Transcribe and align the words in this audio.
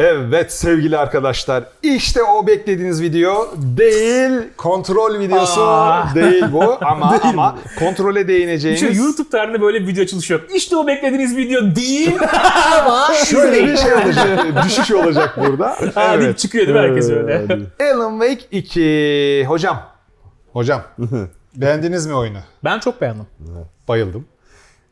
Evet 0.00 0.52
sevgili 0.52 0.98
arkadaşlar 0.98 1.64
işte 1.82 2.22
o 2.22 2.46
beklediğiniz 2.46 3.02
video 3.02 3.54
değil 3.56 4.40
kontrol 4.56 5.18
videosu 5.18 5.62
Aa. 5.62 6.14
değil 6.14 6.44
bu 6.52 6.78
ama 6.84 7.20
ama 7.22 7.58
kontrole 7.78 8.28
değineceğimiz 8.28 8.80
Şu 8.80 9.02
YouTube 9.02 9.28
tarihinde 9.30 9.60
böyle 9.60 9.80
bir 9.80 9.86
video 9.86 10.02
açılışı 10.02 10.32
yok. 10.32 10.42
İşte 10.54 10.76
o 10.76 10.86
beklediğiniz 10.86 11.36
video 11.36 11.76
değil 11.76 12.18
ama 12.82 13.08
şöyle 13.26 13.66
bir 13.66 13.76
şey 13.76 13.94
olacak 13.94 14.46
düşüş 14.64 14.90
olacak 14.92 15.36
burada. 15.36 15.76
Ha, 15.94 16.20
deyip 16.20 16.38
çıkıyor 16.38 16.66
değil 16.66 16.76
mi 16.78 16.82
herkes 16.82 17.10
öyle? 17.10 17.46
Alan 17.94 18.20
Wake 18.20 18.58
2 18.58 19.44
hocam 19.48 19.82
hocam 20.52 20.82
beğendiniz 21.56 22.06
mi 22.06 22.14
oyunu? 22.14 22.38
Ben 22.64 22.78
çok 22.78 23.00
beğendim. 23.00 23.26
Bayıldım. 23.88 24.24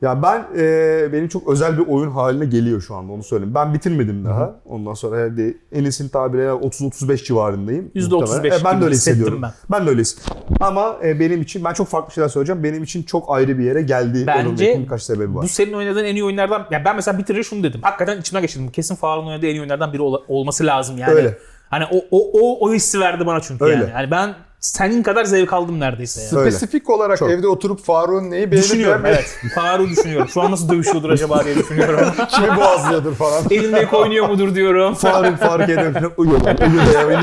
Ya 0.02 0.22
ben 0.22 0.46
e, 0.56 1.12
benim 1.12 1.28
çok 1.28 1.48
özel 1.48 1.78
bir 1.78 1.86
oyun 1.86 2.10
haline 2.10 2.44
geliyor 2.44 2.80
şu 2.80 2.94
anda 2.94 3.12
onu 3.12 3.22
söyleyeyim. 3.22 3.54
Ben 3.54 3.74
bitirmedim 3.74 4.24
daha. 4.24 4.54
Ondan 4.64 4.94
sonra 4.94 5.16
herhalde 5.16 5.54
en 5.72 5.82
iyisini 5.82 6.10
tabiriyle 6.10 6.48
30-35 6.48 7.24
civarındayım. 7.24 7.90
%35 7.94 8.10
Muhtemelen. 8.10 8.60
E, 8.60 8.64
ben 8.64 8.80
de 8.80 8.84
öyle 8.84 8.94
hissediyorum. 8.94 9.42
ben. 9.42 9.50
Ben. 9.70 9.86
de 9.86 9.90
öyle 9.90 10.00
hissediyorum. 10.00 10.56
Ama 10.60 10.96
e, 11.04 11.20
benim 11.20 11.42
için 11.42 11.64
ben 11.64 11.72
çok 11.72 11.88
farklı 11.88 12.12
şeyler 12.12 12.28
söyleyeceğim. 12.28 12.64
Benim 12.64 12.82
için 12.82 13.02
çok 13.02 13.24
ayrı 13.28 13.58
bir 13.58 13.64
yere 13.64 13.82
geldi. 13.82 14.24
Bence 14.26 14.78
birkaç 14.82 15.02
sebebi 15.02 15.34
var. 15.34 15.42
Bu 15.42 15.48
senin 15.48 15.72
oynadığın 15.72 16.04
en 16.04 16.14
iyi 16.14 16.24
oyunlardan... 16.24 16.66
Ya 16.70 16.82
ben 16.84 16.96
mesela 16.96 17.18
bitirir 17.18 17.42
şunu 17.42 17.62
dedim. 17.62 17.80
Hakikaten 17.82 18.20
içimden 18.20 18.42
geçirdim. 18.42 18.68
Kesin 18.70 18.94
Faruk'un 18.94 19.28
oynadığı 19.28 19.46
en 19.46 19.54
iyi 19.54 19.60
oyunlardan 19.60 19.92
biri 19.92 20.02
ola- 20.02 20.22
olması 20.28 20.66
lazım 20.66 20.98
yani. 20.98 21.12
Öyle. 21.14 21.38
Hani 21.70 21.84
o, 21.92 21.96
o, 22.10 22.30
o, 22.40 22.66
o 22.66 22.74
hissi 22.74 23.00
verdi 23.00 23.26
bana 23.26 23.40
çünkü 23.40 23.64
Öyle. 23.64 23.74
yani. 23.74 23.90
Yani 23.90 24.10
ben 24.10 24.34
senin 24.60 25.02
kadar 25.02 25.24
zevk 25.24 25.52
aldım 25.52 25.80
neredeyse 25.80 26.20
yani. 26.20 26.30
Spesifik 26.30 26.90
olarak 26.90 27.18
Çok. 27.18 27.30
evde 27.30 27.48
oturup 27.48 27.84
Faruk'un 27.84 28.30
neyi 28.30 28.50
beğenip 28.50 28.64
Düşünüyorum 28.64 29.04
beğenmediğini 29.04 29.40
evet. 29.42 29.54
Faruk'u 29.54 29.90
düşünüyorum. 29.90 30.28
Şu 30.28 30.42
an 30.42 30.50
nasıl 30.50 30.68
dövüşüyordur 30.68 31.10
acaba 31.10 31.44
diye 31.44 31.56
düşünüyorum. 31.56 32.06
kimi 32.28 32.56
boğazlıyordur 32.56 33.14
falan. 33.14 33.44
Elinde 33.50 33.88
oynuyor 33.92 34.28
mudur 34.28 34.54
diyorum. 34.54 34.94
Faruk 34.94 35.38
fark 35.38 35.66
falan 35.66 36.12
uyuyor. 36.16 36.40
Uyuyor 36.58 37.22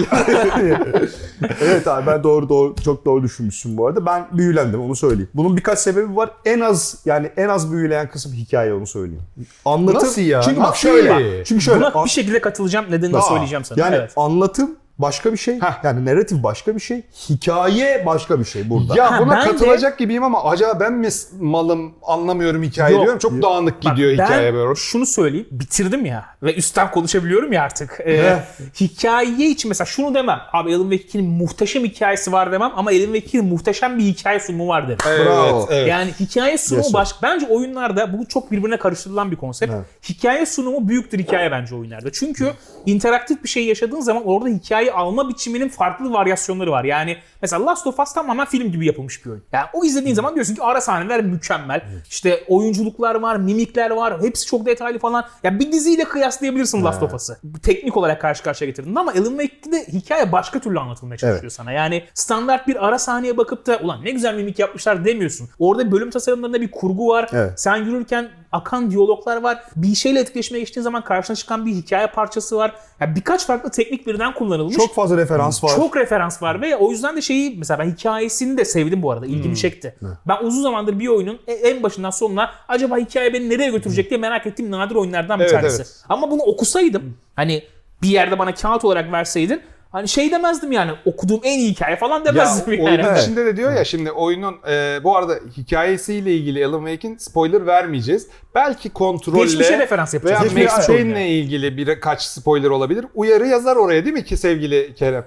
evet 1.62 1.87
abi 1.87 2.07
ben 2.07 2.23
doğru 2.23 2.49
doğru 2.49 2.76
çok 2.84 3.05
doğru 3.05 3.23
düşünmüşsün 3.23 3.77
bu 3.77 3.88
arada. 3.88 4.05
Ben 4.05 4.27
büyülendim 4.32 4.82
onu 4.82 4.95
söyleyeyim. 4.95 5.29
Bunun 5.34 5.57
birkaç 5.57 5.79
sebebi 5.79 6.15
var. 6.15 6.32
En 6.45 6.60
az 6.60 7.01
yani 7.05 7.32
en 7.38 7.49
az 7.49 7.71
büyüleyen 7.71 8.10
kısım 8.10 8.34
hikaye 8.34 8.73
onu 8.73 8.88
söyleyeyim. 8.88 9.23
Anlatım. 9.65 10.07
Nasıl 10.07 10.21
ya? 10.21 10.41
Çünkü 10.41 10.62
bak 10.62 10.76
şöyle. 10.76 11.43
Çünkü 11.45 11.62
şöyle. 11.62 11.79
Buna 11.79 11.91
an- 11.91 12.05
bir 12.05 12.10
şekilde 12.10 12.41
katılacağım. 12.41 12.85
Nedenini 12.91 13.21
söyleyeceğim 13.21 13.65
sana. 13.65 13.79
yani 13.79 13.95
evet. 13.95 14.13
anlatım 14.15 14.76
başka 14.99 15.32
bir 15.34 15.38
şey. 15.38 15.55
Heh. 15.62 15.84
Yani 15.84 16.05
narratif 16.05 16.43
başka 16.43 16.76
bir 16.76 16.79
şey. 16.79 17.01
Hikaye 17.29 18.04
başka 18.05 18.40
bir 18.40 18.46
şey 18.46 18.70
burada. 18.70 18.96
Ya 18.98 19.12
Ha, 19.12 19.20
buna 19.21 19.35
ben 19.35 19.41
de- 19.46 19.51
katılacak 19.51 19.98
gibiyim 19.98 20.24
ama 20.24 20.43
acaba 20.43 20.79
ben 20.79 20.93
mi 20.93 21.07
malım 21.40 21.93
anlamıyorum 22.04 22.63
hikaye 22.63 22.93
Yok. 22.96 23.04
diyorum. 23.04 23.20
Çok 23.20 23.41
dağınık 23.41 23.82
gidiyor 23.82 24.18
Bak, 24.18 24.26
hikaye 24.26 24.48
ben 24.54 24.60
böyle. 24.60 24.76
şunu 24.76 25.05
söyleyeyim. 25.05 25.48
Bitirdim 25.51 26.05
ya. 26.05 26.26
Ve 26.43 26.55
üstten 26.55 26.91
konuşabiliyorum 26.91 27.54
ya 27.54 27.63
artık. 27.63 27.99
Ee, 28.05 28.40
hikaye 28.79 29.49
için 29.49 29.70
mesela 29.70 29.85
şunu 29.85 30.16
demem. 30.16 30.40
Abi 30.54 30.76
Alan 30.76 30.90
Wake 30.91 31.18
2'nin 31.20 31.29
muhteşem 31.29 31.84
hikayesi 31.84 32.32
var 32.32 32.51
demem. 32.51 32.71
Ama 32.76 32.90
Alan 32.91 32.99
Wake 33.13 33.38
2'nin 33.38 33.46
muhteşem 33.46 33.98
bir 33.98 34.04
hikaye 34.04 34.40
sunumu 34.40 34.68
var 34.68 34.88
derim. 34.88 34.98
Evet, 35.07 35.26
Bravo. 35.26 35.68
evet. 35.71 35.88
Yani 35.90 36.12
hikaye 36.20 36.57
sunumu 36.57 36.79
Yes, 36.84 36.88
sir. 36.88 36.93
baş... 36.93 37.10
Bence 37.23 37.48
oyunlarda 37.48 38.18
bu 38.20 38.26
çok 38.27 38.51
birbirine 38.51 38.77
karıştırılan 38.77 39.32
bir 39.32 39.35
konsept. 39.35 39.73
Evet. 39.76 39.85
Hikaye 40.10 40.46
sunumu 40.46 40.88
büyüktür 40.90 41.20
hikaye 41.20 41.51
bence 41.51 41.76
oyunlarda. 41.76 42.12
Çünkü 42.12 42.51
interaktif 42.85 43.43
bir 43.43 43.49
şey 43.49 43.66
yaşadığın 43.66 44.01
zaman 44.01 44.23
orada 44.26 44.49
hikayeyi 44.86 44.91
alma 44.94 45.30
biçiminin 45.30 45.70
farklı 45.70 46.14
varyasyonları 46.14 46.72
var. 46.72 46.84
Yani 46.84 47.18
mesela 47.41 47.66
Last 47.66 47.88
of 47.88 48.00
Us 48.00 48.14
tamamen 48.14 48.46
film 48.46 48.72
gibi 48.72 48.86
yapılmış 48.86 49.26
bir 49.26 49.30
oyun. 49.32 49.44
Yani 49.52 49.66
o 49.74 49.86
izlediğin 49.86 50.16
zaman 50.16 50.36
diyorsun 50.36 50.55
ki 50.55 50.62
ara 50.64 50.82
sahneler 50.82 51.24
mükemmel. 51.24 51.82
İşte 52.10 52.44
oyunculuklar 52.48 53.16
var, 53.16 53.36
mimikler 53.36 53.91
var. 53.91 54.22
Hepsi 54.22 54.46
çok 54.46 54.66
detaylı 54.66 55.00
falan. 55.00 55.26
Ya 55.44 55.60
bir 55.60 55.72
diziyle 55.72 56.04
kıyaslayabilirsin 56.04 56.84
Last 56.84 57.04
of 57.04 57.13
Us'ı. 57.13 57.38
Teknik 57.63 57.98
olarak 57.98 58.22
karşı 58.22 58.44
karşıya 58.44 58.70
getirdiğinde 58.70 59.00
ama 59.00 59.12
Alan 59.12 59.38
Wake'de 59.38 59.86
hikaye 59.88 60.32
başka 60.32 60.60
türlü 60.60 60.80
anlatılmaya 60.80 61.18
çalışıyor 61.18 61.41
Evet. 61.44 61.54
sana. 61.54 61.72
Yani 61.72 62.04
standart 62.13 62.68
bir 62.68 62.88
ara 62.88 63.00
sahneye 63.00 63.38
bakıp 63.38 63.68
da 63.68 63.78
ulan 63.84 64.06
ne 64.06 64.12
güzel 64.12 64.36
mimik 64.36 64.59
yapmışlar 64.59 65.06
demiyorsun. 65.06 65.50
Orada 65.59 65.91
bölüm 65.91 66.09
tasarımlarında 66.09 66.62
bir 66.62 66.72
kurgu 66.72 67.07
var. 67.07 67.29
Evet. 67.34 67.59
Sen 67.59 67.75
yürürken 67.78 68.29
akan 68.55 68.91
diyaloglar 68.91 69.38
var. 69.41 69.63
Bir 69.75 69.95
şeyle 69.95 70.19
etkileşmeye 70.19 70.59
geçtiğin 70.59 70.83
zaman 70.83 71.03
karşına 71.03 71.35
çıkan 71.35 71.66
bir 71.66 71.71
hikaye 71.71 72.07
parçası 72.07 72.57
var. 72.57 72.73
Ya 72.99 73.16
birkaç 73.16 73.45
farklı 73.45 73.71
teknik 73.71 74.07
birden 74.07 74.33
kullanılmış. 74.33 74.75
Çok 74.75 74.95
fazla 74.95 75.17
referans 75.17 75.63
var. 75.63 75.71
Çok 75.75 75.97
referans 75.97 76.41
var 76.41 76.61
ve 76.61 76.75
o 76.75 76.91
yüzden 76.91 77.15
de 77.17 77.21
şeyi 77.21 77.57
mesela 77.57 77.79
ben 77.79 77.91
hikayesini 77.91 78.57
de 78.57 78.65
sevdim 78.65 79.01
bu 79.01 79.11
arada. 79.11 79.25
İlgimi 79.25 79.57
çekti. 79.57 79.95
Ben 80.27 80.38
uzun 80.44 80.61
zamandır 80.61 80.99
bir 80.99 81.07
oyunun 81.07 81.39
e- 81.47 81.53
en 81.53 81.83
başından 81.83 82.09
sonuna 82.09 82.49
acaba 82.67 82.97
hikaye 82.97 83.33
beni 83.33 83.49
nereye 83.49 83.71
götürecek 83.71 84.09
diye 84.09 84.19
merak 84.19 84.45
ettiğim 84.45 84.71
nadir 84.71 84.95
oyunlardan 84.95 85.39
bir 85.39 85.44
Evet, 85.44 85.53
tanesi. 85.53 85.75
evet. 85.81 86.03
Ama 86.09 86.31
bunu 86.31 86.41
okusaydım 86.41 87.17
hani 87.35 87.63
bir 88.01 88.07
yerde 88.09 88.39
bana 88.39 88.53
kağıt 88.53 88.85
olarak 88.85 89.11
verseydin 89.11 89.61
hani 89.95 90.07
şey 90.07 90.31
demezdim 90.31 90.72
yani 90.72 90.91
okuduğum 91.06 91.39
en 91.44 91.59
iyi 91.59 91.72
hikaye 91.72 91.95
falan 91.95 92.19
Ya 92.19 92.25
demezdim 92.25 92.73
yani. 92.73 92.83
oyunun 92.83 93.03
Evet. 93.03 93.22
içinde 93.22 93.45
de 93.45 93.57
diyor 93.57 93.73
ya 93.73 93.85
şimdi 93.85 94.11
oyunun 94.11 94.56
e, 94.69 95.00
bu 95.03 95.17
arada 95.17 95.39
hikayesiyle 95.57 96.33
ilgili 96.35 96.66
Alan 96.66 96.85
Wake'in 96.85 97.17
spoiler 97.17 97.66
vermeyeceğiz. 97.67 98.28
Belki 98.56 98.89
kontrolle 98.89 99.39
Geçmişe 99.44 99.79
referans 99.79 100.13
yapacağız. 100.13 100.56
veya 100.56 100.66
Max 100.66 100.88
Payne'le 100.88 101.28
ilgili 101.29 101.78
birkaç 101.78 102.22
spoiler 102.22 102.69
olabilir. 102.69 103.06
Uyarı 103.16 103.47
yazar 103.47 103.75
oraya 103.75 104.06
değil 104.06 104.13
mi 104.16 104.23
ki 104.23 104.38
sevgili 104.38 104.94
Kerem? 104.95 105.25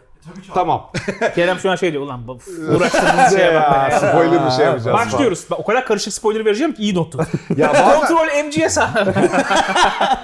Tamam. 0.55 0.91
Kerem 1.35 1.59
şu 1.59 1.71
an 1.71 1.77
şey 1.77 1.93
diyor 1.93 2.03
ulan 2.03 2.29
bu- 2.29 2.39
uğraştığımız 2.77 3.31
şeye 3.37 3.55
bak 3.55 3.93
ya, 3.93 3.99
spoiler 4.01 4.47
bir 4.47 4.51
şey 4.51 4.65
yapacağız. 4.65 4.97
Başlıyoruz. 4.99 5.47
Bak, 5.51 5.61
o 5.61 5.65
kadar 5.65 5.87
karışık 5.87 6.13
spoiler 6.13 6.45
vereceğim 6.45 6.75
ki 6.75 6.83
iyi 6.83 6.95
nottu. 6.95 7.19
Ya 7.57 7.69
bazen 7.75 7.99
Kontrol 8.01 8.45
MGS 8.47 8.79
abi. 8.79 9.11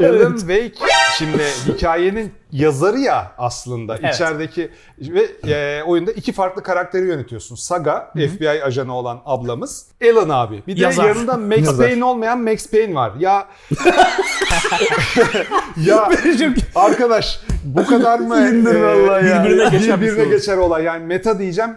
Alan 0.07 0.37
Wake 0.37 0.73
şimdi 1.19 1.43
hikayenin 1.67 2.33
yazarı 2.53 2.99
ya 2.99 3.33
aslında 3.39 3.97
Evet. 4.01 4.15
içerideki 4.15 4.71
ve 4.99 5.51
e, 5.53 5.83
oyunda 5.83 6.13
iki 6.13 6.33
farklı 6.33 6.63
karakteri 6.63 7.07
yönetiyorsun. 7.07 7.55
Saga 7.55 8.11
FBI 8.17 8.65
ajanı 8.65 8.97
olan 8.97 9.23
ablamız, 9.27 9.87
Alan 10.13 10.29
abi. 10.29 10.63
Bir 10.67 10.77
de 10.77 10.81
Yazar. 10.81 11.05
yanında 11.09 11.37
Max 11.37 11.59
Yazar. 11.59 11.87
Payne 11.87 12.05
olmayan 12.05 12.39
Max 12.41 12.71
Payne 12.71 12.95
var. 12.95 13.13
Ya 13.19 13.47
ya 15.77 16.09
arkadaş 16.75 17.41
bu 17.65 17.87
kadar 17.87 18.19
mı 18.19 18.49
İndir 18.49 18.81
vallahi 18.81 19.27
ya. 19.27 19.45
Birbirine 19.45 19.69
geçen 19.69 20.01
bir 20.01 20.07
birbirine 20.07 20.29
geçer 20.29 20.57
olay. 20.57 20.85
Yani 20.85 21.05
meta 21.05 21.39
diyeceğim 21.39 21.77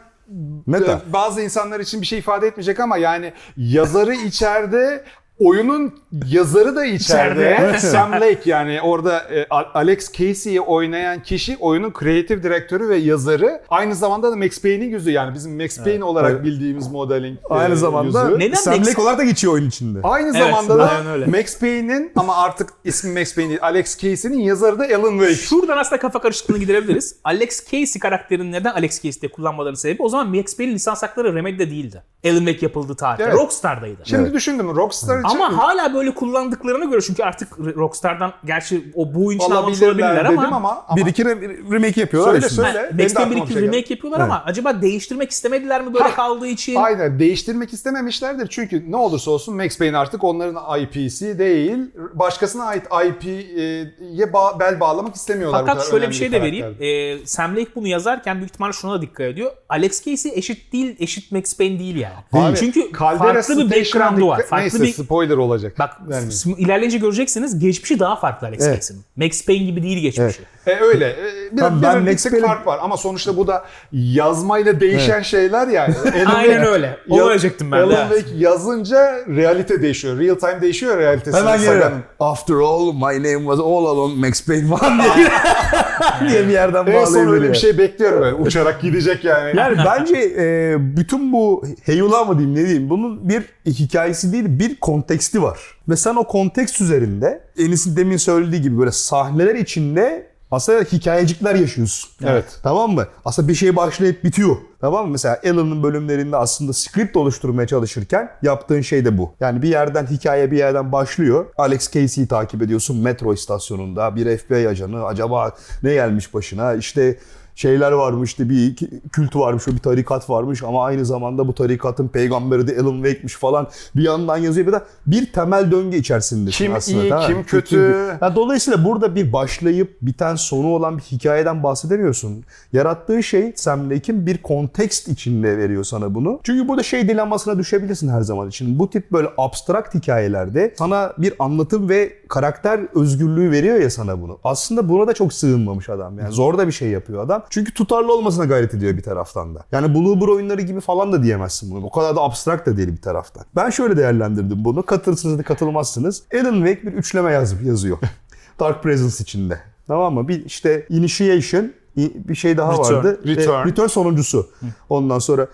Meta. 0.65 0.91
ee, 0.91 1.13
bazı 1.13 1.41
insanlar 1.41 1.79
için 1.79 2.01
bir 2.01 2.05
şey 2.05 2.19
ifade 2.19 2.47
etmeyecek 2.47 2.79
ama 2.79 2.97
yani 2.97 3.33
yazarı 3.57 4.13
içeride 4.13 5.03
oyunun 5.39 5.93
yazarı 6.27 6.75
da 6.75 6.85
içeride. 6.85 7.77
Sam 7.79 8.11
Lake 8.11 8.39
yani 8.45 8.81
orada 8.81 9.19
e, 9.19 9.47
Alex 9.49 10.11
Casey'i 10.13 10.61
oynayan 10.61 11.23
kişi 11.23 11.57
oyunun 11.59 11.91
kreatif 11.91 12.43
direktörü 12.43 12.89
ve 12.89 12.97
yazarı. 12.97 13.61
Aynı 13.69 13.95
zamanda 13.95 14.31
da 14.31 14.35
Max 14.35 14.61
Payne'in 14.61 14.89
yüzü 14.89 15.11
yani 15.11 15.33
bizim 15.33 15.61
Max 15.61 15.83
Payne 15.83 16.03
olarak 16.03 16.31
Evet. 16.31 16.43
bildiğimiz 16.43 16.91
modelin 16.91 17.35
e, 17.35 17.39
Aynı 17.49 17.77
zamanda 17.77 18.23
yüzü. 18.29 18.39
Neden 18.39 18.55
Sam 18.55 18.73
Max- 18.73 18.87
Lake 18.87 19.01
olarak 19.01 19.19
da 19.19 19.23
geçiyor 19.23 19.53
oyun 19.53 19.67
içinde. 19.67 19.99
Aynı 20.03 20.37
Evet, 20.37 20.39
zamanda 20.47 20.77
da 20.77 21.11
öyle. 21.13 21.25
Max 21.25 21.59
Payne'in 21.59 22.11
ama 22.15 22.35
artık 22.37 22.69
ismi 22.83 23.19
Max 23.19 23.35
Payne 23.35 23.49
değil 23.49 23.59
Alex 23.61 23.97
Casey'nin 23.97 24.39
yazarı 24.39 24.79
da 24.79 24.83
Alan 24.83 25.11
Wake. 25.19 25.35
Şuradan 25.35 25.77
aslında 25.77 25.99
kafa 25.99 26.21
karışıklığını 26.21 26.57
giderebiliriz. 26.57 27.15
Alex 27.23 27.63
Casey 27.71 27.99
karakterini 28.01 28.51
neden 28.51 28.71
Alex 28.71 29.01
Casey 29.01 29.21
diye 29.21 29.31
kullanmalarının 29.31 29.75
sebebi 29.77 30.03
o 30.03 30.09
zaman 30.09 30.35
Max 30.35 30.57
Payne'in 30.57 30.75
lisans 30.75 31.03
hakları 31.03 31.35
Remedy'de 31.35 31.69
değildi. 31.71 32.03
Alan 32.25 32.37
Wake 32.45 32.65
yapıldığı 32.65 32.95
tarihte. 32.95 33.23
Evet. 33.23 33.33
Rockstar'daydı. 33.33 33.97
Şimdi 34.03 34.21
Evet. 34.23 34.33
düşündüm 34.33 34.75
Rockstar 34.75 35.23
için 35.29 35.39
Ama 35.39 35.57
hala 35.57 35.93
böyle 35.93 36.13
kullandıklarına 36.13 36.85
göre 36.85 37.01
çünkü 37.01 37.23
artık 37.23 37.59
Rockstar'dan 37.59 38.33
gerçi 38.45 38.91
o 38.95 39.13
bu 39.13 39.25
oyun 39.25 39.39
için 39.39 39.51
almamış 39.51 39.81
olabilirler 39.81 40.25
ama, 40.25 40.45
ama, 40.45 40.85
ama 40.87 40.97
Bir 40.97 41.05
iki 41.05 41.23
re- 41.23 41.71
remake 41.73 42.01
yapıyorlar. 42.01 42.31
Söyle, 42.31 42.49
şimdi. 42.49 42.61
söyle. 42.61 42.89
1 42.93 42.97
bir 42.97 43.07
şey 43.53 43.61
remake 43.61 43.79
geldi. 43.79 43.93
yapıyorlar 43.93 44.19
ama 44.19 44.43
acaba 44.45 44.81
değiştirmek 44.81 45.31
istemediler 45.31 45.81
mi 45.85 45.93
böyle 45.93 46.03
Ha, 46.03 46.15
kaldığı 46.15 46.47
için? 46.47 46.75
Aynen 46.75 47.19
değiştirmek 47.19 47.73
istememişlerdir 47.73 48.47
çünkü 48.47 48.91
ne 48.91 48.95
olursa 48.95 49.31
olsun 49.31 49.55
Max 49.55 49.77
Payne 49.77 49.97
artık 49.97 50.23
onların 50.23 50.79
IP'si 50.81 51.39
değil 51.39 51.77
başkasına 52.13 52.63
ait 52.63 52.83
IP'ye 53.05 54.25
ba- 54.25 54.59
bel 54.59 54.79
bağlamak 54.79 55.15
istemiyorlar. 55.15 55.61
bu 55.63 55.67
Fakat 55.67 55.89
şöyle 55.89 56.09
bir 56.09 56.13
şey 56.13 56.31
de 56.31 56.41
vereyim. 56.41 56.65
Ee, 56.79 57.25
Sam 57.25 57.51
Lake 57.55 57.69
bunu 57.75 57.87
yazarken 57.87 58.37
büyük 58.37 58.49
ihtimalle 58.49 58.73
şuna 58.73 58.93
da 58.93 59.01
dikkat 59.01 59.25
ediyor. 59.25 59.51
Alex 59.69 60.05
Casey 60.05 60.31
eşit 60.35 60.73
değil, 60.73 60.95
eşit 60.99 61.31
Max 61.31 61.57
Payne 61.57 61.79
değil 61.79 61.95
yani. 61.95 62.13
Abi, 62.33 62.57
Çünkü 62.57 62.91
farklı 62.93 63.57
bir 63.57 63.71
background'u 63.71 64.27
var. 64.27 64.41
Farklı 64.41 64.63
Neyse 64.63 64.83
bir 64.83 64.93
spoiler 65.17 65.37
olacak. 65.37 65.79
Bak 65.79 66.09
Vermeyeyim. 66.09 66.55
ilerleyince 66.57 66.97
göreceksiniz 66.97 67.59
geçmişi 67.59 67.99
daha 67.99 68.15
farklı 68.15 68.47
Alex 68.47 68.61
Evet. 68.61 68.75
Casey'nin. 68.75 69.03
Max 69.15 69.45
Payne 69.45 69.63
gibi 69.63 69.83
değil 69.83 69.97
geçmişi. 69.97 70.39
E, 70.67 70.79
öyle. 70.79 71.05
E, 71.09 71.51
bir, 71.51 71.57
Tamam, 71.57 71.79
bir, 71.79 71.83
ben 71.83 72.05
bir 72.05 72.17
tık 72.17 72.41
fark 72.45 72.67
var 72.67 72.79
ama 72.81 72.97
sonuçta 72.97 73.37
bu 73.37 73.47
da 73.47 73.65
yazmayla 73.91 74.79
değişen 74.79 75.21
şeyler 75.21 75.67
yani. 75.67 75.95
Alan 76.25 76.35
Aynen 76.35 76.65
öyle. 76.65 76.97
Onu 77.09 77.29
ben 77.61 77.71
de. 77.71 77.75
Alan 77.75 78.09
Wake 78.09 78.37
yazınca 78.37 79.19
realite 79.27 79.81
değişiyor. 79.81 80.19
Real 80.19 80.35
time 80.35 80.61
değişiyor 80.61 80.97
realitesi. 80.97 81.37
Hemen 81.37 81.57
Saga'nın. 81.57 81.79
geliyor. 81.79 81.91
After 82.19 82.55
all 82.55 82.93
my 82.93 83.23
name 83.23 83.39
was 83.39 83.59
all 83.59 83.85
along 83.85 84.17
Max 84.17 84.45
Payne 84.45 84.77
falan 84.77 84.99
diye, 84.99 85.27
diye 86.29 86.47
bir 86.47 86.53
yerden 86.53 86.85
En 86.85 86.85
son 86.85 86.93
öyle 86.93 87.05
bağlayabiliyor. 87.05 87.53
bir 87.53 87.57
şey 87.57 87.77
bekliyorum 87.77 88.21
böyle. 88.21 88.35
Uçarak 88.35 88.81
gidecek 88.81 89.23
yani. 89.23 89.57
Yani 89.57 89.77
bence 89.85 90.15
e, 90.37 90.75
bütün 90.97 91.33
bu 91.33 91.63
heyula 91.83 92.25
mı 92.25 92.37
diyeyim 92.39 92.55
ne 92.55 92.65
diyeyim 92.65 92.89
bunun 92.89 93.29
bir 93.29 93.43
hikayesi 93.65 94.33
değil 94.33 94.45
bir 94.47 94.75
konteksti 94.75 95.43
var. 95.43 95.59
Ve 95.89 95.95
sen 95.95 96.15
o 96.15 96.23
kontekst 96.27 96.81
üzerinde 96.81 97.41
Enis'in 97.57 97.95
demin 97.95 98.17
söylediği 98.17 98.61
gibi 98.61 98.79
böyle 98.79 98.91
sahneler 98.91 99.55
içinde 99.55 100.27
Aslında 100.51 100.79
hikayecikler 100.79 101.55
yaşıyorsun. 101.55 102.09
Evet. 102.23 102.59
Tamam 102.63 102.91
mı? 102.91 103.07
Aslında 103.25 103.47
bir 103.47 103.55
şey 103.55 103.75
başlayıp 103.75 104.23
bitiyor. 104.23 104.55
Tamam 104.81 105.05
mı? 105.05 105.11
Mesela 105.11 105.39
Alan'ın 105.45 105.83
bölümlerinde 105.83 106.37
aslında 106.37 106.73
script 106.73 107.17
oluşturmaya 107.17 107.67
çalışırken 107.67 108.31
yaptığın 108.41 108.81
şey 108.81 109.05
de 109.05 109.17
bu. 109.17 109.33
Yani 109.39 109.61
bir 109.61 109.69
yerden 109.69 110.05
hikaye 110.05 110.51
bir 110.51 110.57
yerden 110.57 110.91
başlıyor. 110.91 111.45
Alex 111.57 111.91
Casey'i 111.91 112.27
takip 112.27 112.61
ediyorsun 112.61 112.97
metro 112.97 113.33
istasyonunda. 113.33 114.15
Bir 114.15 114.37
FBI 114.37 114.69
ajanı 114.69 115.05
acaba 115.05 115.55
ne 115.83 115.93
gelmiş 115.93 116.33
başına? 116.33 116.73
İşte 116.73 117.17
şeyler 117.57 117.91
varmış 117.91 118.29
işte 118.29 118.49
bir 118.49 118.75
kült 119.11 119.35
varmış, 119.35 119.67
bir 119.67 119.77
tarikat 119.77 120.29
varmış 120.29 120.63
ama 120.63 120.85
aynı 120.85 121.05
zamanda 121.05 121.47
bu 121.47 121.53
tarikatın 121.53 122.07
peygamberi 122.07 122.67
de 122.67 122.81
Alan 122.81 122.95
Wake'miş 122.95 123.33
falan 123.33 123.67
bir 123.95 124.03
yandan 124.03 124.37
yazıyor. 124.37 124.67
Bir 124.67 124.73
de 124.73 124.81
bir 125.07 125.31
temel 125.33 125.71
döngü 125.71 125.97
içerisindesin 125.97 126.65
Kim 126.65 126.75
aslında. 126.75 127.03
iyi, 127.03 127.09
tamam 127.09 127.27
kim 127.27 127.43
kötü? 127.43 127.77
Ya 128.21 128.35
dolayısıyla 128.35 128.85
burada 128.85 129.15
bir 129.15 129.33
başlayıp 129.33 129.97
biten 130.01 130.35
sonu 130.35 130.67
olan 130.67 130.97
bir 130.97 131.03
hikayeden 131.03 131.63
bahsedemiyorsun. 131.63 132.43
Yarattığı 132.73 133.23
şey 133.23 133.53
Sam 133.55 133.89
Lake'in 133.89 134.25
bir 134.25 134.37
kontekst 134.37 135.07
içinde 135.07 135.57
veriyor 135.57 135.83
sana 135.83 136.15
bunu. 136.15 136.39
Çünkü 136.43 136.67
burada 136.67 136.83
şey 136.83 137.09
dilemmasına 137.09 137.59
düşebilirsin 137.59 138.09
her 138.09 138.21
zaman 138.21 138.49
için. 138.49 138.79
Bu 138.79 138.89
tip 138.89 139.11
böyle 139.11 139.27
abstrakt 139.37 139.95
hikayelerde 139.95 140.73
sana 140.77 141.13
bir 141.17 141.33
anlatım 141.39 141.89
ve 141.89 142.13
karakter 142.27 142.79
özgürlüğü 142.95 143.51
veriyor 143.51 143.79
ya 143.79 143.89
sana 143.89 144.21
bunu. 144.21 144.39
Aslında 144.43 144.89
buna 144.89 145.07
da 145.07 145.13
çok 145.13 145.33
sığınmamış 145.33 145.89
adam. 145.89 146.19
Yani 146.19 146.31
zor 146.31 146.57
da 146.57 146.67
bir 146.67 146.71
şey 146.71 146.89
yapıyor 146.89 147.23
adam. 147.23 147.43
Çünkü 147.49 147.73
tutarlı 147.73 148.13
olmasına 148.13 148.45
gayret 148.45 148.73
ediyor 148.73 148.97
bir 148.97 149.03
taraftan 149.03 149.55
da. 149.55 149.65
Yani 149.71 149.95
Bloober 149.95 150.27
oyunları 150.27 150.61
gibi 150.61 150.79
falan 150.79 151.11
da 151.11 151.23
diyemezsin 151.23 151.71
bunu. 151.71 151.85
O 151.85 151.91
kadar 151.91 152.15
da 152.15 152.21
abstrakt 152.21 152.67
da 152.67 152.77
değil 152.77 152.87
bir 152.91 153.01
taraftan. 153.01 153.45
Ben 153.55 153.69
şöyle 153.69 153.97
değerlendirdim 153.97 154.65
bunu. 154.65 154.83
Katılırsınız 154.83 155.39
da 155.39 155.43
katılmazsınız. 155.43 156.23
Alan 156.33 156.65
Wake 156.65 156.87
bir 156.87 156.93
üçleme 156.93 157.31
yaz, 157.31 157.63
yazıyor. 157.63 157.97
Dark 158.59 158.83
Presence 158.83 159.15
içinde. 159.19 159.59
Tamam 159.87 160.13
mı? 160.13 160.27
Bir 160.27 160.45
işte 160.45 160.85
Initiation 160.89 161.71
bir 161.97 162.35
şey 162.35 162.57
daha 162.57 162.73
Return. 162.73 162.95
vardı. 162.95 163.19
Return. 163.25 163.67
E, 163.67 163.71
Return 163.71 163.87
sonuncusu. 163.87 164.49
Ondan 164.89 165.19
sonra 165.19 165.47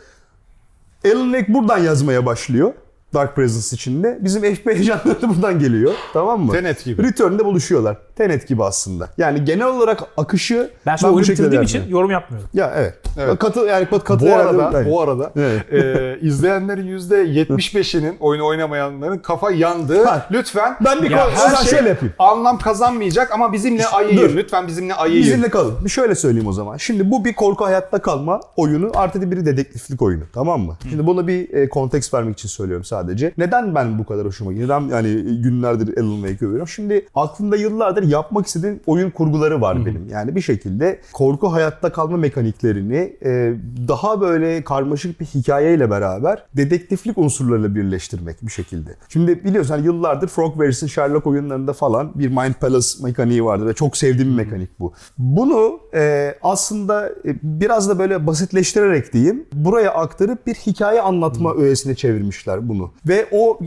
Alan 1.06 1.32
Wake 1.34 1.54
buradan 1.54 1.78
yazmaya 1.78 2.26
başlıyor. 2.26 2.74
Dark 3.14 3.36
Presence 3.36 3.76
içinde. 3.76 4.18
Bizim 4.22 4.56
FBI 4.56 4.70
ajanları 4.80 5.22
da 5.22 5.30
buradan 5.30 5.60
geliyor. 5.60 5.94
Tamam 6.14 6.42
mı? 6.42 6.52
Tenet 6.52 6.84
gibi. 6.86 7.04
Return'de 7.04 7.46
buluşuyorlar. 7.46 7.98
Tenet 8.16 8.48
gibi 8.48 8.64
aslında. 8.64 9.10
Yani 9.18 9.46
genel 9.46 9.68
olarak 9.68 10.00
akışı 10.18 10.70
Ben 10.86 10.96
şu 10.96 11.08
oyunu 11.08 11.22
bitirdiğim 11.22 11.64
için 11.64 11.88
yorum 11.88 12.12
yapmıyorum. 12.12 12.50
Ya 12.54 12.74
evet. 12.76 12.94
Evet. 13.20 13.40
Katı 13.40 13.60
yani 13.60 13.86
kat- 13.90 14.04
katı 14.04 14.26
Bu 14.26 14.34
arada, 14.36 14.78
yani- 14.80 14.90
bu 14.92 15.02
arada 15.02 15.32
Evet. 15.36 15.74
e, 15.74 16.18
izleyenlerin 16.28 16.88
%75'inin 16.98 18.18
oyunu 18.20 18.46
oynamayanların 18.46 19.18
kafa 19.18 19.52
yandı. 19.52 20.04
Ha. 20.04 20.28
Lütfen. 20.32 20.76
Ben 20.86 21.02
bir 21.02 21.12
Ya 21.12 21.18
her 21.32 21.34
o 21.34 21.50
zaman 21.50 21.64
şey 21.64 21.72
şöyle 21.78 21.90
yapayım. 21.90 22.14
anlam 22.20 22.58
kazanmayacak 22.60 23.32
ama 23.32 23.54
bizimle 23.54 23.86
ayıyın. 23.88 24.18
dur. 24.30 24.36
Lütfen 24.36 24.68
bizimle 24.68 24.94
ayıyın. 24.94 25.24
Bizimle 25.24 25.50
kalın. 25.50 25.74
Bir 25.86 25.90
şöyle 25.90 26.16
söyleyeyim 26.16 26.48
o 26.48 26.54
zaman. 26.54 26.78
Şimdi 26.78 27.12
bu 27.12 27.26
bir 27.26 27.34
korku 27.34 27.66
hayatta 27.66 28.02
kalma 28.02 28.40
oyunu 28.56 28.92
artı 28.96 29.22
da 29.22 29.32
bir 29.32 29.46
dedektiflik 29.46 30.02
oyunu. 30.02 30.24
Tamam 30.34 30.62
mı? 30.62 30.78
Şimdi 30.90 31.06
buna 31.08 31.28
bir 31.28 31.54
e, 31.54 31.70
konteks 31.70 32.14
vermek 32.14 32.34
için 32.40 32.50
söylüyorum 32.50 32.84
sadece. 32.86 33.03
Neden 33.38 33.76
ben 33.76 34.00
bu 34.00 34.06
kadar 34.06 34.26
hoşuma 34.26 34.52
gidiyor? 34.54 34.70
Neden 34.70 34.96
yani 34.96 35.42
günlerdir 35.42 35.98
Alan 35.98 36.16
Wake'i 36.16 36.48
övüyorum? 36.48 36.68
Şimdi 36.68 37.08
aklımda 37.16 37.56
yıllardır 37.56 38.04
yapmak 38.04 38.48
istediğim 38.48 38.80
oyun 38.86 39.10
kurguları 39.10 39.62
var 39.62 39.86
benim. 39.86 40.10
Yani 40.12 40.36
bir 40.36 40.42
şekilde 40.42 41.00
korku 41.14 41.48
hayatta 41.52 41.92
kalma 41.92 42.18
mekaniklerini 42.18 43.18
e, 43.26 43.54
daha 43.88 44.22
böyle 44.22 44.64
karmaşık 44.64 45.20
bir 45.20 45.26
hikayeyle 45.26 45.90
beraber 45.90 46.44
dedektiflik 46.58 47.18
unsurlarıyla 47.18 47.76
birleştirmek 47.76 48.42
bir 48.42 48.52
şekilde. 48.52 48.96
Şimdi 49.10 49.44
biliyorsun 49.44 49.74
hani 49.74 49.86
yıllardır 49.86 50.28
Frogwares'in 50.28 50.88
Sherlock 50.88 51.28
oyunlarında 51.28 51.74
falan 51.74 52.12
bir 52.16 52.28
Mind 52.28 52.54
Palace 52.62 52.88
mekaniği 53.04 53.46
vardı 53.46 53.66
ve 53.68 53.74
çok 53.74 53.98
sevdiğim 53.98 54.32
bir 54.32 54.44
mekanik 54.44 54.80
bu. 54.80 54.94
Bunu 55.18 55.80
e, 55.94 56.36
aslında 56.44 57.10
e, 57.10 57.36
biraz 57.44 57.90
da 57.90 58.00
böyle 58.00 58.28
basitleştirerek 58.28 59.14
diyeyim 59.14 59.46
buraya 59.54 59.94
aktarıp 59.94 60.48
bir 60.48 60.54
hikaye 60.54 61.02
anlatma 61.02 61.56
öğesine 61.56 61.96
çevirmişler 61.96 62.70
bunu. 62.70 62.92
Ve 63.08 63.28
o 63.32 63.60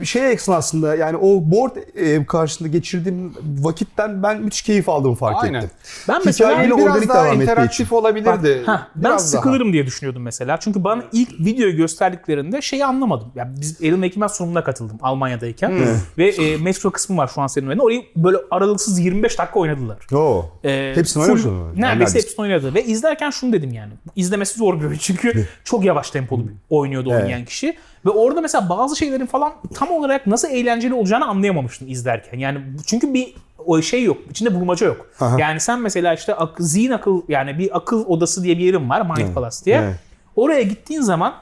e, 0.00 0.04
şey 0.04 0.32
esnasında 0.32 0.94
yani 0.94 1.16
o 1.16 1.50
board 1.50 1.76
e, 1.94 2.26
karşısında 2.26 2.68
geçirdiğim 2.68 3.34
vakitten 3.58 4.22
ben 4.22 4.40
müthiş 4.40 4.62
keyif 4.62 4.88
aldığımı 4.88 5.14
fark 5.14 5.36
Aynen. 5.44 5.58
ettim. 5.58 5.70
Ben 6.08 6.22
mesela 6.24 6.50
Hikayeyle 6.50 6.76
biraz 6.76 6.86
organik 6.86 7.08
daha 7.08 7.24
devam 7.24 7.40
interaktif 7.42 7.92
olabilirdi. 7.92 8.62
Ha, 8.66 8.88
ben 8.94 9.02
Biraz 9.02 9.32
daha. 9.32 9.42
sıkılırım 9.42 9.72
diye 9.72 9.86
düşünüyordum 9.86 10.22
mesela. 10.22 10.60
Çünkü 10.60 10.84
bana 10.84 11.02
ilk 11.12 11.32
videoyu 11.40 11.76
gösterdiklerinde 11.76 12.62
şeyi 12.62 12.84
anlamadım. 12.84 13.32
Ya 13.34 13.48
biz 13.60 13.78
Wake'in 13.78 14.20
ben 14.20 14.26
sunumuna 14.26 14.64
katıldım 14.64 14.98
Almanya'dayken. 15.02 15.72
Ve 16.18 16.28
e, 16.28 16.56
metro 16.56 16.90
kısmı 16.90 17.16
var 17.16 17.30
şu 17.34 17.40
an 17.40 17.46
senin 17.46 17.66
önünde. 17.66 17.82
Orayı 17.82 18.02
böyle 18.16 18.38
aralıksız 18.50 18.98
25 18.98 19.38
dakika 19.38 19.60
oynadılar. 19.60 19.98
Oo. 20.12 20.50
Ee, 20.64 20.92
Hepsini 20.94 21.22
oynamışsın 21.22 21.52
mı? 21.52 21.64
Neredeyse 21.66 21.80
Neredeyse. 21.86 22.18
hepsini 22.18 22.40
oynadı. 22.42 22.74
Ve 22.74 22.84
izlerken 22.84 23.30
şunu 23.30 23.52
dedim 23.52 23.72
yani. 23.72 23.92
İzlemesi 24.16 24.58
zor 24.58 24.80
bir 24.80 24.84
oyun 24.84 24.98
çünkü 24.98 25.48
çok 25.64 25.84
yavaş 25.84 26.10
tempolu 26.10 26.48
bir 26.48 26.54
oynuyordu 26.70 27.10
oynayan 27.10 27.44
kişi. 27.44 27.76
Ve 28.08 28.12
orada 28.12 28.40
mesela 28.40 28.68
bazı 28.68 28.96
şeylerin 28.96 29.26
falan 29.26 29.52
tam 29.74 29.90
olarak 29.90 30.26
nasıl 30.26 30.48
eğlenceli 30.48 30.94
olacağını 30.94 31.26
anlayamamıştım 31.26 31.88
izlerken. 31.88 32.38
Yani 32.38 32.60
çünkü 32.86 33.14
bir 33.14 33.34
o 33.66 33.82
şey 33.82 34.02
yok. 34.04 34.16
İçinde 34.30 34.54
bulmaca 34.54 34.86
yok. 34.86 35.06
Yani 35.38 35.60
sen 35.60 35.80
mesela 35.80 36.14
işte 36.14 36.34
ak- 36.34 36.56
zihin 36.58 36.90
akıl 36.90 37.22
yani 37.28 37.58
bir 37.58 37.76
akıl 37.76 38.06
odası 38.06 38.42
diye 38.44 38.58
bir 38.58 38.64
yerim 38.64 38.90
var 38.90 39.00
Mind 39.00 39.34
Palace 39.34 39.64
diye. 39.64 39.76
Evet. 39.76 39.96
Oraya 40.36 40.62
gittiğin 40.62 41.00
zaman 41.00 41.34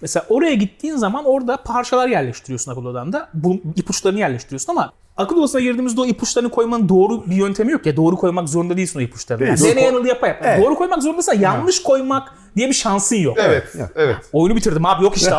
mesela 0.00 0.26
oraya 0.28 0.54
gittiğin 0.54 0.96
zaman 0.96 1.24
orada 1.24 1.56
parçalar 1.56 2.08
yerleştiriyorsun 2.08 2.72
akıl 2.72 2.84
odanda. 2.84 3.28
Bu 3.34 3.54
ipuçlarını 3.76 4.18
yerleştiriyorsun 4.18 4.72
ama 4.72 4.92
akıl 5.16 5.36
odasına 5.36 5.60
girdiğimizde 5.60 6.00
o 6.00 6.06
ipuçlarını 6.06 6.50
koymanın 6.50 6.88
doğru 6.88 7.26
bir 7.26 7.36
yöntemi 7.36 7.72
yok 7.72 7.86
ya. 7.86 7.96
Doğru 7.96 8.16
koymak 8.16 8.48
zorunda 8.48 8.76
değilsin 8.76 8.98
o 8.98 9.02
ipuçlarını. 9.02 9.46
Yani 9.46 9.60
Değil. 9.60 9.70
deney 9.76 9.84
yanıl 9.84 10.06
yapa 10.06 10.28
yap. 10.28 10.40
Evet. 10.44 10.64
Doğru 10.64 10.74
koymak 10.74 11.02
zorundasın. 11.02 11.40
Yanlış 11.40 11.82
koymak 11.82 12.32
diye 12.56 12.68
bir 12.68 12.74
şansın 12.74 13.16
yok. 13.16 13.36
Evet, 13.40 13.64
evet. 13.96 14.16
Oyunu 14.32 14.56
bitirdim 14.56 14.86
abi 14.86 15.04
yok 15.04 15.16
işte. 15.16 15.30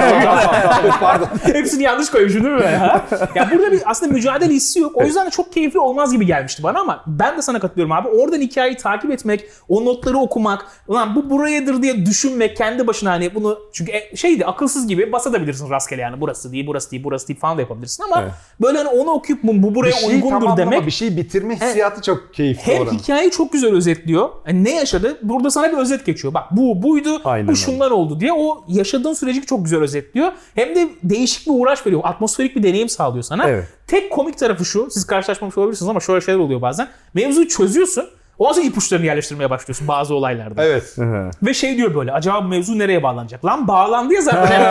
Pardon. 1.00 1.28
Hepsini 1.44 1.84
yanlış 1.84 2.10
koymuşum 2.10 2.44
değil 2.44 2.56
mi? 2.56 2.62
Ha? 2.76 3.06
ya 3.36 3.50
burada 3.54 3.72
bir 3.72 3.82
aslında 3.86 4.14
mücadele 4.14 4.54
hissi 4.54 4.80
yok. 4.80 4.92
O 4.98 5.04
yüzden 5.04 5.26
de 5.26 5.30
çok 5.30 5.54
keyifli 5.54 5.80
olmaz 5.80 6.12
gibi 6.12 6.26
gelmişti 6.26 6.64
bana 6.64 6.80
ama 6.80 7.04
ben 7.08 7.38
de 7.38 7.42
sana 7.42 7.60
katılıyorum 7.60 7.92
abi. 7.92 8.08
Oradan 8.08 8.42
hikayeyi 8.42 8.78
takip 8.78 9.12
etmek, 9.12 9.46
o 9.70 9.86
notları 9.86 10.18
okumak, 10.18 10.66
ulan 10.88 11.16
bu 11.16 11.30
burayadır 11.30 11.82
diye 11.82 12.06
düşünmek 12.06 12.58
kendi 12.58 12.88
başına 12.88 13.12
hani 13.12 13.36
bunu 13.36 13.60
çünkü 13.74 13.92
e, 13.92 14.16
şeydi 14.16 14.46
akılsız 14.46 14.88
gibi 14.88 15.12
basabilirsin 15.12 15.70
rastgele 15.70 16.02
yani 16.02 16.22
burası 16.22 16.52
değil, 16.52 16.68
burası 16.68 16.92
değil, 16.92 17.04
burası 17.04 17.28
değil 17.28 17.40
falan 17.40 17.58
da 17.58 17.62
yapabilirsin 17.62 18.04
ama 18.04 18.22
Evet. 18.22 18.32
böyle 18.62 18.78
hani 18.78 18.88
onu 18.88 19.10
okuyup 19.12 19.44
bu, 19.44 19.64
bu 19.64 19.76
buraya 19.76 19.92
Bir 19.92 19.96
şey 19.96 20.16
uygundur 20.16 20.58
demek 20.58 20.86
bir 20.86 20.92
şey 20.92 21.18
bitirme 21.18 21.56
hissiyatı 21.56 22.02
çok 22.02 22.34
keyifli 22.34 22.74
hem 22.74 22.82
oranın. 22.82 22.98
hikayeyi 22.98 23.32
çok 23.32 23.54
güzel 23.54 23.74
özetliyor. 23.74 24.30
Yani 24.48 24.64
ne 24.64 24.76
yaşadı? 24.76 25.18
Burada 25.22 25.52
sana 25.52 25.72
bir 25.72 25.78
özet 25.78 26.06
geçiyor. 26.06 26.34
Bak 26.34 26.44
bu 26.52 26.84
buydu, 26.84 27.05
Aynen 27.24 27.48
bu 27.48 27.52
öyle. 27.52 27.60
şundan 27.60 27.92
oldu 27.92 28.20
diye 28.20 28.34
o 28.34 28.64
yaşadığın 28.68 29.14
süreci 29.14 29.46
çok 29.46 29.64
güzel 29.64 29.80
özetliyor. 29.80 30.32
Hem 30.56 30.76
de 30.76 30.90
değişik 31.04 31.48
bir 31.48 31.52
uğraş 31.56 31.86
veriyor. 31.88 32.02
Atmosferik 32.04 32.56
bir 32.56 32.64
deneyim 32.64 32.90
sağlıyor 32.90 33.24
sana. 33.24 33.50
Evet. 33.50 33.68
Tek 33.88 34.12
komik 34.12 34.38
tarafı 34.38 34.66
şu. 34.66 34.88
Siz 34.92 35.08
karşılaşmamış 35.08 35.58
olabilirsiniz 35.58 35.90
ama 35.90 36.00
şöyle 36.00 36.22
şeyler 36.22 36.40
oluyor 36.40 36.62
bazen. 36.62 36.88
Mevzuyu 37.14 37.48
çözüyorsun. 37.48 38.06
O 38.40 38.54
zaman 38.54 38.70
ipuçlarını 38.70 39.06
yerleştirmeye 39.06 39.50
başlıyorsun 39.50 39.88
bazı 39.88 40.16
olaylarda. 40.16 40.64
Evet. 40.64 40.96
Ve 41.44 41.54
şey 41.54 41.78
diyor 41.78 41.96
böyle 41.96 42.12
acaba 42.12 42.44
bu 42.44 42.48
mevzu 42.48 42.80
nereye 42.80 43.04
bağlanacak? 43.04 43.46
Lan 43.46 43.68
bağlandı 43.68 44.14
ya 44.14 44.22
zaten. 44.22 44.62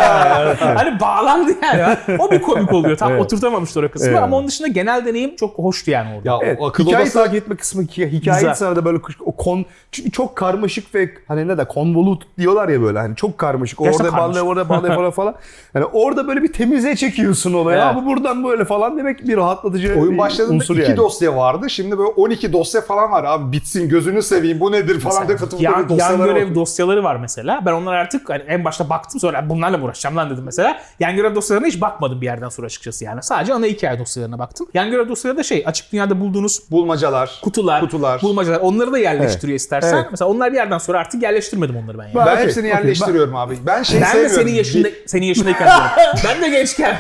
hani 0.77 1.01
bağlandı 1.01 1.53
yani. 1.63 1.97
O 2.19 2.31
bir 2.31 2.43
komik 2.43 2.73
oluyor. 2.73 2.97
Tam 2.97 3.13
Evet. 3.13 3.23
oturtamamıştır 3.23 3.83
o 3.83 3.91
kısmı 3.91 4.09
Evet. 4.09 4.19
ama 4.19 4.37
onun 4.37 4.49
dışında 4.49 4.69
genel 4.69 5.05
deneyim 5.07 5.37
çok 5.37 5.59
hoştu 5.59 5.91
yani 5.91 6.17
orada. 6.17 6.29
Ya 6.29 6.39
Evet, 6.43 6.59
o 6.61 6.67
akıl 6.67 6.85
hikayeyi 6.85 7.03
odası 7.03 7.19
takip 7.19 7.35
etme 7.43 7.57
kısmı 7.57 7.83
hikaye, 7.83 8.09
hikayeyi 8.09 8.41
Güzel. 8.41 8.55
sana 8.55 8.77
da 8.77 8.85
böyle 8.85 8.99
kuş- 8.99 9.17
o 9.27 9.33
kon 9.37 9.65
çünkü 9.93 10.11
çok 10.11 10.37
karmaşık 10.37 10.95
ve 10.95 11.11
hani 11.29 11.49
ne 11.49 11.59
de 11.59 11.65
konvolut 11.65 12.23
diyorlar 12.39 12.69
ya 12.69 12.83
böyle 12.83 12.99
hani 12.99 13.17
çok 13.17 13.39
karmaşık. 13.39 13.79
Gerçekten 13.79 14.05
orada 14.05 14.17
bağlıyor, 14.19 14.47
orada 14.47 14.69
bağlıyor 14.69 14.95
falan 14.95 15.11
falan. 15.11 15.35
Yani 15.75 15.85
orada 15.85 16.29
böyle 16.29 16.43
bir 16.43 16.53
temize 16.53 16.97
çekiyorsun 16.97 17.53
olaya. 17.55 17.85
Evet. 17.87 17.97
Ya 17.97 18.03
bu 18.03 18.07
buradan 18.07 18.45
böyle 18.45 18.65
falan 18.65 18.99
demek 18.99 19.29
bir 19.29 19.37
rahatlatıcı 19.37 19.95
Oyun 20.01 20.13
bir 20.13 20.19
başladığında 20.19 20.55
unsur 20.55 20.77
iki 20.77 20.83
yani. 20.91 20.97
dosya 20.97 21.37
vardı. 21.37 21.71
Şimdi 21.71 21.99
böyle 21.99 22.09
12 22.09 22.53
dosya 22.53 22.81
falan 22.81 23.11
var 23.13 23.25
abi. 23.25 23.53
Bitsin 23.55 23.89
gözünü 23.89 24.23
seveyim 24.23 24.61
bu 24.61 24.73
nedir 24.73 25.01
falan 25.01 25.29
diye 25.29 25.37
fıtı 25.39 25.57
yan, 25.63 25.73
yan 25.73 26.17
görev 26.17 26.29
bakıyorum. 26.29 26.55
dosyaları 26.55 27.05
var 27.05 27.17
mesela. 27.17 27.63
Ben 27.67 27.73
onlar 27.73 27.95
artık 27.95 28.31
hani 28.31 28.43
en 28.49 28.65
başta 28.65 28.91
baktım 28.91 29.21
sonra 29.21 29.49
bunlarla 29.49 29.79
mı 29.79 29.85
uğraşacağım 29.85 30.17
lan 30.17 30.31
dedim 30.31 30.43
mesela. 30.45 30.79
Yan 31.01 31.17
görev 31.17 31.35
dosyalarına 31.35 31.67
hiç 31.69 31.81
bakmadım 31.81 32.21
bir 32.21 32.27
yerden 32.27 32.49
sonra 32.49 32.67
açıkçası 32.67 33.05
yani. 33.05 33.23
Sadece 33.23 33.55
ana 33.55 33.67
hikaye 33.67 33.99
dosyalarına 33.99 34.39
baktım. 34.39 34.67
Yan 34.75 34.91
görev 34.91 35.09
dosyaları 35.09 35.39
da 35.39 35.43
şey 35.43 35.63
açık 35.67 35.93
dünyada 35.93 36.21
bulduğunuz 36.21 36.61
Bulmacalar. 36.71 37.41
kutular, 37.43 37.81
Kutular. 37.81 38.23
bulmacalar 38.23 38.61
onları 38.61 38.93
da 38.93 38.99
yerleştiriyor 38.99 39.57
istersen. 39.57 39.95
Evet. 39.97 40.07
Mesela 40.11 40.29
onlar 40.31 40.51
bir 40.53 40.57
yerden 40.57 40.79
sonra 40.79 40.99
artık 40.99 41.23
yerleştirmedim 41.23 41.77
onları 41.77 41.99
ben 41.99 42.05
yani. 42.05 42.15
Ben- 42.15 42.27
Ben 42.27 42.33
Okey, 42.33 42.45
hepsini 42.45 42.69
yerleştiriyorum 42.69 43.37
abi. 43.37 43.59
Ben 43.67 43.83
şey 43.83 44.01
Ben 44.01 44.07
de 44.09 44.13
sevmiyorum. 44.13 44.37
senin 44.37 44.53
yaşında 44.55 44.89
Bir- 44.89 44.95
senin 45.07 45.27
yaşındayken. 45.27 45.69
Ben 46.25 46.43
de 46.43 46.49
gençken 46.49 46.97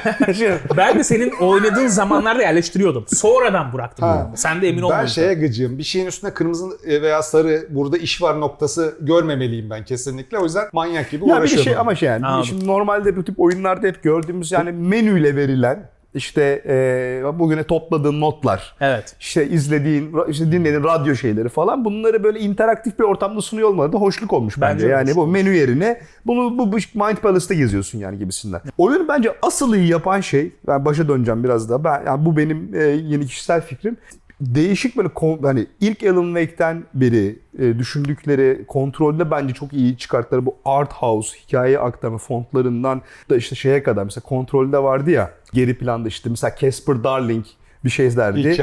ben 0.76 0.98
de 0.98 1.04
senin 1.04 1.30
oynadığın 1.40 1.86
zamanlarda 1.86 2.42
yerleştiriyordum. 2.42 3.04
Sonradan 3.08 3.72
bıraktım. 3.72 4.08
Sen 4.36 4.62
de 4.62 4.68
emin 4.68 4.78
Ben 4.78 4.82
olmuyorsun. 4.82 5.14
şeye 5.14 5.34
gıcığım. 5.34 5.78
Bir 5.78 5.82
şeyin 5.82 6.06
üstüne 6.06 6.34
kırmızı 6.44 6.78
veya 7.02 7.22
sarı 7.22 7.66
burada 7.70 7.98
iş 7.98 8.22
var 8.22 8.40
noktası 8.40 8.94
görmemeliyim 9.00 9.70
ben 9.70 9.84
kesinlikle. 9.84 10.38
O 10.38 10.44
yüzden 10.44 10.64
manyak 10.72 11.10
gibi 11.10 11.22
Ya 11.22 11.28
bir 11.28 11.32
de 11.34 11.38
uğraşıyorum. 11.40 11.64
şey 11.64 11.76
ama 11.76 11.94
şey 11.94 12.08
yani 12.08 12.26
Anladım. 12.26 12.44
şimdi 12.44 12.66
normalde 12.66 13.16
bu 13.16 13.24
tip 13.24 13.40
oyunlarda 13.40 13.86
hep 13.86 14.02
gördüğümüz 14.02 14.52
yani 14.52 14.72
menüyle 14.72 15.36
verilen 15.36 15.90
işte 16.14 16.62
e, 16.66 17.38
bugüne 17.38 17.62
topladığın 17.64 18.20
notlar, 18.20 18.76
Evet. 18.80 19.16
işte 19.20 19.48
izlediğin, 19.48 20.14
işte 20.28 20.52
dinlediğin 20.52 20.84
radyo 20.84 21.14
şeyleri 21.14 21.48
falan 21.48 21.84
bunları 21.84 22.24
böyle 22.24 22.40
interaktif 22.40 22.98
bir 22.98 23.04
ortamda 23.04 23.40
sunuyor 23.40 23.68
olmaları 23.68 23.92
da 23.92 23.98
hoşluk 23.98 24.32
olmuş 24.32 24.54
bence. 24.60 24.84
Bence 24.84 24.92
yani 24.92 25.16
bu 25.16 25.26
menü 25.26 25.54
yerine 25.54 26.00
bunu 26.26 26.58
bu, 26.58 26.72
bu 26.72 26.76
Mind 26.76 27.16
Palace'ta 27.22 27.54
geziyorsun 27.54 27.98
yani 27.98 28.18
gibisinden. 28.18 28.60
Oyunu 28.78 29.08
bence 29.08 29.34
asıl 29.42 29.74
iyi 29.74 29.88
yapan 29.88 30.20
şey, 30.20 30.52
ben 30.66 30.84
başa 30.84 31.08
döneceğim 31.08 31.44
biraz 31.44 31.70
daha. 31.70 31.84
Ben 31.84 32.02
yani 32.06 32.24
bu 32.24 32.36
benim 32.36 32.74
e, 32.74 32.82
yeni 32.82 33.26
kişisel 33.26 33.60
fikrim. 33.60 33.96
Değişik 34.40 34.96
böyle 34.96 35.08
hani 35.42 35.66
ilk 35.80 36.02
Alan 36.02 36.34
Wake'ten 36.34 36.84
beri 36.94 37.38
e, 37.58 37.78
düşündükleri 37.78 38.64
kontrolde 38.66 39.30
bence 39.30 39.54
çok 39.54 39.72
iyi 39.72 39.98
çıkarttıkları 39.98 40.46
bu 40.46 40.56
art 40.64 40.92
house 40.92 41.38
hikaye 41.38 41.78
aktarma 41.78 42.18
fontlarından 42.18 43.02
da 43.30 43.36
işte 43.36 43.56
şeye 43.56 43.82
kadar 43.82 44.04
mesela 44.04 44.22
kontrolde 44.24 44.78
vardı 44.78 45.10
ya 45.10 45.30
geri 45.52 45.78
planda 45.78 46.08
işte 46.08 46.30
mesela 46.30 46.56
Casper 46.60 47.04
Darling 47.04 47.44
bir 47.84 48.42
şey. 48.42 48.56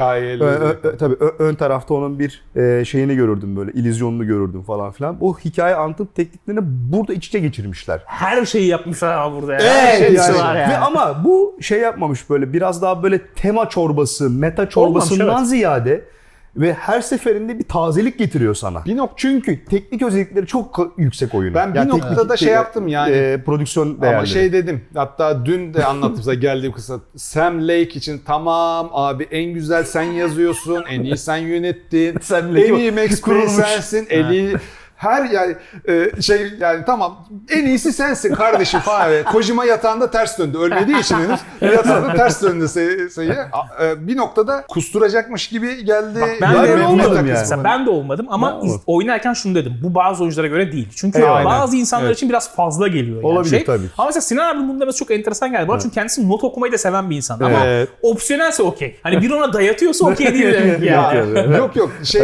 Ö- 0.46 0.60
ö- 0.60 0.78
ö- 0.84 0.98
tabii 0.98 1.16
ö- 1.20 1.36
ön 1.40 1.56
tarafta 1.56 1.94
onun 1.94 2.20
bir 2.20 2.44
e, 2.56 2.86
şeyini 2.86 3.16
görürdüm 3.16 3.56
böyle, 3.56 3.72
illüzyonunu 3.72 4.28
görürdüm 4.28 4.64
falan 4.64 4.92
filan. 4.92 5.18
O 5.22 5.38
hikaye 5.38 5.76
anlatım 5.76 6.10
tekniklerini 6.16 6.62
burada 6.64 7.14
iç 7.14 7.28
içe 7.28 7.40
geçirmişler. 7.40 8.02
Her 8.06 8.46
şeyi 8.46 8.68
yapmışlar 8.68 9.18
ama 9.18 9.42
burada 9.42 9.54
ya. 9.54 9.60
Her 9.60 9.98
şeysi 9.98 10.14
yani. 10.16 10.40
var 10.40 10.56
yani. 10.56 10.72
Ve 10.74 10.78
ama 10.78 11.22
bu 11.24 11.58
şey 11.62 11.80
yapmamış 11.80 12.30
böyle 12.30 12.54
biraz 12.54 12.82
daha 12.82 13.04
böyle 13.04 13.22
tema 13.36 13.70
çorbası, 13.70 14.30
meta 14.30 14.70
çorbasından 14.70 15.28
Olmamış, 15.28 15.42
evet. 15.42 15.50
ziyade 15.50 16.06
ve 16.56 16.74
her 16.74 17.02
seferinde 17.02 17.60
bir 17.60 17.64
tazelik 17.64 18.20
getiriyor 18.20 18.56
sana. 18.56 18.86
Bir 18.86 18.98
nok- 18.98 19.10
Çünkü 19.16 19.66
teknik 19.66 20.02
özellikleri 20.02 20.48
çok 20.48 20.94
yüksek 20.98 21.36
oyunun. 21.36 21.56
Ben 21.56 21.74
bir 21.74 21.80
Yani 21.80 21.90
noktada 21.90 22.16
teknik, 22.22 22.38
şey 22.40 22.48
e, 22.50 22.52
yaptım 22.52 22.88
yani. 22.88 23.12
e, 23.16 23.44
prodüksiyon 23.46 24.02
değerleri. 24.02 24.18
Ama 24.18 24.26
şey 24.26 24.54
dedim. 24.54 24.82
Hatta 24.96 25.46
dün 25.46 25.74
de 25.74 25.86
anlattım 25.86 26.18
size 26.18 26.36
geldiğim 26.36 26.74
kısa. 26.74 27.00
Sam 27.16 27.62
Lake 27.68 27.84
için 27.84 28.22
tamam 28.26 28.90
abi 28.94 29.24
en 29.32 29.54
güzel 29.54 29.84
sen 29.84 30.04
yazıyorsun. 30.04 30.84
En 30.90 31.02
iyi 31.04 31.18
sen 31.18 31.38
yönettin. 31.38 32.20
Sam 32.22 32.56
Lake 32.56 32.66
en 32.68 32.74
iyi 32.76 32.92
Max 32.92 33.22
Payne 33.22 33.22
kurulmuş. 33.22 33.52
sensin. 33.66 34.08
En 34.10 34.30
iyi 34.32 34.56
her 35.02 35.24
yani 35.30 35.56
e, 35.88 36.22
şey 36.22 36.54
yani 36.60 36.84
tamam 36.86 37.28
en 37.50 37.66
iyisi 37.66 37.94
sensin 37.94 38.36
kardeşim 38.36 38.80
falan. 38.80 39.10
Evet, 39.10 39.26
Kojima 39.32 39.66
yatağında 39.66 40.12
ters 40.12 40.40
döndü. 40.40 40.58
Ölmediği 40.58 41.00
için 41.00 41.16
henüz 41.16 41.40
yatağında 41.76 42.14
ters 42.14 42.42
döndü 42.44 42.68
sayı. 43.10 43.38
A- 43.52 43.86
e, 43.86 44.08
Bir 44.08 44.18
noktada 44.18 44.64
kusturacakmış 44.70 45.48
gibi 45.48 45.86
geldi. 45.86 46.20
Ben 46.22 46.30
Ben 46.42 46.54
de 46.64 46.76
memnunum 46.76 46.92
olmadım 46.92 47.16
yani. 47.16 47.28
Mesela 47.30 47.64
ben 47.64 47.86
de 47.86 47.90
olmadım 47.90 48.26
ama 48.30 48.48
Ben 48.52 48.56
olmadım. 48.56 48.82
oynarken 48.86 49.34
şunu 49.34 49.56
dedim. 49.56 49.74
Bu 49.84 49.96
bazı 49.96 50.22
oyunculara 50.24 50.48
göre 50.48 50.72
değil. 50.72 50.88
Çünkü 50.96 51.24
Aynen. 51.24 51.46
bazı 51.46 51.76
insanlar 51.78 52.06
Evet. 52.06 52.16
için 52.18 52.30
biraz 52.30 52.56
fazla 52.56 52.88
geliyor 52.88 53.16
yani 53.18 53.26
Olabilir 53.28 53.50
şey. 53.56 53.66
tabii. 53.66 53.86
Ama 53.98 54.06
mesela 54.08 54.22
Sinan 54.22 54.50
abinin 54.56 54.70
bunu 54.70 54.80
demesi 54.82 54.98
çok 55.00 55.12
enteresan 55.12 55.52
geldi 55.52 55.68
bana. 55.68 55.80
Çünkü 55.80 55.96
kendisi 55.96 56.30
not 56.30 56.44
okumayı 56.44 56.74
da 56.74 56.78
seven 56.78 57.10
bir 57.10 57.16
insan. 57.16 57.40
Ama 57.40 57.66
Evet. 57.66 57.90
opsiyonelse 58.02 58.64
okey. 58.64 59.00
Hani 59.04 59.22
bir 59.22 59.32
ona 59.32 59.54
dayatıyorsa 59.54 60.06
okey 60.06 60.34
değil 60.34 60.54
demek 60.54 60.82
Ya, 60.84 61.14
yani. 61.36 61.58
yok 61.58 61.76
yok 61.76 61.92
şey 62.04 62.22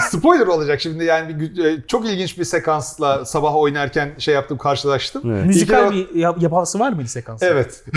spoiler 0.00 0.46
olacak 0.46 0.80
şimdi 0.80 1.04
yani 1.04 1.32
e, 1.66 1.86
çok 2.00 2.10
ilginç 2.10 2.38
bir 2.38 2.44
sekansla 2.44 3.24
sabah 3.24 3.56
oynarken 3.56 4.10
şey 4.18 4.34
yaptım 4.34 4.58
karşılaştım. 4.58 5.22
Evet. 5.32 5.46
Müzikal 5.46 5.94
İlk- 5.94 6.14
bir 6.14 6.20
yap- 6.20 6.42
yapası 6.42 6.78
var 6.78 6.92
mıydı 6.92 7.08
sekansı? 7.08 7.44
Evet. 7.46 7.84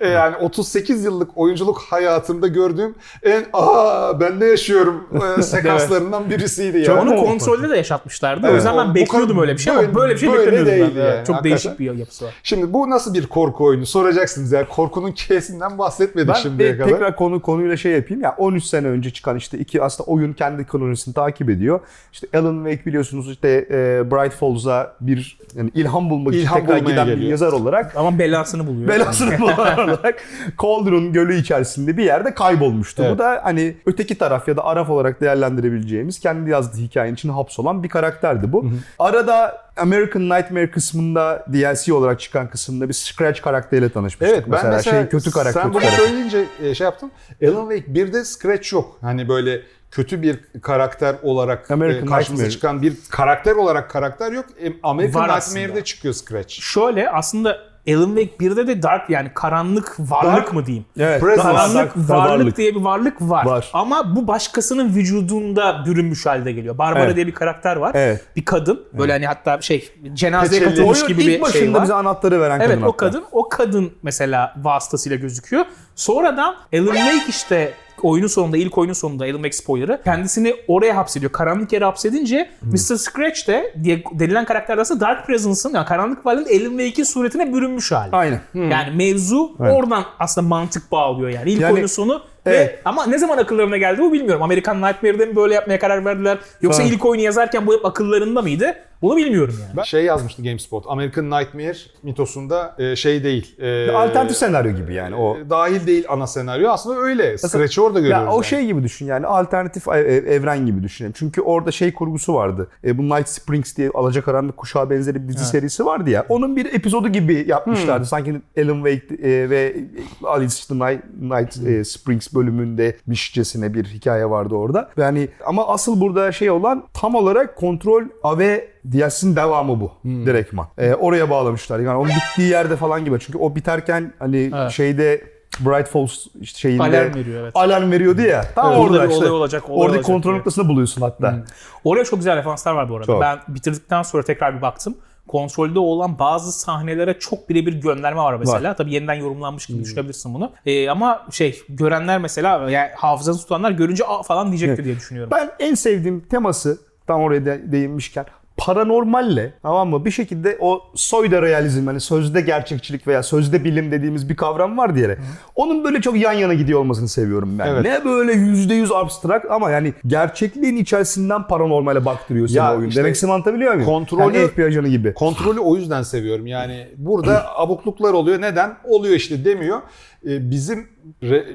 E, 0.00 0.08
yani 0.08 0.36
38 0.36 1.04
yıllık 1.04 1.30
oyunculuk 1.38 1.78
hayatımda 1.78 2.46
gördüğüm 2.46 2.94
en 3.22 3.44
aa 3.52 4.20
ben 4.20 4.40
ne 4.40 4.44
yaşıyorum 4.44 5.08
e, 5.38 5.42
sekanslarından 5.42 6.30
birisiydi 6.30 6.78
ya. 6.78 7.02
Onu 7.02 7.16
kontrolde 7.16 7.68
de 7.70 7.76
yaşatmışlardı. 7.76 8.46
O 8.46 8.50
Evet. 8.50 8.56
yüzden 8.56 8.76
ben 8.76 8.94
bekliyordum 8.94 9.38
öyle 9.40 9.52
bir 9.52 9.58
şey 9.58 9.72
ama 9.72 9.82
böyle- 9.82 9.94
böyle 9.94 10.14
bir 10.14 10.18
şey 10.18 10.32
böyle 10.32 10.52
beklemiyordum 10.52 10.96
ben. 10.96 11.00
yani, 11.00 11.10
Çok 11.10 11.36
hakikaten. 11.36 11.44
değişik 11.44 11.78
bir 11.78 11.92
yapısı 11.98 12.24
var. 12.24 12.34
Şimdi 12.42 12.72
bu 12.72 12.90
nasıl 12.90 13.14
bir 13.14 13.26
korku 13.26 13.64
oyunu 13.64 13.86
soracaksınız 13.86 14.52
ya. 14.52 14.68
Korkunun 14.68 15.12
kesinden 15.12 15.78
bahsetmedik 15.78 16.28
Ben 16.28 16.34
şimdiye 16.34 16.72
de 16.72 16.78
kadar. 16.78 16.90
tekrar 16.90 17.16
konu 17.16 17.42
konuyla 17.42 17.76
şey 17.76 17.92
yapayım 17.92 18.22
ya 18.22 18.34
13 18.38 18.64
sene 18.64 18.86
önce 18.88 19.10
çıkan 19.10 19.36
işte 19.36 19.58
iki 19.58 19.82
aslında 19.82 20.10
oyun 20.10 20.32
kendi 20.32 20.64
kronolojisini 20.66 21.14
takip 21.14 21.50
ediyor. 21.50 21.80
İşte 22.12 22.26
Alan 22.38 22.64
Wake 22.64 22.86
biliyorsunuz 22.86 23.25
işte 23.32 23.48
e, 23.70 24.10
Bright 24.10 24.32
Falls'a 24.34 24.96
bir 25.00 25.38
yani 25.56 25.70
ilham 25.74 26.10
bulmak 26.10 26.34
için 26.34 26.42
İlham 26.42 26.60
tekrar 26.60 26.78
bulmaya 26.78 26.90
giden 26.90 27.06
bir 27.06 27.12
geliyor. 27.12 27.30
yazar 27.30 27.52
olarak 27.52 27.96
Ama 27.96 28.18
belasını 28.18 28.66
buluyor. 28.66 28.88
belasını 28.88 29.38
bulan 29.40 29.78
olarak 29.78 30.22
Cauldron 30.62 31.12
Gölü 31.12 31.36
içerisinde 31.36 31.96
bir 31.96 32.04
yerde 32.04 32.34
kaybolmuştu. 32.34 33.02
Evet. 33.02 33.14
Bu 33.14 33.18
da 33.18 33.40
hani 33.44 33.76
öteki 33.86 34.18
taraf 34.18 34.48
ya 34.48 34.56
da 34.56 34.64
araf 34.64 34.90
olarak 34.90 35.20
değerlendirebileceğimiz 35.20 36.20
kendi 36.20 36.50
yazdığı 36.50 36.78
hikayenin 36.78 37.14
içine 37.14 37.32
hapsolan 37.32 37.82
bir 37.82 37.88
karakterdi 37.88 38.52
bu. 38.52 38.64
Arada 38.98 39.66
American 39.76 40.22
Nightmare 40.22 40.70
kısmında 40.70 41.46
DLC 41.52 41.92
olarak 41.92 42.20
çıkan 42.20 42.50
kısımda 42.50 42.88
bir 42.88 42.94
Scratch 42.94 43.42
karakteriyle 43.42 43.88
tanışmıştık. 43.88 44.38
Evet 44.38 44.44
ben 44.52 44.70
mesela, 44.70 44.82
şey 44.82 45.08
kötü 45.08 45.30
karakter. 45.30 45.62
sen 45.62 45.74
bunu 45.74 45.82
söyleyince 45.82 46.44
e, 46.62 46.74
şey 46.74 46.84
yaptım. 46.84 47.10
Alan 47.44 47.70
Wake 47.70 48.00
1'de 48.00 48.24
Scratch 48.24 48.72
yok. 48.72 48.98
Hani 49.00 49.28
böyle 49.28 49.60
kötü 49.96 50.22
bir 50.22 50.38
karakter 50.62 51.16
olarak 51.22 51.70
American 51.70 52.06
e, 52.06 52.10
karşımıza 52.10 52.42
Nightmare. 52.44 52.50
çıkan 52.50 52.82
bir 52.82 52.94
karakter 53.10 53.52
olarak 53.52 53.90
karakter 53.90 54.32
yok. 54.32 54.44
E, 54.62 54.72
American 54.82 55.22
Var 55.22 55.28
Nightmare'de 55.36 55.68
aslında. 55.70 55.84
çıkıyor 55.84 56.14
Scratch. 56.14 56.54
Şöyle 56.60 57.10
aslında 57.10 57.58
Alan 57.88 58.16
Wake 58.16 58.44
1'de 58.44 58.66
de 58.66 58.82
Dark 58.82 59.10
yani 59.10 59.30
karanlık 59.34 59.96
varlık 59.98 60.46
Dark- 60.48 60.52
mı 60.54 60.66
diyeyim? 60.66 60.84
Evet. 60.98 61.20
Presence. 61.20 61.42
Karanlık 61.42 61.74
Dark- 61.96 62.08
varlık, 62.10 62.30
varlık. 62.40 62.56
diye 62.56 62.74
bir 62.74 62.80
varlık 62.80 63.16
var. 63.22 63.44
Var. 63.46 63.70
Ama 63.72 64.16
bu 64.16 64.28
başkasının 64.28 64.94
vücudunda 64.94 65.82
bürünmüş 65.86 66.26
halde 66.26 66.52
geliyor. 66.52 66.78
Barbara 66.78 67.04
Evet. 67.04 67.16
diye 67.16 67.26
bir 67.26 67.34
karakter 67.34 67.76
var. 67.76 67.92
Evet. 67.94 68.24
Bir 68.36 68.44
kadın. 68.44 68.82
Böyle 68.98 69.12
hani 69.12 69.26
hatta 69.26 69.60
şey 69.60 69.92
cenazeye 70.14 70.60
Peçeli. 70.60 70.74
katılmış 70.76 70.98
Oyun 71.02 71.08
gibi 71.08 71.22
ilk 71.22 71.28
bir 71.36 71.40
başında 71.40 71.58
şey 71.58 71.74
var. 71.74 71.82
bize 71.82 71.94
anahtarı 71.94 72.40
veren 72.40 72.60
Evet 72.60 72.68
kadın 72.70 72.82
o 72.82 72.86
hatta. 72.86 72.96
kadın. 72.96 73.24
O 73.32 73.48
kadın 73.48 73.92
mesela 74.02 74.54
vasıtasıyla 74.62 75.18
gözüküyor. 75.18 75.64
Sonradan 75.94 76.56
Alan 76.74 76.86
Wake 76.94 77.24
işte 77.28 77.72
oyunun 78.10 78.26
sonunda, 78.28 78.56
ilk 78.56 78.78
oyunun 78.78 78.92
sonunda 78.92 79.24
Alan 79.24 79.32
Wake 79.34 79.52
spoiler'ı 79.56 80.00
kendisini 80.04 80.54
oraya 80.68 80.96
hapsediyor. 80.96 81.32
Karanlık 81.32 81.72
yere 81.72 81.84
hapsedince 81.84 82.48
Hmm. 82.60 82.70
Mr. 82.72 82.96
Scratch 82.96 83.48
de 83.48 83.74
diye 83.84 84.02
denilen 84.12 84.44
karakter 84.44 84.78
aslında 84.78 85.00
Dark 85.00 85.26
Presence'ın 85.26 85.74
yani 85.74 85.86
karanlık 85.86 86.26
varlığın 86.26 86.44
Alan 86.44 86.78
Wake'in 86.78 87.04
suretine 87.04 87.54
bürünmüş 87.54 87.92
hali. 87.92 88.10
Aynen. 88.16 88.40
Yani 88.54 88.96
mevzu 88.96 89.56
oradan 89.58 90.04
aslında 90.18 90.48
mantık 90.48 90.92
bağlıyor 90.92 91.30
yani. 91.30 91.50
İlk 91.50 91.60
Yani- 91.60 91.72
oyunun 91.72 91.86
sonu 91.86 92.22
Evet. 92.46 92.68
ve 92.68 92.80
ama 92.84 93.06
ne 93.06 93.18
zaman 93.18 93.38
akıllarına 93.38 93.76
geldi 93.76 94.00
bu 94.00 94.12
bilmiyorum. 94.12 94.42
American 94.42 94.82
Nightmare'de 94.82 95.26
mi 95.26 95.36
böyle 95.36 95.54
yapmaya 95.54 95.78
karar 95.78 96.04
verdiler? 96.04 96.38
Yoksa 96.62 96.82
Ha. 96.82 96.86
ilk 96.86 97.04
oyunu 97.06 97.22
yazarken 97.24 97.66
bu 97.66 97.74
hep 97.74 97.84
akıllarında 97.86 98.42
mıydı? 98.42 98.74
Bunu 99.02 99.16
bilmiyorum 99.16 99.54
yani. 99.62 99.76
Ben 99.76 99.82
şey 99.82 100.04
yazmıştı 100.04 100.42
GameSpot. 100.42 100.84
American 100.88 101.24
Nightmare 101.30 101.76
mitosunda 102.02 102.74
e, 102.78 102.96
şey 102.96 103.24
değil. 103.24 103.60
E, 103.60 103.90
Alternatif 103.90 104.36
senaryo 104.36 104.72
gibi 104.72 104.94
yani 104.94 105.14
o. 105.14 105.36
e, 105.36 105.50
dahil 105.50 105.86
değil 105.86 106.04
ana 106.08 106.26
senaryo. 106.26 106.70
Aslında 106.70 107.00
öyle. 107.00 107.38
Scratch'i 107.38 107.80
orada 107.80 108.00
görüyoruz. 108.00 108.24
Ya 108.26 108.32
o 108.32 108.34
yani. 108.34 108.44
şey 108.44 108.66
gibi 108.66 108.82
düşün 108.82 109.06
yani 109.06 109.26
alternatif 109.26 109.88
ev- 109.88 110.26
evren 110.26 110.66
gibi 110.66 110.82
düşünelim. 110.82 111.12
Çünkü 111.16 111.40
orada 111.40 111.72
şey 111.72 111.92
kurgusu 111.92 112.34
vardı. 112.34 112.68
E, 112.84 112.98
bu 112.98 113.02
Night 113.02 113.28
Springs 113.28 113.76
diye 113.76 113.90
Alacakaranlık 113.94 114.56
Kuşağı 114.56 114.90
benzeri 114.90 115.22
bir 115.22 115.28
dizi 115.28 115.44
serisi 115.44 115.86
vardı 115.86 116.10
ya. 116.10 116.26
Onun 116.28 116.56
bir 116.56 116.64
epizodu 116.74 117.08
gibi 117.08 117.44
yapmışlardı. 117.48 117.98
Hmm. 117.98 118.06
Sanki 118.06 118.40
Alan 118.58 118.84
Wake 118.84 119.28
e, 119.28 119.50
ve 119.50 119.76
Alice 120.24 120.54
in 120.74 120.78
the 120.78 120.86
Night, 120.86 121.04
Night 121.20 121.66
e, 121.68 121.84
Springs 121.84 122.34
bölümünde 122.34 122.96
mişcesine 123.06 123.74
bir 123.74 123.84
hikaye 123.84 124.30
vardı 124.30 124.54
orada. 124.54 124.90
Yani 124.96 125.28
ama 125.46 125.68
asıl 125.68 126.00
burada 126.00 126.32
şey 126.32 126.50
olan 126.50 126.84
tam 126.94 127.14
olarak 127.14 127.56
kontrol 127.56 128.02
ave 128.22 128.68
DLC'nin 128.92 129.36
devamı 129.36 129.80
bu. 129.80 129.92
Hmm. 130.02 130.26
Direktman. 130.26 130.66
E, 130.78 130.94
oraya 130.94 131.30
bağlamışlar. 131.30 131.78
Yani 131.78 131.98
onun 131.98 132.10
bittiği 132.10 132.48
yerde 132.48 132.76
falan 132.76 133.04
gibi. 133.04 133.18
Çünkü 133.20 133.38
o 133.38 133.54
biterken 133.56 134.12
hani 134.18 134.50
Evet. 134.54 134.70
şeyde 134.70 135.24
Bright 135.60 135.88
Falls 135.88 136.26
işte 136.40 136.58
şeyinde 136.58 136.82
Alarm 136.82 137.14
veriyor, 137.14 137.42
evet. 137.42 137.52
alarm 137.54 137.90
veriyordu 137.92 138.20
ya. 138.20 138.44
Tam 138.54 138.66
Evet. 138.72 138.78
orada 138.80 138.92
Orada 138.92 139.04
bir 139.04 139.12
işte. 139.12 139.24
olay 139.24 139.30
olacak, 139.32 139.70
olay 139.70 139.78
orada 139.78 139.90
olacak 139.90 140.04
kontrol 140.04 140.30
diye. 140.30 140.38
noktasını 140.38 140.68
buluyorsun 140.68 141.02
hatta. 141.02 141.44
Oraya 141.84 142.04
çok 142.04 142.18
güzel 142.18 142.36
referanslar 142.36 142.74
var 142.74 142.88
bu 142.88 142.94
arada. 142.94 143.06
Çok. 143.06 143.20
Ben 143.20 143.38
bitirdikten 143.48 144.02
sonra 144.02 144.22
tekrar 144.22 144.56
bir 144.56 144.62
baktım. 144.62 144.96
Kontrolde 145.28 145.78
olan 145.78 146.18
bazı 146.18 146.52
sahnelere 146.52 147.18
çok 147.18 147.48
birebir 147.48 147.72
gönderme 147.72 148.20
var 148.20 148.34
mesela. 148.34 148.76
Tabii 148.76 148.94
yeniden 148.94 149.14
yorumlanmış 149.14 149.66
gibi 149.66 149.80
düşünebilirsin 149.82 150.34
bunu. 150.34 150.52
Ee, 150.66 150.88
ama 150.90 151.26
şey 151.30 151.62
görenler 151.68 152.18
mesela 152.18 152.70
yani 152.70 152.90
hafızanı 152.96 153.36
tutanlar 153.36 153.70
görünce 153.70 154.04
Aa, 154.06 154.22
falan 154.22 154.48
diyecektir 154.48 154.84
diye 154.84 154.96
düşünüyorum. 154.96 155.30
Ben 155.34 155.50
en 155.58 155.74
sevdiğim 155.74 156.20
teması 156.20 156.78
tam 157.06 157.20
oraya 157.20 157.44
de, 157.46 157.72
değinmişken 157.72 158.26
paranormalle 158.56 159.52
tamam 159.62 159.88
mı 159.88 160.04
bir 160.04 160.10
şekilde 160.10 160.56
o 160.60 160.82
soyda 160.94 161.42
realizm 161.42 161.86
hani 161.86 162.00
sözde 162.00 162.40
gerçekçilik 162.40 163.06
veya 163.06 163.22
sözde 163.22 163.64
bilim 163.64 163.90
dediğimiz 163.90 164.28
bir 164.28 164.36
kavram 164.36 164.78
var 164.78 164.94
diye. 164.96 165.18
Onun 165.54 165.84
böyle 165.84 166.00
çok 166.00 166.16
yan 166.20 166.32
yana 166.32 166.54
gidiyor 166.54 166.80
olmasını 166.80 167.08
seviyorum 167.08 167.58
ben. 167.58 167.66
Evet. 167.66 167.82
Ne 167.84 168.04
böyle 168.04 168.32
yüzde 168.32 168.74
yüz 168.74 168.92
abstrakt 168.92 169.50
ama 169.50 169.70
yani 169.70 169.94
gerçekliğin 170.06 170.76
içerisinden 170.76 171.42
paranormale 171.46 172.04
baktırıyor 172.04 172.48
seni 172.48 172.62
oyun. 172.78 172.88
işte 172.88 173.00
Demek 173.00 173.14
istediğimi 173.14 173.34
anlatabiliyor 173.34 173.74
muyum? 173.74 173.86
kontrolü- 173.88 174.22
Yani 174.36 174.48
FBI 174.48 174.64
ajanı 174.64 174.88
gibi. 174.88 175.14
Kontrolü 175.14 175.60
o 175.60 175.76
yüzden 175.76 176.02
seviyorum. 176.02 176.46
Yani 176.46 176.88
burada 176.96 177.44
abukluklar 177.56 178.12
oluyor. 178.12 178.40
Neden? 178.40 178.76
Oluyor 178.84 179.14
işte 179.14 179.44
demiyor. 179.44 179.80
Ee, 180.26 180.50
Bizim 180.50 180.88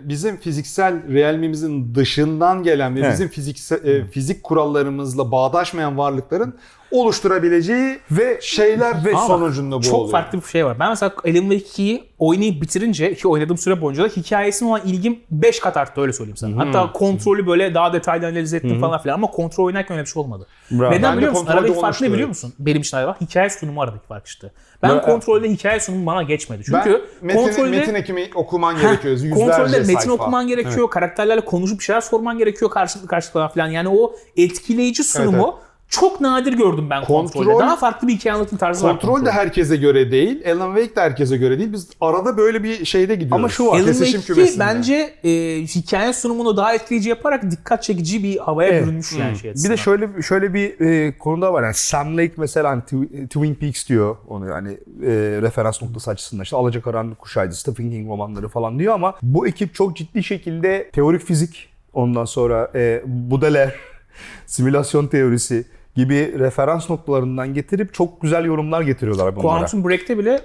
bizim 0.03 0.37
fiziksel 0.37 1.13
realmimizin 1.13 1.95
dışından 1.95 2.63
gelen 2.63 2.95
ve 2.95 2.99
Evet. 2.99 3.13
bizim 3.13 3.27
fiziksel 3.27 3.85
e, 3.85 4.05
fizik 4.05 4.43
kurallarımızla 4.43 5.31
bağdaşmayan 5.31 5.97
varlıkların 5.97 6.55
oluşturabileceği 6.91 7.99
Ve 8.11 8.39
şeyler 8.41 9.05
ve 9.05 9.09
Ama 9.11 9.27
sonucunda 9.27 9.77
bu 9.77 9.81
çok 9.81 9.93
oluyor. 9.93 10.11
farklı 10.11 10.37
bir 10.41 10.43
şey 10.47 10.65
var. 10.65 10.79
Ben 10.79 10.89
mesela 10.89 11.11
Alan 11.25 11.33
Wake 11.49 11.57
2'yi 11.83 12.03
oynayıp 12.19 12.61
bitirince 12.61 13.13
ki 13.15 13.27
oynadığım 13.27 13.57
süre 13.57 13.81
boyunca 13.81 14.03
da 14.03 14.07
hikayesine 14.07 14.69
olan 14.69 14.81
ilgim 14.85 15.19
5 15.31 15.59
kat 15.59 15.77
arttı 15.77 16.01
öyle 16.01 16.13
söyleyeyim 16.13 16.37
sana. 16.37 16.57
Hatta 16.57 16.91
kontrolü 16.91 17.47
böyle 17.47 17.73
daha 17.73 17.93
detaylı 17.93 18.25
analiz 18.27 18.53
ettim 18.53 18.79
falan 18.81 19.01
filan 19.01 19.15
ama 19.15 19.27
kontrol 19.27 19.65
oynarken 19.65 19.97
öyle 19.97 20.05
bir 20.05 20.11
şey 20.11 20.21
olmadı. 20.21 20.47
Bravo. 20.71 20.91
Neden 20.91 21.03
Ben 21.11 21.17
biliyor 21.17 21.31
musun? 21.31 21.45
Aradaki 21.45 21.79
fark 21.79 22.01
ne 22.01 22.11
biliyor 22.13 22.27
musun? 22.27 22.53
Benim 22.59 22.81
için 22.81 22.97
arada 22.97 23.17
hikaye 23.21 23.49
sunumu 23.49 23.81
aradaki 23.81 24.07
fark 24.07 24.27
işte. 24.27 24.51
Ben 24.83 24.89
Ben- 24.91 25.01
kontrolde 25.01 25.49
hikaye 25.49 25.79
sunumu 25.79 26.05
bana 26.05 26.23
geçmedi. 26.23 26.63
Ben 26.73 26.83
Çünkü 26.83 27.01
metin, 27.21 27.39
kontrolde 27.39 27.69
metin 27.69 27.93
ekimi 27.93 28.29
okuman 28.61 28.81
gerekiyor. 28.81 29.13
Yüzlerce 29.13 29.35
kontrolde 29.35 29.79
metin 29.79 29.93
sayfa. 29.93 30.11
okuman 30.11 30.47
gerekiyor, 30.47 30.89
karakterlerle 30.89 31.45
konuşup 31.45 31.79
bir 31.79 31.83
şeyler 31.83 32.01
sorman 32.01 32.37
gerekiyor 32.37 32.71
karşılıklı 32.71 33.07
karşılıklı 33.07 33.47
falan. 33.53 33.67
Yani 33.67 33.89
o 33.89 34.15
etkileyici 34.37 35.03
sunumu 35.03 35.59
Evet, 35.59 35.70
çok 35.91 36.21
nadir 36.21 36.53
gördüm 36.53 36.89
ben 36.89 37.03
kontrolde. 37.05 37.45
Kontrol- 37.50 37.60
Daha 37.60 37.75
farklı 37.75 38.07
bir 38.07 38.13
hikaye 38.13 38.33
anlatım 38.36 38.57
tarzı 38.57 38.86
var. 38.88 38.91
Kontrol 39.00 39.25
de 39.25 39.31
herkese 39.31 39.75
göre 39.77 40.12
değil. 40.12 40.51
Alan 40.51 40.75
Wake 40.75 40.95
de 40.95 41.01
herkese 41.01 41.38
göre 41.38 41.60
değil. 41.60 41.74
Biz 41.74 41.89
arada 42.01 42.38
böyle 42.38 42.63
bir 42.63 42.86
şeyde 42.86 43.13
gidiyoruz. 43.15 43.36
Ama 43.36 43.50
şu 43.50 43.65
var, 43.67 43.74
Alan 43.75 43.86
Kesişim 43.86 44.05
Wake 44.05 44.24
2 44.24 44.33
kümesinde. 44.33 44.60
bence 44.65 45.13
e, 45.24 45.29
hikaye 45.63 46.13
sunumunu 46.13 46.57
daha 46.57 46.74
etkileyici 46.74 47.10
yaparak 47.10 47.51
dikkat 47.51 47.83
çekici 47.83 48.24
bir 48.24 48.38
havaya 48.38 48.69
Evet. 48.69 48.83
bürünmüş 48.83 49.13
yani 49.13 49.38
şey 49.38 49.53
Bir 49.53 49.69
de 49.69 49.77
şöyle 49.77 50.21
şöyle 50.21 50.53
bir 50.53 50.79
e, 50.79 51.17
konu 51.17 51.41
da 51.41 51.53
var. 51.53 51.63
Yani 51.63 51.74
Sam 51.74 52.17
Lake 52.17 52.33
mesela 52.38 52.69
hani 52.69 52.81
Tw- 52.81 53.27
Twin 53.27 53.55
Peaks 53.55 53.89
diyor 53.89 54.15
onu 54.27 54.48
yani 54.48 54.71
e, 55.03 55.12
referans 55.41 55.81
noktası 55.81 56.12
açısından 56.12 56.43
işte 56.43 56.55
Alacakaranlık 56.55 57.19
Kuşağı'ydı, 57.19 57.55
Stephen 57.55 57.89
King 57.89 58.10
romanları 58.10 58.48
falan 58.48 58.79
diyor 58.79 58.93
ama 58.93 59.15
bu 59.21 59.48
ekip 59.48 59.74
çok 59.75 59.98
ciddi 59.98 60.24
şekilde 60.24 60.89
teorik 60.93 61.25
fizik 61.25 61.69
ondan 61.93 62.25
sonra 62.25 62.71
e, 62.75 63.01
Baudelaire, 63.05 63.75
simülasyon 64.45 65.07
teorisi 65.07 65.65
gibi 65.95 66.39
referans 66.39 66.89
noktalarından 66.89 67.53
getirip 67.53 67.93
çok 67.93 68.21
güzel 68.21 68.45
yorumlar 68.45 68.81
getiriyorlar 68.81 69.36
bunlara. 69.36 69.48
Quantum 69.57 69.89
Break'te 69.89 70.17
bile 70.17 70.41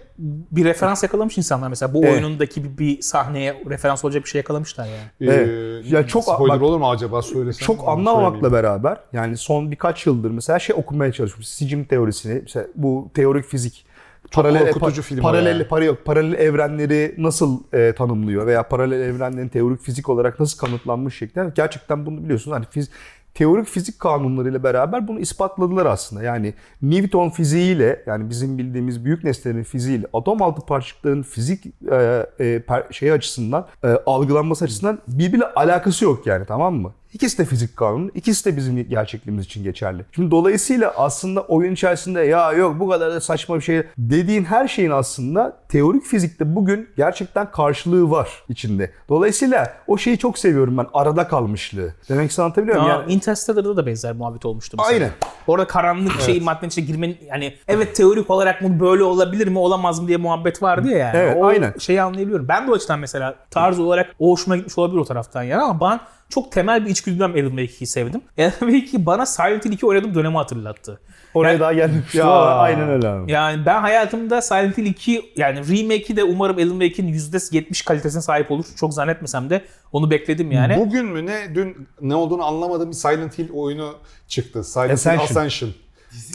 bir 0.51 0.65
referans 0.65 1.03
yakalamış 1.03 1.39
insanlar 1.39 1.69
mesela. 1.69 1.95
Bu 1.95 2.05
Evet. 2.05 2.13
oyunundaki 2.13 2.65
bir, 2.65 2.79
bir 2.79 3.03
sahneye 3.03 3.63
referans 3.69 4.05
olacak 4.05 4.25
bir 4.25 4.29
şey 4.29 4.39
yakalamışlar 4.39 4.87
yani. 4.87 5.31
Ee, 5.31 5.35
Evet. 5.35 5.93
Ya 5.93 6.07
çok- 6.07 6.25
spoiler 6.25 6.57
bak- 6.57 6.63
olur 6.63 6.79
mu 6.79 6.91
acaba 6.91 7.23
söylesem? 7.23 7.67
çok 7.67 7.89
anlamamakla 7.89 8.53
beraber 8.53 8.97
yani 9.13 9.37
son 9.37 9.71
birkaç 9.71 10.07
yıldır 10.07 10.31
mesela 10.31 10.59
şey 10.59 10.77
okumaya 10.79 11.13
çalışmış. 11.13 11.49
Sicim 11.49 11.85
teorisini, 11.85 12.41
mesela 12.43 12.67
bu 12.75 13.11
teorik 13.15 13.45
fizik 13.45 13.87
paralel 14.33 14.71
korkutucu 14.73 15.03
film 15.03 15.19
o 15.21 15.23
paralel 15.23 15.61
ya. 15.61 15.69
para 15.69 15.85
yok. 15.85 16.05
Paralel 16.05 16.33
evrenleri 16.39 17.15
nasıl 17.19 17.61
e, 17.73 17.93
tanımlıyor 17.93 18.47
veya 18.47 18.63
paralel 18.69 19.01
evrenlerin 19.01 19.49
teorik 19.49 19.81
fizik 19.81 20.09
olarak 20.09 20.41
nasıl 20.41 20.59
kanıtlanmış 20.59 21.19
şeklinde 21.19 21.53
gerçekten 21.55 22.07
bunu 22.07 22.25
biliyorsunuz. 22.25 22.57
Hani 22.57 22.67
fiz, 22.71 22.91
teorik 23.37 23.67
fizik 23.67 24.01
kanunlarıyla 24.01 24.63
beraber 24.63 25.09
bunu 25.09 25.21
ispatladılar 25.21 25.87
aslında. 25.87 26.23
Yani 26.23 26.55
Newton 26.83 27.31
fiziğiyle 27.31 28.03
yani 28.07 28.31
bizim 28.31 28.59
bildiğimiz 28.59 29.05
büyük 29.05 29.25
nesnelerin 29.25 29.63
fiziğiyle 29.63 30.07
atom 30.13 30.43
altı 30.43 30.67
parçacıkların 30.67 31.23
fizik 31.23 31.67
e, 31.93 32.27
e, 32.41 32.63
şey 32.91 33.13
açısından 33.13 33.67
e, 33.85 33.89
algılanması 34.07 34.65
açısından 34.65 34.99
birbiriyle 35.09 35.47
alakası 35.47 36.05
yok 36.05 36.27
yani 36.27 36.47
tamam 36.47 36.75
mı? 36.75 36.93
İkisi 37.17 37.39
de 37.39 37.45
fizik 37.45 37.77
kanunu, 37.77 38.11
ikisi 38.15 38.45
de 38.45 38.57
bizim 38.57 38.89
gerçekliğimiz 38.89 39.45
için 39.45 39.65
geçerli. 39.65 40.05
Şimdi 40.15 40.31
dolayısıyla 40.31 40.95
aslında 40.97 41.41
oyun 41.41 41.73
içerisinde 41.73 42.21
ya 42.21 42.53
yok 42.53 42.81
bu 42.81 42.89
kadar 42.89 43.13
da 43.13 43.21
saçma 43.21 43.57
bir 43.57 43.61
şey 43.61 43.83
dediğin 43.99 44.45
her 44.45 44.69
şeyin 44.69 44.91
aslında 44.91 45.57
teorik 45.69 46.05
fizikte 46.05 46.57
bugün 46.57 46.89
gerçekten 46.97 47.51
karşılığı 47.51 48.11
var 48.11 48.29
içinde. 48.49 48.91
Dolayısıyla 49.09 49.77
o 49.87 49.99
şeyi 49.99 50.19
çok 50.19 50.39
seviyorum 50.39 50.79
ben 50.79 50.87
arada 50.95 51.29
kalmışlığı. 51.29 51.95
Demek 52.09 52.31
ki 52.31 52.43
anlatabiliyor 52.43 52.77
muyum? 52.81 52.91
Yani, 52.91 53.13
Interstellar'da 53.13 53.77
da 53.77 53.87
benzer 53.87 54.13
muhabbet 54.13 54.47
olmuştu 54.47 54.77
mesela. 54.79 54.95
Aynen. 54.95 55.11
Orada 55.47 55.67
karanlık 55.67 56.21
şey 56.21 56.41
maddenin 56.41 56.69
içine 56.69 56.85
girmenin 56.85 57.19
yani 57.29 57.55
evet 57.69 57.97
teorik 57.97 58.31
olarak 58.31 58.63
bu 58.63 58.81
böyle 58.81 59.03
olabilir 59.03 59.49
mi 59.49 59.59
olamaz 59.59 60.01
mı 60.01 60.09
diye 60.09 60.17
muhabbet 60.17 60.63
vardı 60.63 60.89
ya 60.89 60.99
yani. 60.99 61.17
Evet, 61.17 61.37
o 61.41 61.47
aynen. 61.47 61.75
şeyi 61.79 62.03
anlayabiliyorum. 62.03 62.49
Ben 62.49 62.67
de 62.67 62.71
o 62.71 62.75
açıdan 62.75 62.99
mesela 62.99 63.35
tarz 63.51 63.79
olarak 63.79 64.15
o 64.19 64.31
hoşuma 64.31 64.57
gitmiş 64.57 64.79
olabilir 64.79 65.01
o 65.01 65.05
taraftan 65.05 65.43
yani 65.43 65.63
ama 65.63 65.81
ben 65.81 66.01
çok 66.29 66.53
temel 66.53 66.85
bir 66.87 66.91
içgüdüden 66.91 67.29
Alan 67.31 67.49
Wake 67.49 67.65
2'yi 67.73 67.87
sevdim. 67.87 68.21
Alan 68.39 68.51
Wake 68.51 68.79
2 68.79 69.07
bana 69.07 69.27
Silent 69.27 69.65
Hill 69.65 69.73
2 69.73 69.87
oynadığım 69.87 70.15
dönemi 70.15 70.37
hatırlattı. 70.37 71.01
oraya 71.35 71.49
Yani- 71.51 71.61
daha 71.61 71.73
gelmiş. 71.73 72.15
Ya. 72.15 72.31
aynen 72.31 72.89
öyle 72.89 73.09
abi. 73.09 73.33
Yani 73.33 73.67
ben 73.67 73.81
hayatımda 73.81 74.43
Silent 74.43 74.79
Hill 74.79 74.87
2 74.87 75.33
yani 75.37 75.59
remake'i 75.59 76.17
de 76.17 76.25
umarım 76.25 76.57
Alan 76.57 76.81
Wake'in 76.81 77.09
%70 77.13 77.85
kalitesine 77.85 78.23
sahip 78.23 78.51
olur. 78.51 78.65
Çok 78.77 78.95
zannetmesem 78.95 79.51
de 79.51 79.65
onu 79.93 80.11
bekledim 80.11 80.53
yani. 80.53 80.77
Bugün 80.79 81.07
mü 81.07 81.27
ne 81.27 81.55
dün 81.55 81.89
ne 82.01 82.15
olduğunu 82.15 82.45
anlamadığım 82.45 82.91
bir 82.91 82.97
Silent 82.97 83.39
Hill 83.39 83.53
oyunu 83.53 83.95
çıktı. 84.29 84.65
Silent 84.65 84.91
Ascension. 84.93 85.27
Hill 85.27 85.31
Ascension. 85.31 85.71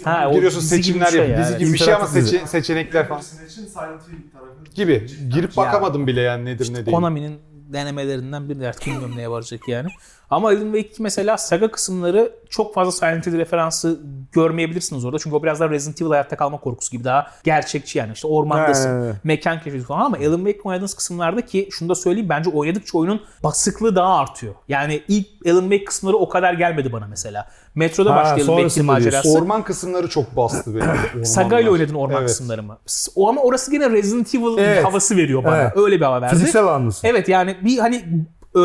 ha, 0.04 0.28
o 0.30 0.34
Giriyorsun 0.34 0.62
dizi 0.62 0.76
gibi 0.76 0.84
seçimler 0.84 1.08
bir 1.08 1.12
şey 1.12 1.20
yapıyor. 1.20 1.40
ya, 1.40 1.46
Dizi 1.48 1.58
gibi 1.58 1.74
bir 1.74 1.78
şey 1.78 1.94
ama 1.94 2.04
İnteraktif 2.06 2.22
dizi. 2.26 2.38
seçe- 2.38 2.48
seçenekler 2.48 3.08
falan. 3.08 3.22
Silent 3.22 3.58
Hill 3.58 3.74
tarafı 3.74 4.64
Gibi. 4.76 5.08
Girip 5.34 5.58
bakamadım 5.58 6.08
bile 6.08 6.22
yani 6.22 6.46
nedir 6.46 6.74
ne 6.74 6.86
değil. 6.86 6.96
Konami'nin 6.96 7.40
denemelerinden 7.74 8.50
biri 8.50 8.68
artık 8.68 8.86
bilmiyorum 8.86 9.14
neye 9.18 9.30
varacak 9.30 9.68
yani. 9.68 9.90
Ama 10.32 10.48
Alan 10.48 10.64
Wake 10.64 10.88
2 10.90 11.04
mesela 11.04 11.38
saga 11.38 11.72
kısımları 11.72 12.32
çok 12.50 12.74
fazla 12.74 12.92
Silent 12.92 13.28
Hill 13.28 13.38
referansı 13.38 14.00
görmeyebilirsiniz 14.32 15.06
orada. 15.06 15.20
Çünkü 15.20 15.36
o 15.36 15.44
biraz 15.44 15.60
daha 15.60 15.70
Resident 15.70 16.02
Evil 16.02 16.10
hayatta 16.10 16.36
kalma 16.38 16.58
korkusu 16.58 16.92
gibi 16.92 17.04
daha 17.04 17.28
gerçekçi 17.44 17.98
yani. 18.00 18.14
İşte 18.14 18.28
ormandasın, 18.28 19.12
He. 19.12 19.16
mekan 19.24 19.56
keşfediyorsun 19.56 19.88
falan 19.88 20.06
ama 20.06 20.18
Alan 20.18 20.38
Wake 20.38 20.60
oynadığınız 20.64 20.94
kısımlarda 20.94 21.42
ki 21.42 21.70
şunu 21.72 21.90
da 21.90 21.96
söyleyeyim 21.96 22.30
bence 22.30 22.50
oynadıkça 22.50 22.98
oyunun 22.98 23.22
basıklığı 23.44 23.96
daha 23.96 24.18
artıyor. 24.18 24.54
Yani 24.68 25.02
ilk 25.08 25.28
Alan 25.48 25.62
Wake 25.62 25.84
kısımları 25.86 26.18
o 26.18 26.30
kadar 26.30 26.54
gelmedi 26.54 26.94
bana 26.94 27.08
mesela. 27.08 27.48
Metroda 27.76 28.12
Ha, 28.12 28.16
başlayan 28.16 28.48
Alan 28.48 28.58
Wake'in 28.58 28.86
macerası. 28.86 29.38
Orman 29.38 29.64
kısımları 29.64 30.10
çok 30.10 30.38
bastı 30.38 30.76
beni. 30.76 31.26
Saga 31.26 31.60
ile 31.60 31.70
oynadın 31.70 31.96
orman 31.96 32.18
Evet. 32.18 32.28
kısımları 32.28 32.64
mı? 32.64 32.78
O 33.16 33.30
ama 33.30 33.42
orası 33.42 33.72
gene 33.72 33.90
Resident 33.90 34.36
Evil 34.36 34.58
Evet. 34.58 34.86
havası 34.86 35.18
veriyor 35.18 35.44
bana. 35.44 35.58
Evet. 35.62 35.78
Öyle 35.78 35.96
bir 35.96 36.06
hava 36.06 36.22
verdi. 36.22 36.34
Fiziksel 36.34 36.66
anlasın. 36.68 37.08
Evet 37.08 37.30
yani 37.30 37.58
bir 37.62 37.78
hani 37.78 38.26
e, 38.56 38.60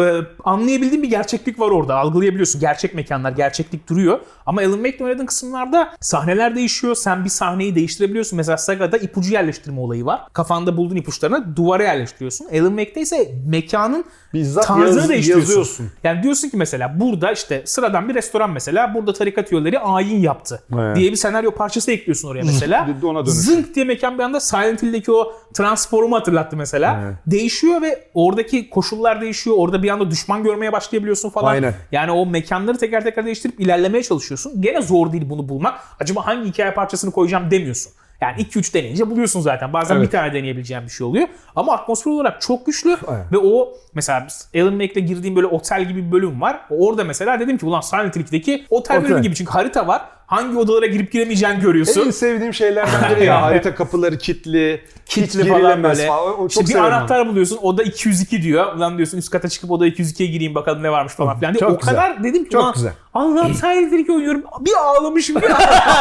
anlayabildiğin 0.44 1.02
bir 1.02 1.10
gerçeklik 1.10 1.60
var 1.60 1.70
orada. 1.70 1.94
Algılayabiliyorsun. 1.96 2.60
Gerçek 2.60 2.94
mekanlar, 2.94 3.32
gerçeklik 3.32 3.88
duruyor. 3.88 4.20
Ama 4.46 4.60
Alan 4.60 4.72
Wake'de 4.74 5.04
oynadığın 5.04 5.26
kısımlarda 5.26 5.88
sahneler 6.00 6.56
değişiyor. 6.56 6.94
Sen 6.94 7.24
bir 7.24 7.28
sahneyi 7.30 7.74
değiştirebiliyorsun. 7.74 8.36
Mesela 8.36 8.56
Saga'da 8.56 8.96
ipucu 8.98 9.32
yerleştirme 9.32 9.80
olayı 9.80 10.04
var. 10.04 10.20
Kafanda 10.32 10.76
bulduğun 10.76 10.96
ipuçlarını 10.96 11.56
duvara 11.56 11.82
yerleştiriyorsun. 11.82 12.46
Alan 12.46 12.68
Wake'de 12.76 13.00
ise 13.00 13.32
mekanın 13.48 14.04
Bizzat 14.34 14.66
tarzını 14.66 15.00
yaz- 15.00 15.08
değiştiriyorsun. 15.08 15.48
yazıyorsun. 15.48 15.90
Yani 16.04 16.22
diyorsun 16.22 16.48
ki 16.48 16.56
mesela 16.56 17.00
burada 17.00 17.32
işte 17.32 17.62
sıradan 17.66 18.08
bir 18.08 18.14
restoran 18.14 18.50
mesela 18.50 18.94
burada 18.94 19.12
tarikat 19.12 19.52
üyeleri 19.52 19.78
ayin 19.78 20.20
yaptı 20.20 20.62
Evet. 20.74 20.96
diye 20.96 21.10
bir 21.12 21.16
senaryo 21.16 21.50
parçası 21.50 21.92
ekliyorsun 21.92 22.28
oraya 22.28 22.42
mesela. 22.44 22.88
Ona. 23.02 23.22
Zınk 23.24 23.74
diye 23.74 23.84
mekan 23.84 24.18
bir 24.18 24.22
anda 24.22 24.40
Silent 24.40 24.82
Hill'deki 24.82 25.12
o 25.12 25.32
transformu 25.54 26.16
hatırlattı 26.16 26.56
mesela. 26.56 27.00
Evet. 27.04 27.16
Değişiyor 27.26 27.82
ve 27.82 28.08
oradaki 28.14 28.70
koşullar 28.70 29.20
değişiyor. 29.20 29.56
Orada 29.58 29.75
bir 29.82 29.88
anda 29.90 30.10
düşman 30.10 30.42
görmeye 30.42 30.72
başlayabiliyorsun 30.72 31.30
falan. 31.30 31.52
Aynen. 31.52 31.74
Yani 31.92 32.10
o 32.10 32.26
mekanları 32.26 32.78
teker 32.78 33.04
teker 33.04 33.26
değiştirip 33.26 33.60
ilerlemeye 33.60 34.02
çalışıyorsun. 34.02 34.62
Gene 34.62 34.82
zor 34.82 35.12
değil 35.12 35.24
bunu 35.30 35.48
bulmak. 35.48 35.80
Acaba 36.00 36.26
hangi 36.26 36.48
hikaye 36.48 36.70
parçasını 36.70 37.10
koyacağım 37.10 37.50
demiyorsun. 37.50 37.92
Yani 38.20 38.42
2-3 38.42 38.74
deneyince 38.74 39.10
buluyorsun 39.10 39.40
zaten. 39.40 39.72
Bazen 39.72 39.96
Evet. 39.96 40.06
bir 40.06 40.10
tane 40.10 40.32
deneyebileceğin 40.34 40.84
bir 40.84 40.90
şey 40.90 41.06
oluyor. 41.06 41.28
Ama 41.56 41.72
atmosfer 41.72 42.10
olarak 42.10 42.40
çok 42.40 42.66
güçlü 42.66 42.96
Aynen. 43.06 43.24
ve 43.32 43.38
o 43.38 43.68
mesela 43.94 44.26
Alan 44.56 44.78
Wake'le 44.78 45.00
girdiğim 45.06 45.36
böyle 45.36 45.46
otel 45.46 45.88
gibi 45.88 46.06
bir 46.06 46.12
bölüm 46.12 46.40
var. 46.40 46.60
Orada 46.70 47.04
mesela 47.04 47.40
dedim 47.40 47.58
ki 47.58 47.66
ulan 47.66 47.80
Silent 47.80 48.16
Hill 48.16 48.20
2'deki 48.24 48.66
otel, 48.70 48.96
Otel. 48.96 49.08
bölümü 49.08 49.22
gibi 49.22 49.34
çünkü 49.34 49.52
harita 49.52 49.86
var. 49.86 50.02
Hangi 50.26 50.58
odalara 50.58 50.86
girip 50.86 51.12
giremeyeceğini 51.12 51.60
görüyorsun. 51.60 52.06
En 52.06 52.10
sevdiğim 52.10 52.54
şeylerden 52.54 53.16
biri 53.16 53.24
ya. 53.24 53.42
Harita 53.46 53.74
kapıları 53.74 54.18
kilitli. 54.18 54.80
Kilitli 55.06 55.42
hiç 55.42 55.48
falan 55.48 55.82
böyle. 55.82 56.06
falan. 56.06 56.34
O 56.34 56.36
çok 56.36 56.50
İşte 56.50 56.60
bir 56.62 56.66
severim 56.66 56.84
anahtar 56.84 57.28
buluyorsun. 57.28 57.58
Oda 57.62 57.82
202 57.82 58.42
diyor. 58.42 58.74
Ulan 58.76 58.96
diyorsun 58.96 59.18
üst 59.18 59.30
kata 59.30 59.48
çıkıp 59.48 59.70
oda 59.70 59.88
202'ye 59.88 60.28
gireyim 60.28 60.54
bakalım 60.54 60.82
ne 60.82 60.90
varmış 60.90 61.12
falan 61.12 61.38
filan 61.38 61.54
diye. 61.54 61.60
Çok 61.60 61.70
o 61.72 61.78
güzel. 61.78 61.94
kadar 61.94 62.24
dedim 62.24 62.44
ki 62.44 62.50
Çok 62.50 62.74
güzel. 62.74 62.92
Allah'ım 63.14 63.52
Hill 63.52 63.98
2 63.98 64.12
oynuyorum. 64.12 64.42
Bir 64.60 64.72
ağlamışım. 64.80 65.36
Bir 65.36 65.42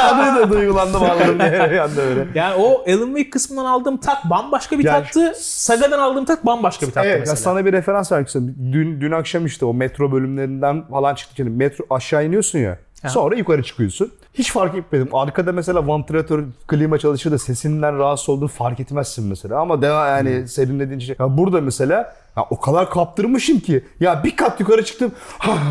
Adı 0.10 0.40
da 0.42 0.52
duygulandım 0.52 1.04
anladım 1.04 1.40
bir 1.40 1.78
anda 1.78 2.02
öyle. 2.02 2.28
yani 2.36 2.56
o 2.56 2.84
Alan 2.88 3.06
Wake 3.08 3.30
kısmından 3.30 3.66
aldığım 3.66 3.98
tat 3.98 4.18
bambaşka 4.30 4.80
bir 4.80 4.84
Yani- 4.86 5.04
tattı. 5.04 5.34
Saga'dan 5.40 6.00
aldığım 6.00 6.26
tat 6.26 6.46
bambaşka 6.46 6.88
bir 6.88 6.92
tattı 6.92 7.08
Evet, 7.08 7.20
mesela. 7.20 7.36
sana 7.36 7.66
bir 7.66 7.74
referans 7.74 8.12
vermek 8.12 8.28
istiyorum. 8.28 8.56
Dün, 8.72 9.02
dün 9.02 9.12
akşam 9.12 9.46
işte 9.46 9.66
o 9.66 9.74
metro 9.74 10.12
bölümlerinden 10.12 10.88
falan 10.88 11.16
çıktık. 11.16 11.40
Yani 11.40 11.50
metro 11.50 11.86
aşağı 11.90 12.26
iniyorsun 12.26 12.60
ya. 12.60 12.80
Sonra 13.10 13.36
yukarı 13.36 13.63
çıkıyorsun. 13.63 14.12
Hiç 14.34 14.52
fark 14.52 14.76
etmedim. 14.76 15.10
Arkada 15.15 15.52
mesela 15.52 15.88
vantilatör, 15.88 16.44
klima 16.68 16.98
çalışır 17.00 17.32
da 17.32 17.38
sesinden 17.39 18.00
rahatsız 18.00 18.30
olduğunu 18.30 18.48
fark 18.48 18.80
etmezsin 18.80 19.26
mesela. 19.28 19.60
Ama 19.60 19.82
devam 19.82 20.08
yani 20.08 20.39
Hmm. 20.39 20.48
serinlediğin 20.48 21.00
şey. 21.00 21.15
Ya 21.20 21.38
burada 21.38 21.62
mesela 21.62 22.15
ya 22.38 22.46
o 22.50 22.60
kadar 22.60 22.89
kaptırmışım 22.89 23.60
ki. 23.60 23.86
Ya 24.00 24.24
bir 24.24 24.36
kat 24.36 24.60
yukarı 24.60 24.86
çıktım. 24.86 25.12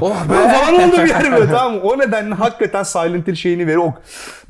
oh 0.00 0.24
be 0.30 0.34
falan 0.34 0.74
oldum 0.88 1.06
yani 1.06 1.32
böyle 1.40 1.50
tamam 1.52 1.72
mı? 1.74 1.80
O 1.82 1.98
nedenle 1.98 2.34
hakikaten 2.34 2.82
Silent 2.82 3.28
Hill 3.28 3.34
şeyini 3.34 3.66
verir. 3.66 3.76
O 3.76 3.94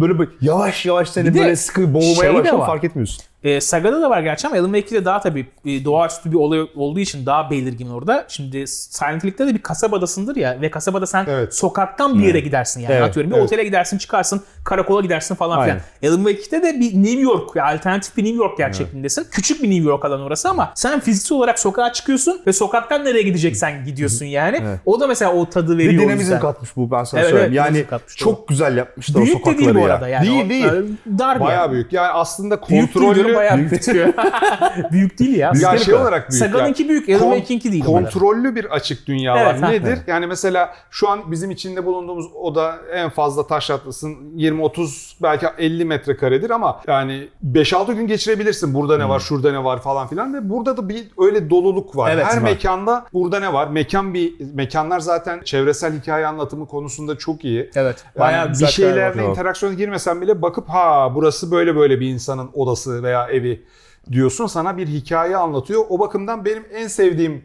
böyle, 0.01 0.19
böyle 0.19 0.31
yavaş 0.41 0.87
yavaş 0.87 1.09
seni 1.11 1.35
Bir 1.35 1.41
böyle 1.41 1.57
sıkı 1.57 1.95
boğmaya 1.95 2.15
şey 2.15 2.35
var. 2.35 2.67
fark 2.67 2.85
etmiyorsun. 2.85 3.25
E, 3.45 3.61
Saga'da 3.61 4.03
da 4.03 4.11
var 4.11 4.21
gerçi 4.23 4.47
ama 4.47 4.57
Alan 4.57 4.73
Wake 4.73 4.97
2'de 4.97 5.05
daha 5.05 5.21
tabii 5.21 5.47
e, 5.67 5.85
doğaüstü 5.85 6.31
bir 6.33 6.37
olay 6.37 6.61
olduğu 6.77 7.01
için 7.01 7.27
daha 7.27 7.51
belirgin 7.51 7.91
orada. 7.91 8.25
Şimdi 8.29 8.67
Silent 8.67 9.25
Hill'de 9.25 9.47
de 9.47 9.55
bir 9.55 9.63
kasabadasındır 9.63 10.37
ya 10.37 10.59
ve 10.61 10.71
kasabada 10.71 11.07
sen 11.07 11.27
Evet. 11.29 11.55
sokaktan 11.55 12.19
bir 12.19 12.25
yere 12.27 12.41
gidersin 12.41 12.81
yani. 12.81 12.93
Evet, 12.95 13.03
Atıyorum 13.09 13.33
bir 13.33 13.37
evet. 13.37 13.47
otele 13.47 13.65
gidersin 13.65 13.99
çıkarsın 13.99 14.43
karakola 14.65 15.01
gidersin 15.01 15.35
falan 15.35 15.65
filan. 15.65 15.79
Alan 16.15 16.25
Wake 16.25 16.57
2'de 16.57 16.63
de 16.63 16.81
bir 16.81 17.03
New 17.03 17.21
York 17.21 17.57
ya 17.57 17.65
alternatif 17.67 18.17
bir 18.17 18.25
New 18.25 18.37
York 18.37 18.59
gerçekliğindesin. 18.59 19.27
Küçük 19.31 19.63
bir 19.63 19.71
New 19.71 19.89
York 19.89 20.05
alan 20.05 20.21
orası 20.21 20.49
ama 20.49 20.73
sen 20.75 21.01
fiziksel 21.01 21.39
olarak 21.39 21.59
sokağa 21.59 21.93
çıkıyorsun 21.93 22.41
ve 22.47 22.53
sokaktan 22.53 23.05
nereye 23.05 23.23
gideceksen 23.23 23.85
gidiyorsun 23.85 24.25
yani. 24.27 24.61
Evet. 24.63 24.79
O 24.87 25.01
da 25.01 25.07
mesela 25.07 25.33
o 25.33 25.51
tadı 25.51 25.79
Bir 25.79 25.85
veriyor 25.89 26.03
o 26.03 26.07
dinamizm 26.07 26.39
katmış 26.39 26.77
bu 26.77 26.91
ben 26.91 27.05
sana 27.05 27.21
Evet, 27.21 27.31
söyleyeyim. 27.31 27.63
evet, 27.67 27.87
yani 27.91 28.03
çok 28.17 28.49
güzel 28.49 28.77
yapmışlar 28.77 29.21
o 29.21 29.25
Büyük 29.25 29.35
de 29.37 29.39
sokakları 29.39 29.59
değil 29.65 29.75
bu 29.75 29.89
ya. 29.89 29.95
arada 29.95 30.09
yani. 30.09 30.27
Değil 30.27 30.47
O- 30.47 30.49
değil. 30.49 30.65
öyle 30.65 30.87
Dar 31.19 31.37
bir 31.37 31.45
Bayağı 31.45 31.63
yani. 31.63 31.73
büyük. 31.73 31.93
Yani 31.93 32.09
aslında 32.09 32.61
Büyük 32.69 32.93
bayağı 33.37 33.57
büyük 33.59 33.71
tutuyor. 33.85 34.09
büyük 34.93 35.19
değil 35.19 35.37
ya. 35.37 35.47
ya 35.47 35.53
Büyük 35.53 35.79
şey 35.85 35.87
değil. 35.87 35.99
olarak 36.03 36.31
büyük. 36.31 36.45
Saga'nınki 36.45 36.89
büyük, 36.89 37.09
Alan 37.09 37.19
Kon- 37.21 37.31
Wake'inki 37.35 37.73
değil. 37.73 37.85
Kontrollü 37.85 38.55
bir 38.57 38.65
açık 38.65 39.07
dünya 39.07 39.39
Evet, 39.39 39.63
ha. 39.63 39.67
var. 39.67 39.73
Nedir? 39.73 39.87
Evet. 39.89 40.03
Yani 40.07 40.27
mesela 40.27 40.75
şu 40.91 41.09
an 41.09 41.31
bizim 41.33 41.51
içinde 41.51 41.87
bulunduğumuz 41.87 42.27
oda 42.35 42.75
en 42.93 43.11
fazla 43.11 43.47
taş 43.47 43.71
atlasın 43.71 44.15
20-30 44.37 45.15
belki 45.23 45.47
50 45.59 45.85
metrekaredir 45.85 46.51
ama 46.51 46.81
yani 46.87 47.29
5-6 47.53 47.93
gün 47.95 48.07
geçirebilirsin. 48.07 48.75
Burada 48.75 48.99
ne 48.99 49.09
var, 49.09 49.21
şurada 49.21 49.53
ne 49.53 49.65
var 49.65 49.83
falan 49.83 50.09
filan 50.09 50.35
ve 50.35 50.51
burada 50.51 50.77
da 50.77 50.89
bir 50.89 51.05
öyle 51.19 51.51
doluluk 51.51 51.97
var. 51.97 52.11
Evet, 52.15 52.27
Her 52.27 52.37
var. 52.37 52.43
mekanda 52.43 53.07
burada 53.13 53.41
ne 53.41 53.53
var? 53.53 53.67
Mekan 53.69 54.15
bir 54.15 54.33
mekanlar 54.55 55.01
zaten 55.01 55.41
çevresel 55.45 55.99
hikaye 56.01 56.27
anlatımı 56.27 56.67
konusunda 56.69 57.19
çok 57.19 57.45
iyi. 57.45 57.71
Evet. 57.75 58.05
Yani 58.17 58.21
Bayağı 58.25 58.51
bir 58.61 58.67
şeylerle 58.67 59.25
interaksiyona 59.27 59.75
girmesen 59.75 60.21
bile 60.21 60.43
bakıp 60.43 60.69
ha 60.69 61.13
burası 61.15 61.51
böyle 61.51 61.77
böyle 61.77 62.01
bir 62.01 62.09
insanın 62.09 62.51
odası 62.55 63.03
veya 63.03 63.24
evi 63.29 63.65
diyorsun 64.13 64.47
sana 64.47 64.77
bir 64.77 64.87
hikaye 64.87 65.37
anlatıyor. 65.37 65.85
O 65.89 65.99
bakımdan 65.99 66.45
benim 66.45 66.65
en 66.73 66.89
sevdiğim 66.89 67.45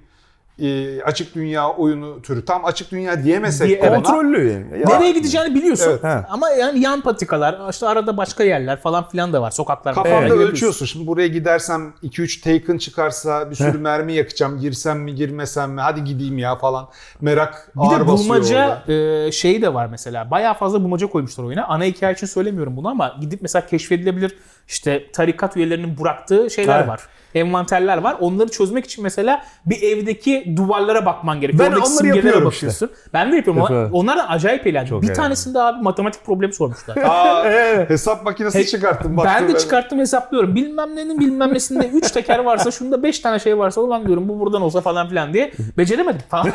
e, 0.61 1.01
açık 1.03 1.35
dünya 1.35 1.69
oyunu 1.69 2.21
türü. 2.21 2.45
Tam 2.45 2.65
açık 2.65 2.91
dünya 2.91 3.23
diyemesek 3.23 3.67
Diye- 3.67 3.81
de 3.81 3.89
ona. 3.89 4.03
Kontrollü 4.03 4.51
yani. 4.51 4.65
Ya- 4.81 4.97
Nereye 4.97 5.11
gideceğini 5.11 5.55
biliyorsun. 5.55 5.99
Evet. 6.03 6.25
Ama 6.29 6.49
yani 6.49 6.79
yan 6.79 7.01
patikalar, 7.01 7.69
işte 7.71 7.87
arada 7.87 8.17
başka 8.17 8.43
yerler 8.43 8.79
falan 8.81 9.09
filan 9.09 9.33
da 9.33 9.41
var. 9.41 9.51
Sokaklar. 9.51 9.95
Kafanda 9.95 10.17
Evet. 10.19 10.31
ölçüyorsun. 10.31 10.85
Şimdi 10.85 11.07
buraya 11.07 11.27
gidersem 11.27 11.93
2-3 12.03 12.41
Taken 12.41 12.77
çıkarsa 12.77 13.49
bir 13.49 13.55
sürü 13.55 13.77
mermi 13.77 14.13
yakacağım. 14.13 14.59
Girsem 14.59 14.99
mi 14.99 15.15
girmesem 15.15 15.71
mi? 15.71 15.81
Hadi 15.81 16.03
gideyim 16.03 16.37
ya 16.37 16.55
falan. 16.55 16.87
Merak 17.21 17.71
Bir 17.75 17.81
ağır 17.81 17.99
de 18.01 18.07
bulmaca 18.07 18.83
e, 18.87 19.31
şeyi 19.31 19.61
de 19.61 19.73
var 19.73 19.87
mesela. 19.91 20.31
Bayağı 20.31 20.53
fazla 20.53 20.83
bulmaca 20.83 21.07
koymuşlar 21.07 21.43
oyuna. 21.43 21.65
Ana 21.65 21.83
hikaye 21.83 22.13
için 22.13 22.27
söylemiyorum 22.27 22.77
bunu 22.77 22.87
ama 22.89 23.15
gidip 23.21 23.41
mesela 23.41 23.65
keşfedilebilir 23.65 24.37
işte 24.67 25.11
tarikat 25.11 25.57
üyelerinin 25.57 25.99
bıraktığı 25.99 26.49
şeyler 26.49 26.77
Evet. 26.79 26.87
var. 26.87 27.01
Envanterler 27.35 27.97
var. 27.97 28.15
Onları 28.19 28.49
çözmek 28.49 28.85
için 28.85 29.03
mesela 29.03 29.41
bir 29.65 29.81
evdeki 29.81 30.53
duvarlara 30.55 31.05
bakman 31.05 31.41
gerekiyor. 31.41 31.65
Ben 31.65 31.71
Oradaki 31.75 31.91
onları 31.93 32.07
yapıyorum 32.07 32.49
işte. 32.49 32.67
bakıyorsun. 32.67 32.89
Ben 33.13 33.31
de 33.31 33.35
yapıyorum. 33.35 33.61
Yapıyorum. 33.61 33.89
Onlar 33.93 34.17
da 34.17 34.29
acayip 34.29 34.67
eğlenceli. 34.67 34.89
Çok 34.89 35.01
bir 35.01 35.07
eğlenceli. 35.07 35.23
tanesinde 35.23 35.59
abi 35.61 35.83
matematik 35.83 36.25
problemi 36.25 36.53
sormuşlar. 36.53 36.97
Aa, 36.97 37.43
hesap 37.89 38.25
makinesi 38.25 38.67
çıkarttım. 38.67 39.11
ben 39.11 39.17
baktım 39.17 39.43
de 39.43 39.47
böyle. 39.47 39.59
çıkarttım 39.59 39.99
hesaplıyorum. 39.99 40.55
Bilmem 40.55 40.95
nenin 40.95 41.19
bilmem 41.19 41.53
nesinde 41.53 41.87
3 41.87 42.11
teker 42.11 42.39
varsa 42.39 42.71
şunda 42.71 43.03
5 43.03 43.19
tane 43.19 43.39
şey 43.39 43.57
varsa 43.57 43.81
ulan 43.81 44.05
diyorum 44.07 44.29
bu 44.29 44.39
buradan 44.39 44.61
olsa 44.61 44.81
falan 44.81 45.09
filan 45.09 45.33
diye. 45.33 45.51
Beceremedim 45.77 46.21
falan. 46.29 46.47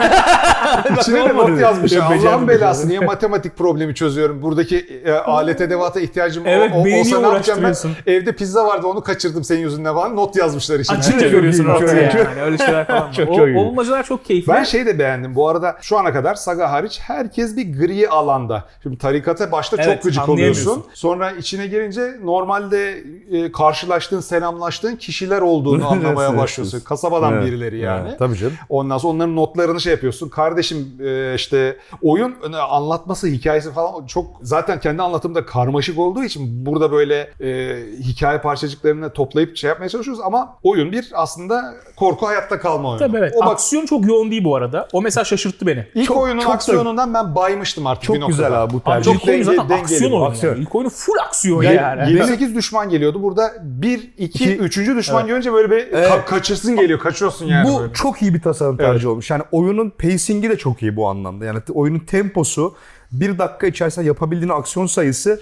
İçine 1.01 1.29
de 1.29 1.35
not 1.37 1.61
yazmış. 1.61 1.93
Allah'ın 1.93 2.49
belası 2.49 2.89
niye 2.89 3.01
matematik 3.01 3.57
problemi 3.57 3.95
çözüyorum? 3.95 4.43
Buradaki 4.43 5.03
e, 5.05 5.13
alet 5.13 5.61
edevata 5.61 6.01
ihtiyacım 6.01 6.43
Evet, 6.47 6.73
o, 6.75 6.79
olsa 6.79 7.21
ne 7.21 7.27
yapacağım 7.27 7.61
ben? 7.63 8.13
Evde 8.13 8.33
pizza 8.33 8.67
vardı 8.67 8.87
onu 8.87 9.01
kaçırdım 9.01 9.45
senin 9.45 9.61
yüzünden 9.61 9.95
falan. 9.95 10.17
Not 10.17 10.37
yazmışlar 10.73 10.81
içine. 10.81 11.17
Açınca 11.17 11.29
görüyorsun 11.29 11.65
ortaya 11.65 12.03
yani. 12.03 12.43
Öyle 12.43 12.59
şeyler 12.59 12.87
falan 12.87 13.01
var. 13.01 13.13
Çok, 13.13 13.31
o, 13.31 13.37
çok 13.37 13.55
bulmacalar 13.55 14.03
çok 14.03 14.25
keyifli. 14.25 14.53
Ben 14.53 14.65
şey 14.65 14.87
de 14.87 14.99
beğendim. 14.99 15.35
Bu 15.35 15.49
arada 15.49 15.77
şu 15.81 15.99
ana 15.99 16.13
kadar 16.13 16.35
Saga 16.35 16.73
hariç 16.73 17.01
herkes 17.03 17.57
bir 17.57 17.79
gri 17.79 18.09
alanda. 18.09 18.65
Şimdi 18.83 18.99
tarikata 18.99 19.53
başta 19.53 19.77
Evet, 19.77 19.87
çok 19.87 20.03
gıcık 20.03 20.29
oluyorsun. 20.29 20.85
Sonra 20.95 21.31
içine 21.31 21.67
girince 21.67 22.15
normalde 22.25 23.05
e, 23.31 23.53
karşılaştığın, 23.53 24.21
selamlaştığın 24.21 24.97
kişiler 24.97 25.41
olduğunu 25.41 25.89
anlamaya 25.93 26.37
başlıyorsun. 26.37 26.81
Kasabadan 26.81 27.33
Evet, 27.33 27.47
birileri 27.47 27.79
yani. 27.79 28.09
evet, 28.09 28.19
tabii 28.19 28.37
canım. 28.37 28.55
Ondan 28.69 28.99
sonra 28.99 29.13
onların 29.15 29.37
notlarını 29.37 29.81
şey 29.81 29.93
yapıyorsun. 29.93 30.29
Kardeşim 30.29 30.93
e, 31.05 31.35
işte 31.35 31.77
oyun 32.03 32.35
e, 32.53 32.57
anlatması, 32.57 33.27
hikayesi 33.27 33.73
falan 33.73 34.07
çok 34.07 34.27
zaten 34.43 34.81
kendi 34.81 35.03
anlatımda 35.03 35.47
karmaşık 35.47 35.99
olduğu 35.99 36.25
için 36.25 36.67
burada 36.67 36.93
böyle 36.93 37.31
e, 37.41 37.77
hikaye 38.01 38.39
parçacıklarını 38.39 39.13
toplayıp 39.13 39.57
şey 39.57 39.69
yapmaya 39.69 39.89
çalışıyoruz 39.89 40.23
ama 40.25 40.54
oyun 40.63 40.93
bir 40.93 41.11
aslında 41.15 41.75
korku 41.97 42.27
hayatta 42.27 42.59
kalma 42.61 42.89
oyunu. 42.89 42.99
Tabii 42.99 43.17
evet. 43.17 43.35
O 43.37 43.41
bak 43.47 43.53
Aksiyon 43.53 43.87
çok 43.87 44.07
yoğun 44.07 44.31
değil 44.31 44.45
bu 44.45 44.57
arada. 44.57 44.89
O 44.93 45.03
mesela 45.03 45.25
şaşırttı 45.25 45.67
beni. 45.67 45.87
ilk 45.95 46.07
Çok- 46.07 46.17
oyunun 46.17 46.41
çok 46.41 46.51
da- 46.51 46.55
aksiyonundan 46.55 47.15
ben 47.15 47.35
baymıştım 47.35 47.87
artık 47.87 48.05
Çok 48.05 48.17
bir 48.17 48.21
noktada. 48.21 48.37
güzel 48.37 48.63
abi 48.63 48.73
bu 48.73 48.77
Abi 48.77 48.85
tercih. 48.85 49.15
ilk 49.15 49.29
oyun 49.29 49.43
zaten 49.43 49.69
dengeli 49.69 49.81
aksiyon 49.83 50.11
oyunu. 50.13 50.25
aksiyon. 50.25 50.53
Yani. 50.53 50.63
İlk 50.63 50.75
oyunu 50.75 50.91
full 50.91 51.19
aksiyon 51.27 51.63
Yani 51.63 51.77
yani. 51.77 52.11
7-8 52.13 52.55
düşman 52.55 52.89
geliyordu. 52.89 53.23
Burada 53.23 53.53
1, 53.63 53.99
2, 54.19 54.45
İki- 54.45 54.57
3. 54.57 54.97
düşman 54.97 55.27
görünce 55.27 55.53
böyle 55.53 55.71
bir 55.71 55.93
ka- 55.93 56.25
kaçırsın 56.25 56.77
geliyor. 56.77 56.99
Kaçıyorsun 56.99 57.47
yani. 57.47 57.69
bu 57.69 57.81
böyle. 57.81 57.93
çok 57.93 58.23
iyi 58.23 58.35
bir 58.35 58.43
tasarım 58.43 58.77
tercihi 58.77 59.09
olmuş. 59.09 59.31
Yani 59.31 59.43
oyunun 59.53 59.91
pacing'i 59.91 60.51
de 60.51 60.59
çok 60.59 60.83
iyi 60.83 60.97
bu 60.97 61.09
anlamda. 61.09 61.45
Yani 61.45 61.59
oyunun 61.75 61.99
temposu 61.99 62.75
bir 63.13 63.39
dakika 63.39 63.67
içerisinde 63.67 64.07
yapabildiğin 64.07 64.53
aksiyon 64.53 64.87
sayısı 64.87 65.41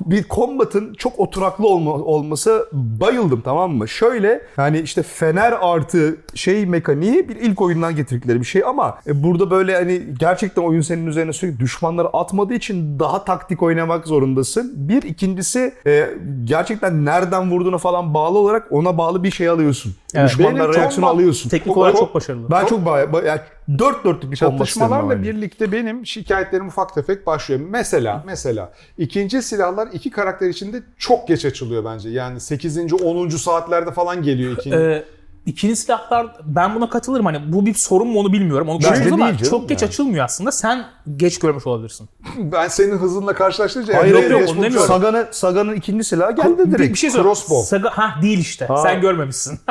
bir 0.00 0.24
combat'ın 0.30 0.94
çok 0.94 1.18
oturaklı 1.20 1.68
olma, 1.68 1.90
olması 1.92 2.68
bayıldım 2.72 3.40
tamam 3.44 3.72
mı? 3.72 3.88
Şöyle 3.88 4.42
yani 4.58 4.80
işte 4.80 5.02
fener 5.02 5.54
artı 5.60 6.16
şey 6.34 6.66
mekaniği 6.66 7.28
bir 7.28 7.36
ilk 7.36 7.60
oyundan 7.62 7.96
getirdikleri 7.96 8.40
bir 8.40 8.44
şey 8.46 8.64
ama 8.64 8.98
e, 9.06 9.22
burada 9.22 9.50
böyle 9.50 9.74
hani 9.74 10.02
gerçekten 10.18 10.62
oyun 10.62 10.80
senin 10.80 11.06
üzerine 11.06 11.32
sürekli 11.32 11.60
düşmanları 11.60 12.08
atmadığı 12.08 12.54
için 12.54 12.98
daha 12.98 13.24
taktik 13.24 13.62
oynamak 13.62 14.06
zorundasın. 14.06 14.72
Bir 14.76 15.02
ikincisi 15.02 15.74
e, 15.86 16.10
gerçekten 16.44 17.04
nereden 17.04 17.50
vurduğuna 17.50 17.78
falan 17.78 18.14
bağlı 18.14 18.38
olarak 18.38 18.66
ona 18.72 18.98
bağlı 18.98 19.22
bir 19.22 19.30
şey 19.30 19.48
alıyorsun. 19.48 19.94
Evet. 20.14 20.28
Düşmanlara 20.30 20.72
combat- 20.90 21.10
alıyorsun. 21.10 21.50
Teknik 21.50 21.76
olarak 21.76 21.94
o- 21.94 21.98
çok 21.98 22.14
başarılı. 22.14 22.50
Ben 22.50 22.66
çok 22.66 22.86
baya- 22.86 23.08
yani 23.26 23.40
dört 23.78 24.04
dörtlük 24.04 24.30
bir 24.30 24.36
Çatışmalarla 24.36 25.22
birlikte 25.22 25.72
benim 25.72 26.06
şikayetlerim 26.06 26.66
ufak 26.66 26.94
tefek 26.94 27.26
başlıyor. 27.26 27.60
Mesela 27.68 28.22
mesela 28.26 28.72
ikinci 28.98 29.42
silahlar 29.42 29.88
iki 29.92 30.10
karakter 30.10 30.48
içinde 30.48 30.82
çok 30.98 31.28
geç 31.28 31.44
açılıyor 31.44 31.84
bence. 31.84 32.10
Yani 32.10 32.40
8. 32.40 32.92
10. 32.92 33.28
saatlerde 33.28 33.90
falan 33.90 34.22
geliyor 34.22 34.52
ikinci. 34.52 34.76
Ee, 34.76 35.04
ikili 35.46 35.76
silahlar 35.76 36.26
ben 36.44 36.74
buna 36.74 36.88
katılırım. 36.90 37.26
Hani 37.26 37.52
bu 37.52 37.66
bir 37.66 37.74
sorun 37.74 38.08
mu 38.08 38.20
onu 38.20 38.32
bilmiyorum. 38.32 38.68
Onu 38.68 38.76
Bence 38.78 38.88
konuşuruz 38.88 39.12
ama 39.12 39.26
değil 39.26 39.38
canım 39.38 39.50
çok 39.50 39.68
geç 39.68 39.82
yani. 39.82 39.88
açılmıyor 39.88 40.24
aslında. 40.24 40.52
Sen 40.52 40.84
geç 41.16 41.38
görmüş 41.38 41.66
olabilirsin. 41.66 42.08
ben 42.38 42.68
senin 42.68 42.98
hızınla 42.98 43.32
karşılaştırınca 43.34 43.94
Hayır, 43.94 44.14
yani 44.14 44.32
yok, 44.32 44.40
yok, 44.40 44.50
onu 44.50 44.62
demiyorum. 44.62 44.88
Sagan'ın, 44.88 45.26
Sagan'ın 45.30 45.74
ikinci 45.74 46.04
silahı 46.04 46.32
geldi 46.36 46.58
Bir, 46.58 46.72
direkt. 46.72 46.92
bir 46.92 46.98
şey 46.98 47.10
söyle. 47.10 47.24
Crossbow. 47.24 47.66
Saga, 47.66 47.90
ha 47.90 48.14
değil 48.22 48.38
işte. 48.38 48.68
Sen 48.82 49.00
görmemişsin. 49.00 49.58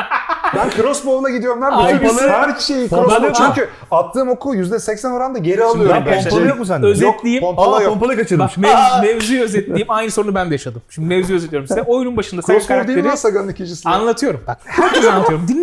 Ben 0.55 0.69
crossbow'la 0.69 1.29
gidiyorum 1.29 1.61
lan. 1.61 1.89
Bütün 2.03 2.27
her 2.29 2.59
şeyi 2.59 2.89
crossbow. 2.89 3.27
Ha. 3.27 3.53
Çünkü 3.55 3.69
attığım 3.91 4.29
oku 4.29 4.55
%80 4.55 5.11
oranda 5.13 5.37
geri 5.39 5.63
alıyorum. 5.63 6.03
ben 6.05 6.23
pompalı 6.23 6.47
yok 6.47 6.59
mu 6.59 6.65
sende? 6.65 6.85
Özetleyeyim. 6.87 7.43
Yok, 7.43 7.55
pompalı 7.55 7.75
Aa 7.75 7.81
yok. 7.81 7.91
pompalı 7.93 8.15
kaçırdım. 8.15 8.39
Bak 8.45 8.57
mev- 8.57 9.01
mevzuyu 9.01 9.43
özetleyeyim. 9.43 9.87
Aynı 9.91 10.11
sorunu 10.11 10.35
ben 10.35 10.49
de 10.49 10.53
yaşadım. 10.53 10.81
Şimdi 10.89 11.07
mevzuyu 11.07 11.37
özetliyorum 11.37 11.67
size. 11.67 11.81
Oyunun 11.87 12.17
başında 12.17 12.41
sen 12.41 12.53
Crossbow 12.53 12.87
değil 12.87 12.97
mi 12.97 13.03
karakteri 13.03 13.09
lan 13.09 13.15
Saga'nın 13.15 13.49
ikincisi? 13.51 13.89
anlatıyorum. 13.89 14.41
Bak 14.47 14.57
herkese 14.63 15.11
anlatıyorum. 15.11 15.47
Dinle. 15.47 15.62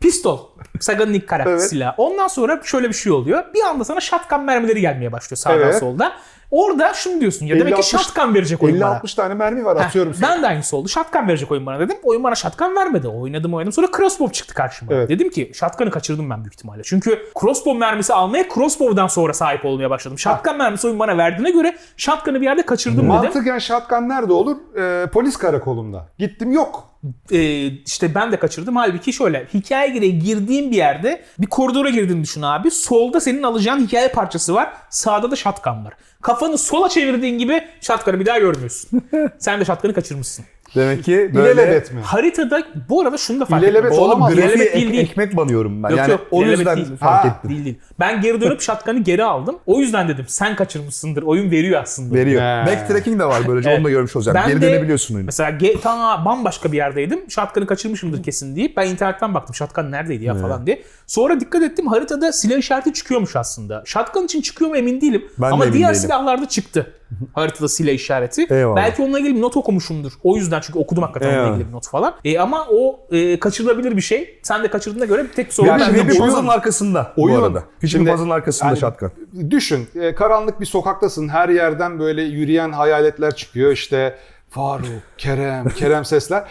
Pistol. 0.00 0.38
Saga'nın 0.80 1.12
ilk 1.12 1.28
karakter 1.28 1.52
Evet. 1.52 1.68
silahı. 1.68 1.94
Ondan 1.96 2.28
sonra 2.28 2.60
şöyle 2.64 2.88
bir 2.88 2.94
şey 2.94 3.12
oluyor. 3.12 3.44
Bir 3.54 3.62
anda 3.62 3.84
sana 3.84 4.00
shotgun 4.00 4.40
mermileri 4.44 4.80
gelmeye 4.80 5.12
başlıyor 5.12 5.38
sağdan 5.38 5.58
Evet. 5.58 5.78
soldan. 5.78 6.12
Orada 6.50 6.94
şunu 6.94 7.20
diyorsun 7.20 7.46
ya 7.46 7.58
demek 7.58 7.76
ki 7.76 7.82
50-60 7.82 7.84
shotgun 7.98 8.34
verecek 8.34 8.62
oyun 8.62 8.80
bana. 8.80 8.96
50-60 8.96 9.16
tane 9.16 9.34
mermi 9.34 9.64
var 9.64 9.76
atıyorum. 9.76 10.12
Heh, 10.12 10.22
ben 10.22 10.42
de 10.42 10.46
aynısı 10.46 10.76
oldu. 10.76 10.88
Shotgun 10.88 11.28
verecek 11.28 11.50
oyun 11.52 11.66
bana 11.66 11.80
dedim. 11.80 11.96
Oyun 12.02 12.24
bana 12.24 12.34
shotgun 12.34 12.76
vermedi. 12.76 13.08
Oynadım 13.08 13.54
oynadım. 13.54 13.72
Sonra 13.72 13.88
crossbow 13.96 14.32
çıktı 14.32 14.54
karşıma. 14.54 14.94
Evet. 14.94 15.08
Dedim 15.08 15.30
ki 15.30 15.50
shotgun'ı 15.54 15.90
kaçırdım 15.90 16.30
ben 16.30 16.44
büyük 16.44 16.54
ihtimalle. 16.54 16.82
Çünkü 16.84 17.18
crossbow 17.40 17.78
mermisi 17.78 18.14
almaya 18.14 18.48
crossbow'dan 18.54 19.06
sonra 19.06 19.32
sahip 19.32 19.64
olmaya 19.64 19.90
başladım. 19.90 20.18
Shotgun 20.18 20.56
mermisi 20.58 20.86
oyun 20.86 20.98
bana 20.98 21.18
verdiğine 21.18 21.50
göre 21.50 21.76
shotgun'ı 21.96 22.40
bir 22.40 22.46
yerde 22.46 22.62
kaçırdım 22.66 22.98
dedim. 22.98 23.08
Mantıken 23.08 23.58
shotgun 23.58 24.08
nerede 24.08 24.32
olur? 24.32 24.56
Ee, 24.78 25.06
polis 25.06 25.36
karakolunda. 25.36 26.06
Gittim 26.18 26.52
yok. 26.52 26.84
Ee, 27.32 27.66
işte 27.66 28.14
ben 28.14 28.32
de 28.32 28.38
kaçırdım. 28.38 28.76
Halbuki 28.76 29.12
şöyle 29.12 29.46
hikaye 29.54 29.88
gereği 29.88 30.18
girdiğim 30.18 30.70
bir 30.70 30.76
yerde 30.76 31.22
bir 31.38 31.46
koridora 31.46 31.90
girdiğini 31.90 32.22
düşün 32.22 32.42
abi. 32.42 32.70
Solda 32.70 33.20
senin 33.20 33.42
alacağın 33.42 33.86
hikaye 33.86 34.08
parçası 34.08 34.54
var. 34.54 34.72
Sağda 34.90 35.30
da 35.30 35.36
shotgun 35.36 35.84
var. 35.84 35.94
Kafanı 36.22 36.58
sola 36.58 36.88
çevirdiğin 36.88 37.38
gibi 37.38 37.64
shotgun'ı 37.80 38.20
bir 38.20 38.26
daha 38.26 38.38
görmüyorsun. 38.38 39.02
Sen 39.38 39.60
de 39.60 39.64
shotgun'ı 39.64 39.94
kaçırmışsın. 39.94 40.44
Demek 40.76 41.04
ki 41.04 41.30
böyle... 41.34 41.52
İlelebet 41.52 41.92
mi? 41.92 42.00
Haritada 42.00 42.62
bu 42.88 43.00
arada 43.00 43.16
şunu 43.18 43.40
da 43.40 43.44
fark 43.44 43.62
İlelebet 43.62 43.92
ettim. 43.92 44.02
olamaz. 44.02 44.28
Oğlum 44.32 44.36
grafiğe 44.36 44.46
İlelebet 44.54 44.66
ek- 44.66 44.80
değil 44.80 44.92
değil. 44.92 45.02
ekmek 45.10 45.36
banıyorum 45.36 45.82
ben. 45.82 45.88
Yok, 45.88 45.98
yani 45.98 46.10
yok, 46.10 46.20
o 46.30 46.42
ilelebet 46.42 46.58
yüzden 46.58 46.76
değil. 46.76 46.96
fark 46.96 47.24
Ha. 47.24 47.28
ettim. 47.28 47.50
Değil 47.50 47.64
değil. 47.64 47.78
Ben 48.00 48.20
geri 48.20 48.40
dönüp 48.40 48.60
shotgun'ı 48.60 48.98
geri 48.98 49.24
aldım. 49.24 49.56
O 49.66 49.80
yüzden 49.80 50.08
dedim 50.08 50.24
sen 50.28 50.56
kaçırmışsındır. 50.56 51.22
Oyun 51.22 51.50
veriyor 51.50 51.82
aslında. 51.82 52.14
Veriyor. 52.14 52.42
He. 52.42 52.66
Backtracking 52.66 53.20
de 53.20 53.24
var 53.24 53.42
böylece 53.48 53.68
Evet. 53.70 53.78
onu 53.78 53.84
da 53.86 53.90
görmüş 53.90 54.16
olacağım. 54.16 54.38
Ben 54.42 54.48
Geri 54.48 54.60
de- 54.62 54.66
dönebiliyorsun 54.72 55.14
oyunu. 55.14 55.26
Mesela 55.26 55.50
ge- 55.50 55.80
ta 55.80 56.24
bambaşka 56.24 56.72
bir 56.72 56.76
yerdeydim. 56.76 57.30
Shotgun'ı 57.30 57.66
kaçırmışımdır 57.66 58.22
kesin 58.22 58.56
deyip 58.56 58.76
ben 58.76 58.86
internetten 58.90 59.34
baktım 59.34 59.54
shotgun 59.54 59.90
neredeydi 59.92 60.24
ya 60.24 60.34
falan 60.34 60.66
diye. 60.66 60.82
Sonra 61.06 61.40
dikkat 61.40 61.62
ettim 61.62 61.86
haritada 61.86 62.32
silah 62.32 62.56
işareti 62.58 62.92
çıkıyormuş 62.94 63.36
aslında. 63.36 63.82
Shotgun 63.86 64.24
için 64.24 64.40
çıkıyor 64.40 64.70
mu 64.70 64.76
emin 64.76 65.00
değilim. 65.00 65.24
Ben 65.38 65.50
de 65.50 65.54
Ama 65.54 65.64
emin 65.64 65.74
diğer 65.74 65.88
değilim. 65.90 66.02
silahlarda 66.02 66.48
çıktı. 66.48 66.92
haritada 67.32 67.68
silah 67.68 67.92
işareti. 67.92 68.46
Eyvallah. 68.50 68.76
Belki 68.76 69.02
onunla 69.02 69.18
ilgili 69.18 69.36
bir 69.36 69.40
not 69.40 69.56
okumuşumdur. 69.56 70.12
O 70.22 70.36
yüzden 70.36 70.60
çünkü 70.60 70.78
okudum 70.78 71.02
hakikaten 71.02 71.26
onunla 71.28 71.40
Eyvallah. 71.40 71.56
ilgili 71.56 71.68
bir 71.68 71.74
not 71.74 71.88
falan. 71.88 72.14
E, 72.24 72.38
ama 72.38 72.66
o 72.70 73.00
e, 73.10 73.40
kaçırılabilir 73.40 73.96
bir 73.96 74.02
şey. 74.02 74.38
Sen 74.42 74.62
de 74.64 74.70
kaçırdığına 74.70 75.04
göre 75.04 75.26
tek 75.36 75.46
bir 75.46 75.52
sorun. 75.52 75.68
Yani 75.68 75.80
bende 75.80 75.98
ve 75.98 76.08
bir 76.08 76.14
bu. 76.14 76.18
puzzle'ın 76.18 76.48
arkasında 76.48 77.12
Oyun- 77.16 77.40
bu 77.40 77.44
arada. 77.44 77.62
Küçük 77.80 77.90
Şimdi- 77.98 78.06
bir 78.06 78.10
puzzle'ın 78.12 78.30
arkasında 78.30 78.68
Yani- 78.68 78.78
shotgun. 78.80 79.10
Düşün 79.50 79.88
e, 80.00 80.14
karanlık 80.14 80.60
bir 80.60 80.66
sokaktasın 80.66 81.28
her 81.28 81.48
yerden 81.48 81.98
böyle 81.98 82.22
yürüyen 82.22 82.72
hayaletler 82.72 83.34
çıkıyor 83.36 83.72
işte 83.72 84.16
Faruk, 84.50 84.86
Kerem, 85.18 85.68
Kerem 85.68 86.04
sesler. 86.04 86.44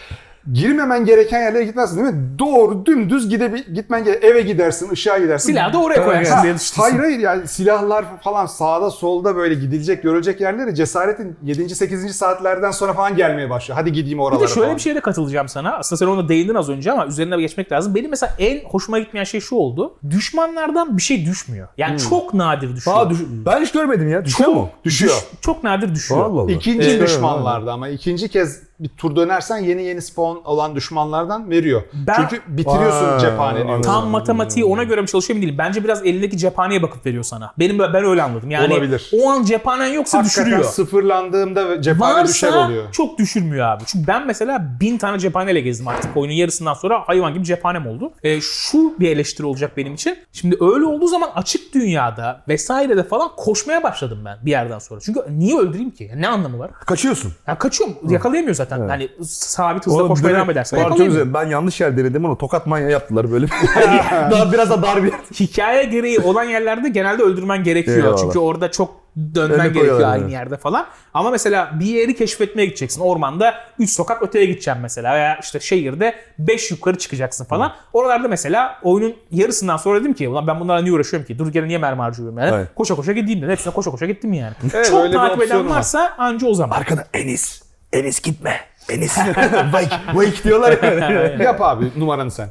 Girmemen 0.52 1.04
gereken 1.04 1.40
yerlere 1.40 1.64
gitmezsin 1.64 1.96
değil 2.04 2.14
mi? 2.14 2.24
Doğru 2.38 2.86
dümdüz 2.86 3.28
gidebil 3.28 3.62
gitmen 3.74 4.04
gerek. 4.04 4.24
Eve 4.24 4.40
gidersin, 4.42 4.90
ışığa 4.90 5.18
gidersin. 5.18 5.48
Silahı 5.48 5.72
da 5.72 5.78
oraya 5.82 6.04
koyarsın 6.04 6.34
Ha, 6.34 6.42
diye 6.42 6.54
düşünsün. 6.54 6.82
Hayır 6.82 6.98
hayır 6.98 7.18
yani 7.18 7.48
silahlar 7.48 8.04
falan 8.22 8.46
sağda 8.46 8.90
solda 8.90 9.36
böyle 9.36 9.54
gidilecek 9.54 10.02
görülecek 10.02 10.40
yerlere 10.40 10.74
cesaretin 10.74 11.36
7. 11.42 11.74
8. 11.74 12.16
saatlerden 12.16 12.70
sonra 12.70 12.92
falan 12.92 13.16
gelmeye 13.16 13.50
başlıyor. 13.50 13.78
Hadi 13.80 13.92
gideyim 13.92 14.18
Bir 14.18 14.22
oralara 14.22 14.40
de 14.40 14.48
şöyle 14.48 14.60
falan. 14.66 14.76
bir 14.76 14.82
şeye 14.82 14.94
de 14.94 15.00
katılacağım 15.00 15.48
sana. 15.48 15.76
Aslında 15.76 15.98
sen 15.98 16.06
ona 16.06 16.28
değindin 16.28 16.54
az 16.54 16.68
önce 16.68 16.92
ama 16.92 17.06
üzerine 17.06 17.40
geçmek 17.40 17.72
lazım. 17.72 17.94
Benim 17.94 18.10
mesela 18.10 18.32
en 18.38 18.64
hoşuma 18.64 18.98
gitmeyen 18.98 19.24
şey 19.24 19.40
şu 19.40 19.56
oldu. 19.56 19.94
Düşmanlardan 20.10 20.96
bir 20.96 21.02
şey 21.02 21.26
düşmüyor. 21.26 21.68
Yani 21.78 21.98
çok 21.98 22.34
nadir 22.34 22.76
düşüyor. 22.76 22.96
Aa, 23.00 23.10
düş- 23.10 23.20
ben 23.46 23.60
hiç 23.62 23.72
görmedim 23.72 24.08
ya. 24.08 24.24
Düşüyor 24.24 24.50
mu? 24.50 24.68
Düşüyor. 24.84 25.12
Düş- 25.32 25.40
çok 25.40 25.64
nadir 25.64 25.94
düşüyor. 25.94 26.20
Allah 26.24 26.40
Allah. 26.40 26.52
İkinci 26.52 26.90
Evet. 26.90 27.02
düşmanlarda 27.02 27.72
ama 27.72 27.88
ikinci 27.88 28.28
kez 28.28 28.62
bir 28.80 28.88
tur 28.88 29.16
dönersen 29.16 29.56
yeni 29.58 29.82
yeni 29.82 30.02
spawn 30.02 30.38
olan 30.44 30.76
düşmanlardan 30.76 31.50
veriyor. 31.50 31.82
Ben- 32.06 32.14
Çünkü 32.16 32.42
bitiriyorsun 32.48 33.06
Vay, 33.12 33.18
cephaneni. 33.20 33.82
Tam 33.82 34.06
matematiği 34.08 34.64
ona 34.64 34.82
göre 34.84 35.00
mi 35.00 35.06
çalışıyor 35.06 35.36
mu 35.36 35.42
değil. 35.42 35.58
Bence 35.58 35.84
biraz 35.84 36.06
elindeki 36.06 36.38
cephaneye 36.38 36.82
bakıp 36.82 37.06
veriyor 37.06 37.24
sana. 37.24 37.52
Benim 37.58 37.78
ben 37.78 38.04
öyle 38.04 38.22
anladım. 38.22 38.50
Yani 38.50 38.74
Olabilir. 38.74 39.10
o 39.22 39.30
an 39.30 39.44
cephanen 39.44 39.86
yoksa 39.86 40.18
Hakikaten 40.18 40.44
düşürüyor. 40.44 40.64
sıfırlandığımda 40.64 41.82
cephane 41.82 42.28
düşer 42.28 42.48
Varsa 42.48 42.66
oluyor. 42.66 42.92
çok 42.92 43.18
düşürmüyor 43.18 43.66
abi. 43.66 43.82
Çünkü 43.86 44.06
ben 44.06 44.26
mesela 44.26 44.78
bin 44.80 44.98
tane 44.98 45.18
cephaneyle 45.18 45.60
gezdim 45.60 45.88
artık 45.88 46.16
oyunun 46.16 46.34
yarısından 46.34 46.74
sonra 46.74 47.00
hayvan 47.06 47.34
gibi 47.34 47.44
cephanem 47.44 47.86
oldu. 47.86 48.12
E, 48.22 48.40
şu 48.40 48.94
bir 49.00 49.08
eleştiri 49.10 49.46
olacak 49.46 49.76
benim 49.76 49.94
için. 49.94 50.18
Şimdi 50.32 50.56
öyle 50.60 50.84
olduğu 50.84 51.06
zaman 51.08 51.30
açık 51.34 51.74
dünyada 51.74 52.42
vesairede 52.48 53.02
falan 53.04 53.28
koşmaya 53.36 53.82
başladım 53.82 54.18
ben 54.24 54.38
bir 54.42 54.50
yerden 54.50 54.78
sonra. 54.78 55.00
Çünkü 55.00 55.20
niye 55.30 55.58
öldüreyim 55.58 55.90
ki? 55.90 56.04
Yani 56.10 56.22
ne 56.22 56.28
anlamı 56.28 56.58
var? 56.58 56.70
Kaçıyorsun. 56.72 57.32
Ya 57.46 57.58
kaçıyorum. 57.58 57.96
Yakalayamıyor 58.08 58.54
zaten. 58.54 58.65
Hani 58.70 59.08
sabit 59.24 59.86
hızla 59.86 60.08
koşmaya 60.08 60.34
devam 60.34 60.50
edersen 60.50 60.78
yakalayamıyor. 60.78 61.34
Ben 61.34 61.46
yanlış 61.46 61.80
yer 61.80 61.96
denedim 61.96 62.24
ama 62.24 62.38
tokat 62.38 62.66
manya 62.66 62.88
yaptılar 62.88 63.32
böyle. 63.32 63.46
daha 64.30 64.52
biraz 64.52 64.70
da 64.70 64.82
dar 64.82 65.02
bir 65.02 65.12
yer. 65.12 65.20
hikaye 65.40 65.84
gereği 65.84 66.20
olan 66.20 66.44
yerlerde 66.44 66.88
genelde 66.88 67.22
öldürmen 67.22 67.64
gerekiyor. 67.64 67.96
Eyvallah. 67.96 68.18
Çünkü 68.18 68.38
orada 68.38 68.70
çok 68.70 69.06
dönmen 69.34 69.50
Öne 69.50 69.62
gerekiyor 69.62 69.84
koyuyorlar, 69.84 70.12
aynı 70.12 70.22
evet. 70.22 70.32
yerde 70.32 70.56
falan. 70.56 70.86
Ama 71.14 71.30
mesela 71.30 71.70
bir 71.80 71.86
yeri 71.86 72.16
keşfetmeye 72.16 72.66
gideceksin. 72.66 73.00
Ormanda 73.00 73.54
3 73.78 73.90
sokak 73.90 74.22
öteye 74.22 74.44
gideceksin 74.44 74.82
mesela 74.82 75.14
veya 75.14 75.38
işte 75.42 75.60
şehirde 75.60 76.14
5 76.38 76.70
yukarı 76.70 76.98
çıkacaksın 76.98 77.44
falan. 77.44 77.72
Oralarda 77.92 78.28
mesela 78.28 78.78
oyunun 78.82 79.14
yarısından 79.30 79.76
sonra 79.76 80.00
dedim 80.00 80.14
ki 80.14 80.28
ulan 80.28 80.46
ben 80.46 80.60
bunlarla 80.60 80.82
niye 80.82 80.94
uğraşıyorum 80.94 81.26
ki? 81.26 81.38
Dur 81.38 81.52
gene 81.52 81.68
niye 81.68 81.78
mermi 81.78 82.00
harcıyorum 82.00 82.38
yani? 82.38 82.56
Evet. 82.56 82.68
Koşa 82.74 82.94
koşa 82.94 83.12
gideyim 83.12 83.42
de. 83.42 83.52
Hepsine 83.52 83.72
koşa 83.72 83.90
koşa 83.90 84.06
gittim 84.06 84.32
yani. 84.32 84.54
Evet, 84.74 84.86
çok 84.86 85.02
öyle 85.02 85.14
takip 85.14 85.42
eden 85.42 85.68
var. 85.68 85.76
varsa 85.76 86.14
anca 86.18 86.46
o 86.46 86.54
zaman. 86.54 86.76
Arkada 86.76 87.06
Enis. 87.14 87.65
Enis 87.96 88.22
gitme. 88.22 88.60
Enis. 88.88 89.16
wake, 89.72 89.96
wake 90.12 90.44
diyorlar 90.44 90.82
ya. 90.82 91.44
Yap 91.44 91.60
abi 91.62 91.92
numaranı 91.96 92.30
sen. 92.30 92.48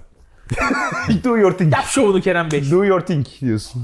Do 1.24 1.38
your 1.38 1.52
thing. 1.52 1.74
Yap 1.74 1.86
şovunu 1.86 2.22
Kerem 2.22 2.52
Bey. 2.52 2.72
Do 2.72 2.86
your 2.86 3.02
thing 3.02 3.28
diyorsun. 3.42 3.84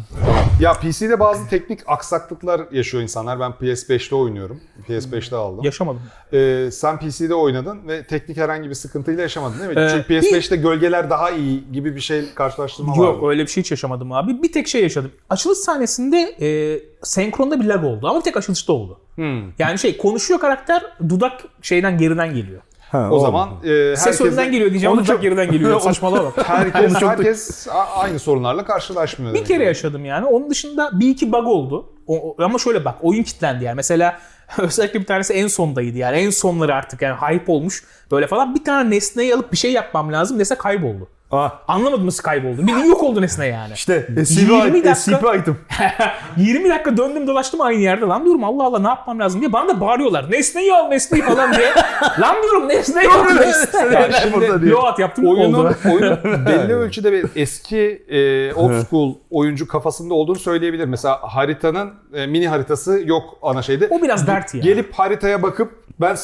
Ya 0.59 0.73
PC'de 0.73 1.19
bazı 1.19 1.49
teknik 1.49 1.79
aksaklıklar 1.87 2.61
yaşıyor 2.71 3.03
insanlar. 3.03 3.39
Ben 3.39 3.51
PS5'te 3.51 4.15
oynuyorum. 4.15 4.59
PS5'te 4.89 5.35
aldım. 5.35 5.63
Yaşamadım. 5.65 6.01
Ee, 6.33 6.69
sen 6.71 6.99
PC'de 6.99 7.35
oynadın 7.35 7.87
ve 7.87 8.03
teknik 8.03 8.37
herhangi 8.37 8.69
bir 8.69 8.75
sıkıntıyla 8.75 9.21
yaşamadın 9.21 9.59
değil 9.59 9.69
mi? 9.71 9.79
Ee, 9.81 9.89
Çünkü 9.89 10.13
PS5'te 10.13 10.55
gölgeler 10.55 11.09
daha 11.09 11.29
iyi 11.31 11.71
gibi 11.71 11.95
bir 11.95 12.01
şey 12.01 12.33
karşılaştırma 12.35 12.91
var. 12.91 12.97
Yok 12.97 13.29
öyle 13.29 13.41
bir 13.41 13.47
şey 13.47 13.63
hiç 13.63 13.71
yaşamadım 13.71 14.11
abi. 14.11 14.43
Bir 14.43 14.51
tek 14.51 14.67
şey 14.67 14.81
yaşadım. 14.81 15.11
Açılış 15.29 15.57
sahnesinde 15.57 16.35
e, 16.41 16.79
senkronda 17.03 17.59
bir 17.59 17.65
lag 17.65 17.83
oldu 17.83 18.07
ama 18.07 18.19
bir 18.19 18.23
tek 18.23 18.37
açılışta 18.37 18.73
oldu. 18.73 18.99
Hmm. 19.15 19.51
Yani 19.59 19.79
şey 19.79 19.97
konuşuyor 19.97 20.39
karakter 20.39 20.83
dudak 21.09 21.41
şeyden 21.61 21.97
geriden 21.97 22.33
geliyor. 22.35 22.61
Ha, 22.91 23.09
O 23.11 23.19
zaman 23.19 23.49
e, 23.63 23.95
Ses 23.95 24.05
herkes, 24.05 24.21
önden 24.21 24.51
geliyor 24.51 24.69
diyeceğim 24.69 24.91
Onu 24.93 24.99
dudak 25.03 25.07
çok- 25.15 25.21
geriden 25.21 25.51
geliyor. 25.51 25.79
Saçmalama 25.81 26.25
bak. 26.25 26.47
herkes, 26.49 26.93
herkes 27.01 27.67
aynı 27.95 28.19
sorunlarla 28.19 28.65
karşılaşmıyor. 28.65 29.33
Bir 29.33 29.45
kere 29.45 29.63
yaşadım 29.65 30.05
yani. 30.05 30.25
Onun 30.25 30.49
dışında 30.49 30.99
bir 30.99 31.09
iki 31.09 31.31
bug 31.31 31.47
oldu. 31.47 31.89
O, 32.07 32.15
o- 32.29 32.43
ama 32.43 32.57
şöyle 32.59 32.85
bak 32.85 32.95
oyun 33.01 33.23
kilitlendi 33.23 33.63
yani. 33.63 33.75
Mesela 33.75 34.19
özellikle 34.57 34.99
bir 34.99 35.05
tanesi 35.05 35.33
en 35.33 35.47
sondaydı 35.47 35.97
yani. 35.97 36.17
En 36.17 36.29
sonları 36.29 36.75
artık 36.75 37.01
yani 37.01 37.15
hype 37.15 37.51
olmuş 37.51 37.83
böyle 38.11 38.27
falan. 38.27 38.55
Bir 38.55 38.63
tane 38.63 38.89
nesneyi 38.89 39.35
alıp 39.35 39.51
bir 39.51 39.57
şey 39.57 39.71
yapmam 39.71 40.13
lazım. 40.13 40.37
Nesne 40.39 40.57
kayboldu. 40.57 41.07
Ah, 41.31 41.51
Anlamadım 41.67 42.05
nasıl 42.07 42.23
kayboldu. 42.23 42.67
Bir 42.67 42.85
yok 42.85 43.03
oldu 43.03 43.21
nesne 43.21 43.47
yani. 43.47 43.73
işte 43.73 44.05
20 44.09 44.25
SCP, 44.25 44.49
dakika- 44.49 44.95
SCP 44.95 45.35
item. 45.39 45.57
20 46.37 46.69
dakika 46.69 46.97
döndüm 46.97 47.27
dolaştım 47.27 47.61
aynı 47.61 47.81
yerde. 47.81 48.05
Lan 48.05 48.23
diyorum 48.25 48.43
Allah 48.43 48.63
Allah 48.63 48.79
ne 48.79 48.87
yapmam 48.87 49.19
lazım 49.19 49.41
diye. 49.41 49.53
Bana 49.53 49.69
da 49.69 49.81
bağırıyorlar. 49.81 50.31
Nesneyi 50.31 50.73
al 50.73 50.87
nesneyi 50.87 51.23
falan 51.23 51.53
diye. 51.53 51.67
Lan 52.19 52.35
diyorum 52.43 52.67
nesneyi 52.69 53.07
al 53.09 53.23
nesneyi. 53.23 53.93
Yani 53.93 54.33
burada 54.33 54.61
diyor. 54.61 54.77
Load 54.83 54.99
yaptım 54.99 55.25
Oyunun, 55.27 55.53
oldu. 55.53 55.75
oyunun 55.93 56.19
belli 56.45 56.73
ölçüde 56.75 57.11
bir 57.11 57.25
eski 57.35 58.03
e, 58.09 58.53
old 58.53 58.83
school 58.89 59.15
oyuncu 59.31 59.67
kafasında 59.67 60.13
olduğunu 60.13 60.39
söyleyebilir. 60.39 60.85
Mesela 60.85 61.19
haritanın 61.21 61.93
e, 62.13 62.27
mini 62.27 62.47
haritası 62.47 63.01
yok 63.05 63.23
ana 63.41 63.61
şeyde. 63.61 63.87
O 63.89 64.01
biraz 64.01 64.27
dert 64.27 64.53
ya. 64.55 64.61
Gelip 64.61 64.93
haritaya 64.93 65.43
bakıp 65.43 65.71
ben 66.01 66.15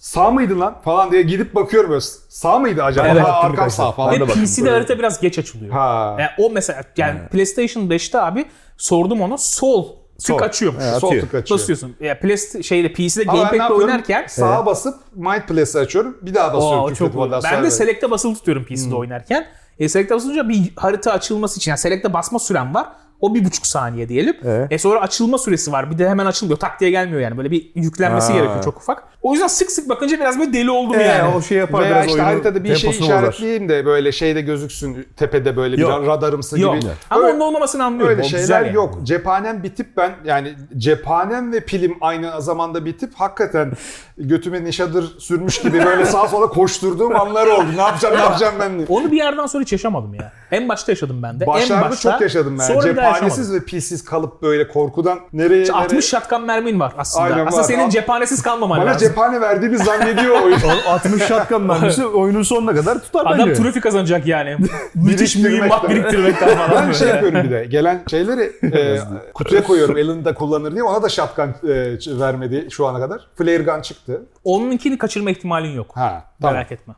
sağ 0.00 0.30
mıydı 0.30 0.60
lan 0.60 0.80
falan 0.84 1.10
diye 1.12 1.22
gidip 1.22 1.54
bakıyorum 1.54 1.90
böyle 1.90 2.00
sağ 2.28 2.58
mıydı 2.58 2.82
acaba? 2.84 3.08
Evet, 3.08 3.22
ha, 3.22 3.40
arkam 3.40 3.70
sağ 3.70 3.92
falan. 3.92 4.20
Ve 4.20 4.26
PC'de 4.26 4.70
harita 4.70 4.98
biraz 4.98 5.20
geç 5.20 5.38
açılıyor. 5.38 5.72
Ha. 5.72 6.16
Yani 6.18 6.30
o 6.38 6.50
mesela 6.50 6.82
yani 6.96 7.20
PlayStation 7.32 7.82
5'te 7.82 8.20
abi 8.20 8.44
sordum 8.76 9.20
onu 9.20 9.38
sol 9.38 9.88
tık 10.18 10.26
Sol. 10.26 10.38
açıyormuş. 10.38 10.84
Evet. 10.86 11.00
Sol 11.00 11.10
tık 11.10 11.34
açıyor. 11.34 11.60
Basıyorsun. 11.60 11.96
Ya 12.00 12.20
Play 12.20 12.36
şeyde 12.62 12.92
PC'de 12.92 13.24
gamepad'le 13.24 13.70
oynarken 13.70 14.26
Sağa 14.28 14.66
basıp 14.66 14.94
Mind 15.14 15.42
Plus'ı 15.48 15.78
açıyorum. 15.78 16.18
Bir 16.22 16.34
daha 16.34 16.54
basıyorum. 16.54 16.80
Oo, 16.84 16.94
çok 16.94 17.08
etmeden 17.08 17.32
Ben 17.32 17.50
sonra. 17.50 17.62
de 17.62 17.70
select'e 17.70 18.10
basılı 18.10 18.34
tutuyorum 18.34 18.64
PC'de 18.64 18.90
Hmm. 18.90 18.96
oynarken. 18.98 19.46
E, 19.78 19.88
select'e 19.88 20.14
basınca 20.14 20.48
bir 20.48 20.72
harita 20.76 21.12
açılması 21.12 21.56
için 21.56 21.70
yani 21.70 21.78
select'e 21.78 22.12
basma 22.12 22.38
sürem 22.38 22.74
var. 22.74 22.86
O 23.20 23.34
bir 23.34 23.44
buçuk 23.44 23.66
saniye 23.66 24.08
diyelim. 24.08 24.36
Evet. 24.44 24.72
E 24.72 24.78
sonra 24.78 25.00
açılma 25.00 25.38
süresi 25.38 25.72
var. 25.72 25.90
Bir 25.90 25.98
de 25.98 26.08
hemen 26.08 26.26
açılmıyor. 26.26 26.58
Tak 26.58 26.80
diye 26.80 26.90
gelmiyor 26.90 27.20
yani. 27.20 27.36
Böyle 27.38 27.50
bir 27.50 27.70
yüklenmesi 27.74 28.28
Ha. 28.32 28.38
gerekiyor 28.38 28.64
çok 28.64 28.76
ufak. 28.76 29.02
O 29.22 29.32
yüzden 29.32 29.46
sık 29.46 29.70
sık 29.70 29.88
bakınca 29.88 30.16
biraz 30.20 30.38
böyle 30.38 30.52
deli 30.52 30.70
oldum 30.70 31.00
Ee, 31.00 31.02
yani. 31.02 31.34
o 31.34 31.42
şey 31.42 31.58
yapar 31.58 31.80
Veya 31.82 31.90
biraz 31.90 32.06
işte 32.06 32.22
haritada 32.22 32.64
bir 32.64 32.76
şey 32.76 32.90
işaretleyeyim 32.90 33.68
de 33.68 33.86
böyle 33.86 34.12
şeyde 34.12 34.40
gözüksün 34.40 35.06
tepede 35.16 35.56
böyle 35.56 35.76
bir 35.76 35.82
Yok. 35.82 36.06
radarımsı 36.06 36.60
Yok. 36.60 36.80
gibi. 36.80 36.90
Ama 37.10 37.22
Öyle- 37.22 37.32
onun 37.32 37.40
olmamasını 37.40 37.84
anlıyorum. 37.84 38.12
Öyle 38.16 38.22
O 38.26 38.28
şeyler 38.28 38.62
yani. 38.64 38.76
yok. 38.76 38.98
Cephanem 39.02 39.62
bitip 39.62 39.96
ben 39.96 40.12
yani 40.24 40.54
cephanem 40.78 41.52
ve 41.52 41.60
pilim 41.60 41.96
aynı 42.00 42.42
zamanda 42.42 42.84
bitip 42.84 43.14
hakikaten 43.14 43.72
götüme 44.18 44.64
nişadır 44.64 45.18
sürmüş 45.18 45.58
gibi 45.62 45.84
böyle 45.84 46.04
sağa 46.06 46.28
sola 46.28 46.46
koşturduğum 46.46 47.16
anlar 47.16 47.46
oldu. 47.46 47.66
Ne 47.76 47.82
yapacağım 47.82 48.16
ne 48.16 48.20
yapacağım 48.20 48.54
ben 48.60 48.76
diye. 48.76 48.86
Onu 48.88 49.12
bir 49.12 49.16
yerden 49.16 49.46
sonra 49.46 49.62
hiç 49.62 49.72
yaşamadım 49.72 50.14
ya. 50.14 50.32
En 50.50 50.68
başta 50.68 50.92
yaşadım 50.92 51.22
ben 51.22 51.40
de. 51.40 51.44
en 51.44 51.48
Başlarda 51.48 51.90
başta, 51.90 52.12
çok 52.12 52.20
yaşadım 52.20 52.56
ben. 52.58 52.64
Sonra 52.66 52.80
yaşamadım. 53.12 53.28
Cephanesiz 53.36 53.54
ve 53.54 53.64
pilsiz 53.64 54.04
kalıp 54.04 54.42
böyle 54.42 54.68
korkudan 54.68 55.18
nereye 55.32 55.62
İşte 55.62 55.72
nereye... 55.74 55.84
60 55.84 56.04
şatkan 56.04 56.42
mermin 56.42 56.80
var 56.80 56.92
aslında. 56.98 57.24
Aynen 57.24 57.46
aslında 57.46 57.62
var. 57.62 57.66
senin 57.66 57.84
Al- 57.84 57.90
cephanesiz 57.90 58.42
kalmaman 58.42 58.80
Bana 58.80 58.86
lazım. 58.90 59.08
cephane 59.08 59.40
verdiğini 59.40 59.78
zannediyor 59.78 60.40
oyun. 60.42 60.58
O 60.86 60.90
60 60.90 61.22
shotgun 61.22 61.62
mermisi 61.66 62.06
oyunun 62.06 62.42
sonuna 62.42 62.74
kadar 62.74 63.02
tutar 63.02 63.26
Adam 63.26 63.38
bence. 63.48 63.62
trafik 63.62 63.82
kazanacak 63.82 64.26
yani. 64.26 64.56
Müthiş 64.94 65.36
mühimmat 65.36 65.88
biriktirmekten 65.90 66.56
falan. 66.56 66.86
Ben 66.88 66.92
şey 66.92 67.08
yapıyorum 67.08 67.42
bir 67.44 67.50
de. 67.50 67.64
Gelen 67.64 68.02
şeyleri 68.10 68.52
e, 68.76 68.98
kutuya 69.34 69.64
koyuyorum. 69.64 69.96
Alan 69.96 70.24
da 70.24 70.34
kullanır 70.34 70.72
diye. 70.72 70.82
Ona 70.82 71.02
da 71.02 71.08
shotgun 71.08 71.48
e, 71.68 72.18
vermedi 72.20 72.66
şu 72.70 72.86
ana 72.86 73.00
kadar. 73.00 73.28
Flare 73.36 73.62
gun 73.62 73.80
çıktı. 73.82 74.22
Onunkini 74.44 74.98
kaçırma 74.98 75.30
ihtimalin 75.30 75.70
yok. 75.72 75.90
Ha, 75.96 76.24
tamam. 76.40 76.54
Merak 76.54 76.72
etme. 76.72 76.94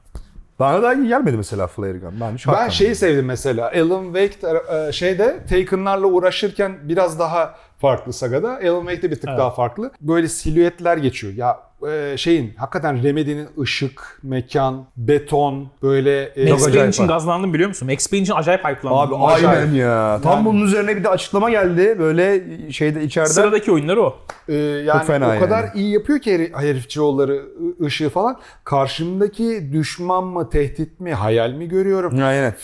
Bana 0.62 0.82
da 0.82 0.94
iyi 0.94 1.08
gelmedi 1.08 1.36
mesela 1.36 1.66
flare 1.66 1.98
gun. 1.98 2.12
Ben, 2.20 2.32
Ben 2.32 2.36
shotgun. 2.36 2.68
şeyi 2.68 2.94
sevdim 2.94 3.24
mesela. 3.24 3.72
Alan 3.76 4.04
Wake 4.04 4.58
e, 4.88 4.92
şeyde 4.92 5.38
Taken'larla 5.50 6.06
uğraşırken 6.06 6.72
biraz 6.82 7.18
daha 7.18 7.54
farklı 7.78 8.12
sagada. 8.12 8.48
Alan 8.48 8.80
Wake 8.80 9.02
de 9.02 9.10
bir 9.10 9.16
tık 9.16 9.28
Evet. 9.28 9.38
daha 9.38 9.50
farklı. 9.50 9.90
Böyle 10.00 10.28
silüetler 10.28 10.96
geçiyor. 10.96 11.32
Ya 11.32 11.60
e, 11.88 12.16
şeyin 12.16 12.54
hakikaten 12.56 13.02
Remedy'nin 13.02 13.48
ışık, 13.60 14.18
mekan, 14.22 14.86
beton 14.96 15.68
böyle 15.82 16.22
e, 16.24 16.50
Max 16.50 16.60
Payne 16.60 16.70
acayip 16.76 16.92
için 16.94 17.02
var. 17.02 17.08
gazlandım 17.08 17.54
biliyor 17.54 17.68
musun? 17.68 17.88
Max 17.90 18.10
Payne 18.10 18.22
için 18.22 18.34
acayip 18.34 18.60
hype'landım. 18.64 19.22
Abi 19.22 19.32
Acayip. 19.32 19.58
aynen 19.58 19.74
ya. 19.74 20.20
Tam 20.22 20.32
Yani- 20.32 20.44
bunun 20.44 20.64
üzerine 20.66 20.96
bir 20.96 21.04
de 21.04 21.08
açıklama 21.08 21.50
geldi. 21.50 21.96
Böyle 21.98 22.42
şeyde 22.72 23.02
içeride. 23.04 23.28
Sıradaki 23.28 23.72
oyunları 23.72 24.02
o. 24.02 24.16
e, 24.48 24.54
yani 24.54 25.04
fena 25.04 25.36
o 25.36 25.40
kadar 25.40 25.60
yani. 25.64 25.70
iyi 25.74 25.92
yapıyor 25.92 26.18
ki 26.18 26.34
herif, 26.34 26.54
herifçioğulları 26.56 27.32
ı- 27.34 27.84
ışığı 27.84 28.08
falan. 28.10 28.38
Karşımdaki 28.64 29.72
düşman 29.72 30.24
mı, 30.24 30.50
tehdit 30.50 31.00
mi, 31.00 31.14
hayal 31.14 31.50
mi 31.50 31.68
görüyorum? 31.68 32.12
Aynen. 32.22 32.54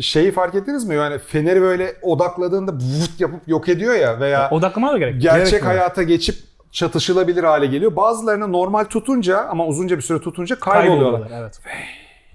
Şeyi 0.00 0.32
fark 0.32 0.54
ettiniz 0.54 0.84
mi? 0.84 0.94
Yani 0.94 1.18
feneri 1.18 1.60
böyle 1.60 1.94
odakladığında 2.02 2.72
vıt 2.72 3.20
yapıp 3.20 3.48
yok 3.48 3.68
ediyor 3.68 3.94
ya 3.94 4.20
veya 4.20 4.50
Odaklamaya 4.50 4.92
da 4.94 4.98
gerek. 4.98 5.22
gerçek 5.22 5.50
Gerek 5.50 5.62
mi? 5.62 5.66
hayata 5.66 6.02
geçip 6.02 6.36
çatışılabilir 6.72 7.44
hale 7.44 7.66
geliyor. 7.66 7.96
Bazılarına 7.96 8.46
normal 8.46 8.84
tutunca 8.84 9.38
ama 9.38 9.66
uzunca 9.66 9.96
bir 9.96 10.02
süre 10.02 10.20
tutunca 10.20 10.60
kayboluyorlar. 10.60 11.20
Kayboluyorlar. 11.20 11.42
Evet. 11.42 11.60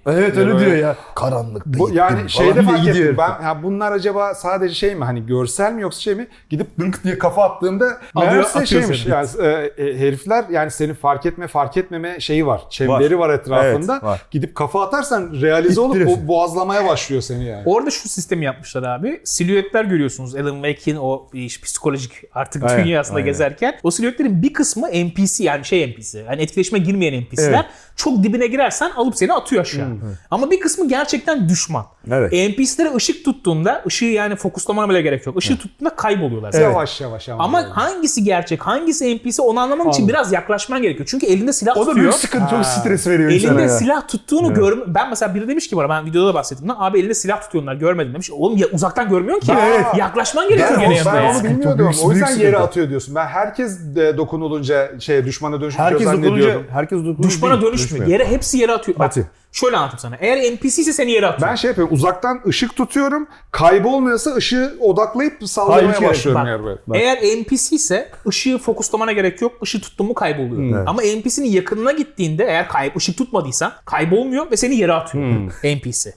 Evet 0.06 0.36
öyle 0.36 0.58
diyor 0.58 0.76
ya. 0.76 0.96
Karanlıkta 1.14 1.70
Bu, 1.78 1.78
gittim 1.78 1.94
yani 1.96 2.16
falan 2.16 2.26
şeyde 2.26 2.54
diye 2.54 2.62
fark 2.64 2.78
ettim. 2.80 2.92
gidiyor. 2.92 3.16
Ben 3.18 3.28
ha 3.30 3.62
bunlar 3.62 3.92
acaba 3.92 4.34
sadece 4.34 4.74
şey 4.74 4.94
mi 4.94 5.04
hani 5.04 5.26
görsel 5.26 5.72
mi 5.72 5.82
yoksa 5.82 6.00
şey 6.00 6.14
mi? 6.14 6.26
Gidip 6.50 6.78
dınk 6.78 7.04
diye 7.04 7.18
kafa 7.18 7.44
attığında 7.44 7.84
Alıyor, 8.14 8.32
meğerse 8.32 8.58
atıyor 8.58 8.82
şeymiş. 8.82 9.02
seni. 9.02 9.12
Yani 9.12 9.28
e, 9.42 9.46
e, 9.84 9.98
herifler 9.98 10.44
yani 10.50 10.70
seni 10.70 10.94
fark 10.94 11.26
etme 11.26 11.46
fark 11.46 11.76
etmeme 11.76 12.20
şeyi 12.20 12.46
var. 12.46 12.62
Çemberi 12.70 13.18
var, 13.18 13.30
etrafında. 13.30 13.92
Evet, 13.92 14.02
var. 14.04 14.22
Gidip 14.30 14.54
kafa 14.54 14.82
atarsan 14.86 15.32
realize 15.42 15.80
olup 15.80 15.96
İttirirsin. 15.96 16.22
bo- 16.24 16.28
boğazlamaya 16.28 16.88
başlıyor 16.88 17.22
seni 17.22 17.44
yani. 17.44 17.62
Orada 17.66 17.90
şu 17.90 18.08
sistemi 18.08 18.44
yapmışlar 18.44 18.82
abi. 18.82 19.20
Silüetler 19.24 19.84
görüyorsunuz 19.84 20.34
Alan 20.34 20.54
Wake'in 20.62 20.96
o 20.96 21.26
iş, 21.32 21.60
psikolojik 21.60 22.12
artık 22.34 22.64
Aynen, 22.64 22.84
dünyasında 22.84 23.16
aynen. 23.16 23.26
gezerken. 23.26 23.78
O 23.82 23.90
silüetlerin 23.90 24.42
bir 24.42 24.52
kısmı 24.52 24.86
NPC 24.88 25.44
yani 25.44 25.64
şey 25.64 25.86
NPC. 25.90 26.18
Yani 26.18 26.42
etkileşime 26.42 26.78
girmeyen 26.78 27.22
NPC'ler. 27.22 27.48
Evet. 27.52 27.64
Çok 27.96 28.22
dibine 28.22 28.46
girersen 28.46 28.90
alıp 28.96 29.16
seni 29.16 29.32
atıyor 29.32 29.62
aşağı. 29.62 29.93
Ama 30.30 30.50
bir 30.50 30.60
kısmı 30.60 30.88
gerçekten 30.88 31.48
düşman. 31.48 31.84
Evet. 32.10 32.32
NPC'lere 32.32 32.94
ışık 32.96 33.24
tuttuğunda 33.24 33.82
ışığı 33.86 34.04
yani 34.04 34.36
fokuslamana 34.36 34.88
bile 34.90 35.02
gerek 35.02 35.26
yok. 35.26 35.36
Işığı 35.42 35.58
tuttuğunda 35.58 35.96
kayboluyorlar. 35.96 36.52
zaten. 36.52 36.70
Yavaş 36.70 37.00
yavaş 37.00 37.28
ama. 37.28 37.44
Ama 37.44 37.58
böyle. 37.62 37.72
hangisi 37.72 38.24
gerçek, 38.24 38.60
hangisi 38.66 39.16
NPC 39.16 39.42
onu 39.42 39.60
anlamak 39.60 39.94
için 39.94 40.08
biraz 40.08 40.32
yaklaşman 40.32 40.82
gerekiyor. 40.82 41.08
Çünkü 41.10 41.26
elinde 41.26 41.52
silah 41.52 41.76
O 41.76 41.80
da 41.80 41.84
tutuyor. 41.84 41.96
büyük 41.96 42.14
sıkıntı. 42.14 42.50
Çok 42.50 42.66
stres 42.66 43.06
veriyor 43.06 43.30
Elinde 43.30 43.62
ya. 43.62 43.68
silah 43.68 44.08
tuttuğunu 44.08 44.54
görme... 44.54 44.82
Ben 44.86 45.08
mesela 45.10 45.34
biri 45.34 45.48
demiş 45.48 45.68
ki 45.68 45.76
bana 45.76 45.88
ben 45.88 46.06
videoda 46.06 46.28
da 46.28 46.34
bahsettim. 46.34 46.68
Lan 46.68 46.76
abi 46.78 46.98
elinde 46.98 47.14
silah 47.14 47.42
tutuyorlar 47.42 47.74
görmedim 47.74 48.12
demiş. 48.14 48.30
Oğlum 48.30 48.56
ya, 48.56 48.66
uzaktan 48.72 49.08
görmüyorsun 49.08 49.46
ki. 49.46 49.52
Evet. 49.66 49.84
Yaklaşman 49.96 50.48
gerekiyor 50.48 50.70
Ben, 50.80 50.80
gene 50.90 50.90
ben 51.06 51.14
yanına. 51.14 51.30
onu 51.30 51.36
yani. 51.36 51.44
bilmiyordum. 51.50 51.78
Büyük- 51.88 52.04
o 52.04 52.12
yüzden 52.12 52.28
büyük 52.28 52.40
yere 52.40 52.50
sıkıntı. 52.50 52.68
atıyor 52.68 52.88
diyorsun. 52.88 53.14
Ben 53.14 53.26
herkes 53.26 53.78
de 53.94 54.16
dokunulunca 54.16 55.00
şeye 55.00 55.24
düşmana 55.24 55.60
dönüşüyor 55.60 55.84
Herkes 55.86 56.04
zannediyordum. 56.04 56.40
dokununca, 56.40 56.72
herkes 56.74 56.98
dokununca 56.98 57.22
Düşmana 57.28 57.52
değil, 57.60 57.66
dönüşmüyor. 57.66 58.06
Yere 58.06 58.28
hepsi 58.28 58.58
yere 58.58 58.72
atıyor. 58.72 58.98
Bak, 58.98 59.06
Atıyor. 59.06 59.26
Şöyle 59.54 59.76
anlatayım 59.76 59.98
sana. 59.98 60.16
Eğer 60.20 60.52
NPC 60.52 60.66
ise 60.66 60.92
seni 60.92 61.10
yere 61.10 61.26
atıyor. 61.26 61.50
Ben 61.50 61.54
şey 61.54 61.68
yapıyorum 61.68 61.94
uzaktan 61.94 62.40
ışık 62.46 62.76
tutuyorum. 62.76 63.28
Kaybolmuyorsa 63.50 64.34
ışığı 64.34 64.76
odaklayıp 64.80 65.32
Hayır, 65.32 65.48
sallamaya 65.48 65.92
hiç 65.92 65.98
gerek 65.98 66.10
başlıyorum 66.10 66.42
Bak, 66.42 66.48
yer 66.48 66.64
böyle. 66.64 66.78
Eğer 66.94 67.16
NPC 67.40 67.76
ise 67.76 68.10
ışığı 68.28 68.58
fokuslamana 68.58 69.12
gerek 69.12 69.42
yok. 69.42 69.52
Işığı 69.62 69.80
tuttun 69.80 70.06
mu 70.06 70.14
kayboluyor. 70.14 70.86
Ama 70.86 71.02
NPC'nin 71.02 71.48
yakınına 71.50 71.92
gittiğinde 71.92 72.44
eğer 72.44 72.68
kayıp 72.68 72.96
ışık 72.96 73.18
tutmadıysan 73.18 73.72
kaybolmuyor 73.84 74.50
ve 74.50 74.56
seni 74.56 74.76
yere 74.76 74.92
atıyor 74.92 75.24
NPC. 75.64 76.14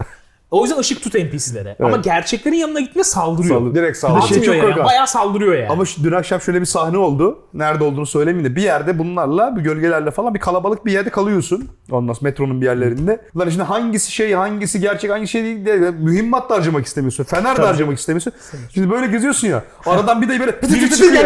O 0.52 0.64
yüzden 0.64 0.80
ışık 0.80 1.04
tut 1.04 1.16
NPC'lere. 1.16 1.76
Ama 1.84 1.98
gerçeklerin 1.98 2.56
yanına 2.56 2.80
gitme 2.80 3.04
saldırıyor. 3.04 3.56
Saldırıyor. 3.56 3.76
Direkt 3.76 3.96
de 3.96 4.00
saldırıyor. 4.00 4.28
şey 4.28 4.42
çok 4.44 4.56
yani. 4.56 4.86
Bayağı 4.86 5.08
saldırıyor 5.08 5.56
yani. 5.56 5.70
Ama 5.70 5.86
şu, 5.86 6.04
dün 6.04 6.12
akşam 6.12 6.42
şöyle 6.42 6.62
bir 6.62 6.66
sahne 6.66 6.98
oldu. 6.98 7.40
Nerede 7.54 7.84
olduğunu 7.84 8.06
söylemeyeyim 8.06 8.52
de 8.52 8.56
bir 8.56 8.62
yerde 8.62 9.00
bunlarla, 9.00 9.56
bir 9.56 9.62
gölgelerle 9.62 10.12
falan 10.12 10.34
bir 10.34 10.40
kalabalık 10.40 10.86
bir 10.86 10.92
yerde 10.92 11.10
kalıyorsun. 11.10 11.70
Ondan 11.92 12.14
sonra 12.14 12.30
metronun 12.30 12.62
bir 12.62 12.66
yerlerinde. 12.66 13.22
Lan 13.38 13.50
şimdi 13.50 13.64
hangisi 13.64 14.12
şey, 14.12 14.34
hangisi 14.34 14.80
gerçek, 14.80 15.12
hangisi 15.12 15.32
şey 15.32 15.44
değil 15.44 15.66
diye 15.66 15.78
mühimmat 15.78 16.50
da 16.50 16.56
harcamak 16.56 16.86
istemiyorsun. 16.86 17.24
Fener 17.24 17.58
de 17.58 17.62
harcamak 17.62 17.98
istemiyorsun. 17.98 18.34
Şimdi 18.74 18.90
böyle 18.90 19.08
geziyorsun 19.08 19.48
ya. 19.48 19.64
Aradan 19.86 20.22
bir 20.22 20.30
de 20.30 20.40
böyle 20.40 20.52
pıtı 20.60 20.74
pıtı 20.74 20.90
pıtı 20.90 21.06
mı? 21.06 21.20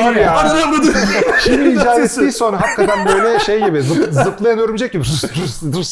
onlar 0.00 0.16
ya. 0.16 0.38
Ananı 0.38 0.64
avradı. 0.64 0.92
Kim 1.40 1.70
icat 1.70 1.98
ettiyse 1.98 2.44
onu 2.44 2.60
hakikaten 2.60 3.06
böyle 3.06 3.38
şey 3.38 3.64
gibi 3.64 3.82
zıp, 3.82 4.12
zıplayan 4.12 4.58
örümcek 4.58 4.92
gibi 4.92 5.04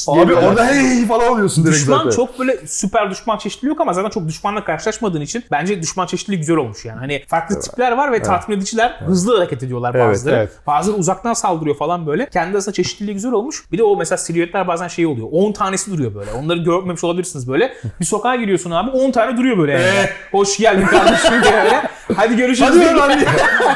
Abi 0.09 0.29
böyle. 0.29 0.47
orada 0.47 0.66
hey 0.66 1.07
falan 1.07 1.33
oluyorsun 1.33 1.64
direkt 1.64 1.95
Düşman 1.98 2.11
zaten. 2.11 2.16
çok 2.26 2.38
böyle 2.38 2.66
süper 2.66 3.11
düşman 3.11 3.38
çeşitliliği 3.38 3.68
yok 3.70 3.80
ama 3.80 3.92
zaten 3.92 4.11
çok 4.11 4.28
düşmanla 4.28 4.64
karşılaşmadığın 4.64 5.20
için 5.20 5.44
bence 5.50 5.82
düşman 5.82 6.06
çeşitliliği 6.06 6.38
güzel 6.40 6.56
olmuş 6.56 6.85
yani. 6.85 6.98
Hani 6.98 7.22
farklı 7.28 7.61
tipler 7.61 7.92
var 7.92 8.12
ve 8.12 8.22
tatmin 8.22 8.56
ediciler 8.56 9.00
hızlı 9.06 9.37
hareket 9.37 9.62
ediyorlar 9.62 9.94
Evet, 9.94 10.09
bazıları. 10.11 10.37
evet. 10.37 10.50
Bazıları 10.66 10.98
uzaktan 11.00 11.32
saldırıyor 11.35 11.76
falan 11.76 12.06
böyle. 12.06 12.26
Kendi 12.30 12.52
arasında 12.56 12.72
çeşitliliği 12.72 13.14
güzel 13.14 13.32
olmuş. 13.32 13.64
Bir 13.72 13.78
de 13.78 13.82
o 13.82 13.96
mesela 13.96 14.18
silüetler 14.18 14.68
bazen 14.68 14.88
şey 14.88 15.06
oluyor. 15.06 15.28
10 15.32 15.52
tanesi 15.52 15.92
duruyor 15.92 16.14
böyle. 16.14 16.32
Onları 16.32 16.59
görmemiş 16.59 17.04
olabilirsiniz 17.04 17.48
böyle. 17.48 17.74
Bir 18.00 18.04
sokağa 18.04 18.37
giriyorsun 18.37 18.70
abi 18.70 18.90
10 18.90 19.11
tane 19.11 19.37
duruyor 19.37 19.59
böyle 19.59 19.72
yani. 19.72 20.09
Hoş 20.32 20.56
geldin 20.59 20.87
kardeşim 20.87 21.32
böyle. 21.32 21.82
Hadi 22.16 22.37
görüşürüz. 22.37 22.70
Hadi 22.70 22.96
lan 22.96 23.12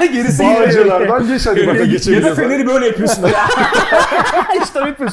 Gerisi 0.13 0.45
Bağcılardan 0.45 1.29
geç 1.29 1.47
hadi 1.47 1.67
bakalım 1.67 2.15
Ya 2.15 2.23
da 2.23 2.35
feneri 2.35 2.67
böyle 2.67 2.87
yapıyorsun. 2.87 3.25
işte 4.65 4.87
bitmiş. 4.87 5.13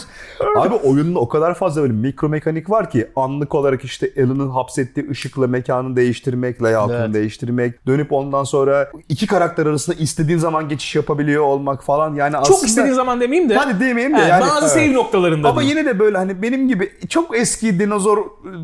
Abi 0.58 0.76
oyunda 0.76 1.20
o 1.20 1.28
kadar 1.28 1.54
fazla 1.54 1.82
böyle 1.82 1.94
mikro 1.94 2.30
mekanik 2.30 2.70
var 2.70 2.90
ki 2.90 2.97
anlık 3.16 3.56
olarak 3.56 3.84
işte 3.84 4.12
Alan'ın 4.18 4.50
hapsettiği 4.50 5.10
ışıkla 5.10 5.48
mekanı 5.48 5.96
değiştirmek, 5.96 6.64
layout'unu 6.64 6.98
Evet. 6.98 7.14
değiştirmek, 7.14 7.88
dönüp 7.88 8.14
ondan 8.14 8.44
sonra 8.44 8.92
iki 9.10 9.28
karakter 9.28 9.66
arasında 9.66 9.96
istediğin 10.00 10.40
zaman 10.40 10.70
geçiş 10.70 10.96
yapabiliyor 10.96 11.44
olmak 11.44 11.84
falan. 11.84 12.16
Yani 12.16 12.32
Çok 12.34 12.42
aslında 12.42 12.66
istediğin 12.66 12.94
zaman 12.94 13.22
demeyeyim 13.22 13.50
de. 13.50 13.56
Hadi 13.56 13.80
demeyeyim 13.80 14.18
de 14.18 14.22
He, 14.24 14.28
yani- 14.28 14.42
bazı 14.42 14.62
Evet. 14.62 14.72
save 14.72 14.94
noktalarında 14.94 15.50
ama 15.50 15.62
yine 15.62 15.86
de 15.86 16.00
böyle 16.00 16.18
hani 16.18 16.42
benim 16.42 16.68
gibi 16.68 16.92
çok 17.10 17.38
eski 17.38 17.80
dinozor 17.80 18.18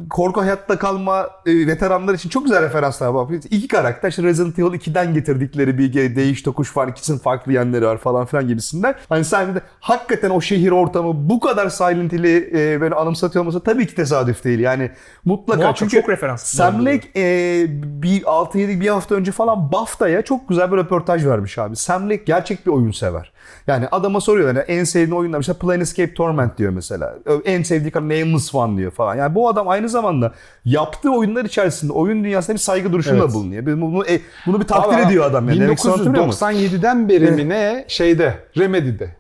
korku 0.10 0.42
hayatta 0.42 0.80
kalma 0.80 1.30
e, 1.46 1.68
veteranlar 1.68 2.14
için 2.14 2.30
çok 2.30 2.44
güzel 2.44 2.62
referanslar 2.64 3.08
var. 3.08 3.28
İki 3.50 3.68
karakter 3.68 4.10
işte 4.10 4.24
Resident 4.24 4.60
Evil 4.60 4.68
2'den 4.80 5.14
getirdikleri 5.14 5.78
bir 5.78 5.94
değiş 6.16 6.42
tokuş 6.42 6.78
var. 6.78 6.88
İkisinin 6.88 7.18
farklı 7.18 7.54
yönleri 7.54 7.86
var 7.86 7.98
falan 7.98 8.26
filan 8.26 8.48
gibisinden. 8.48 8.96
Hani 9.10 9.26
sen 9.26 9.56
de 9.56 9.62
hakikaten 9.80 10.30
o 10.30 10.42
şehir 10.42 10.72
ortamı 10.72 11.30
bu 11.30 11.40
kadar 11.40 11.70
Silent 11.70 12.14
Hill'i 12.14 12.50
e, 12.56 12.82
böyle 12.82 12.96
anımsatıyor 12.96 13.46
olması 13.46 13.60
tabii 13.60 13.88
ki 13.88 13.96
tesadüf 13.96 14.23
değil. 14.28 14.60
Yani 14.60 14.92
mutlaka. 15.26 15.58
Muhakkak 15.58 15.78
Çünkü 15.78 16.02
çok 16.02 16.10
referans 16.10 16.44
Sam. 16.44 16.86
Lake 16.86 17.08
e, 17.16 17.66
bir 18.04 18.22
6-7 18.22 18.80
bir 18.80 18.88
hafta 18.88 19.16
önce 19.16 19.32
falan 19.32 19.72
BAFTA'ya 19.72 20.22
çok 20.22 20.50
güzel 20.50 20.72
bir 20.72 20.78
röportaj 20.78 21.26
vermiş 21.26 21.58
abi. 21.58 21.76
Sam 21.76 22.10
Lake 22.10 22.24
gerçek 22.26 22.66
bir 22.66 22.72
oyun 22.72 22.92
sever. 22.92 23.34
Yani 23.68 23.88
adama 23.92 24.22
soruyorlar 24.22 24.56
yani 24.56 24.80
en 24.80 24.84
sevdiğin 24.84 25.18
oyunlar 25.18 25.38
mesela 25.38 25.58
Planescape 25.58 26.14
Torment 26.14 26.58
diyor 26.58 26.72
mesela. 26.72 27.16
En 27.46 27.64
sevdiği 27.64 27.92
kadar 27.92 28.04
Nameless 28.04 28.56
One 28.56 28.78
diyor 28.78 28.92
falan. 28.92 29.16
Yani 29.16 29.36
bu 29.36 29.50
adam 29.50 29.68
aynı 29.68 29.90
zamanda 29.90 30.32
yaptığı 30.66 31.12
oyunlar 31.12 31.46
içerisinde 31.46 31.94
oyun 31.94 32.24
dünyasında 32.24 32.54
bir 32.54 32.62
saygı 32.62 32.94
duruşunda 32.94 33.24
Evet. 33.24 33.34
bulunuyor. 33.34 33.66
Bunu, 33.66 33.82
bunu, 33.82 34.06
e, 34.08 34.20
bunu 34.46 34.62
bir 34.62 34.66
takdir 34.68 34.94
Ama 34.94 35.00
ediyor 35.00 35.26
adam 35.26 35.50
yani. 35.50 35.60
Demek 35.60 35.78
istediğimi 35.78 36.18
anlatabiliyor 36.20 36.26
muyum? 36.26 36.72
1997'den 36.72 37.10
beri 37.10 37.32
mi 37.32 37.50
ne 37.50 37.86
şeyde 37.88 38.40
Remedy'de. 38.58 39.16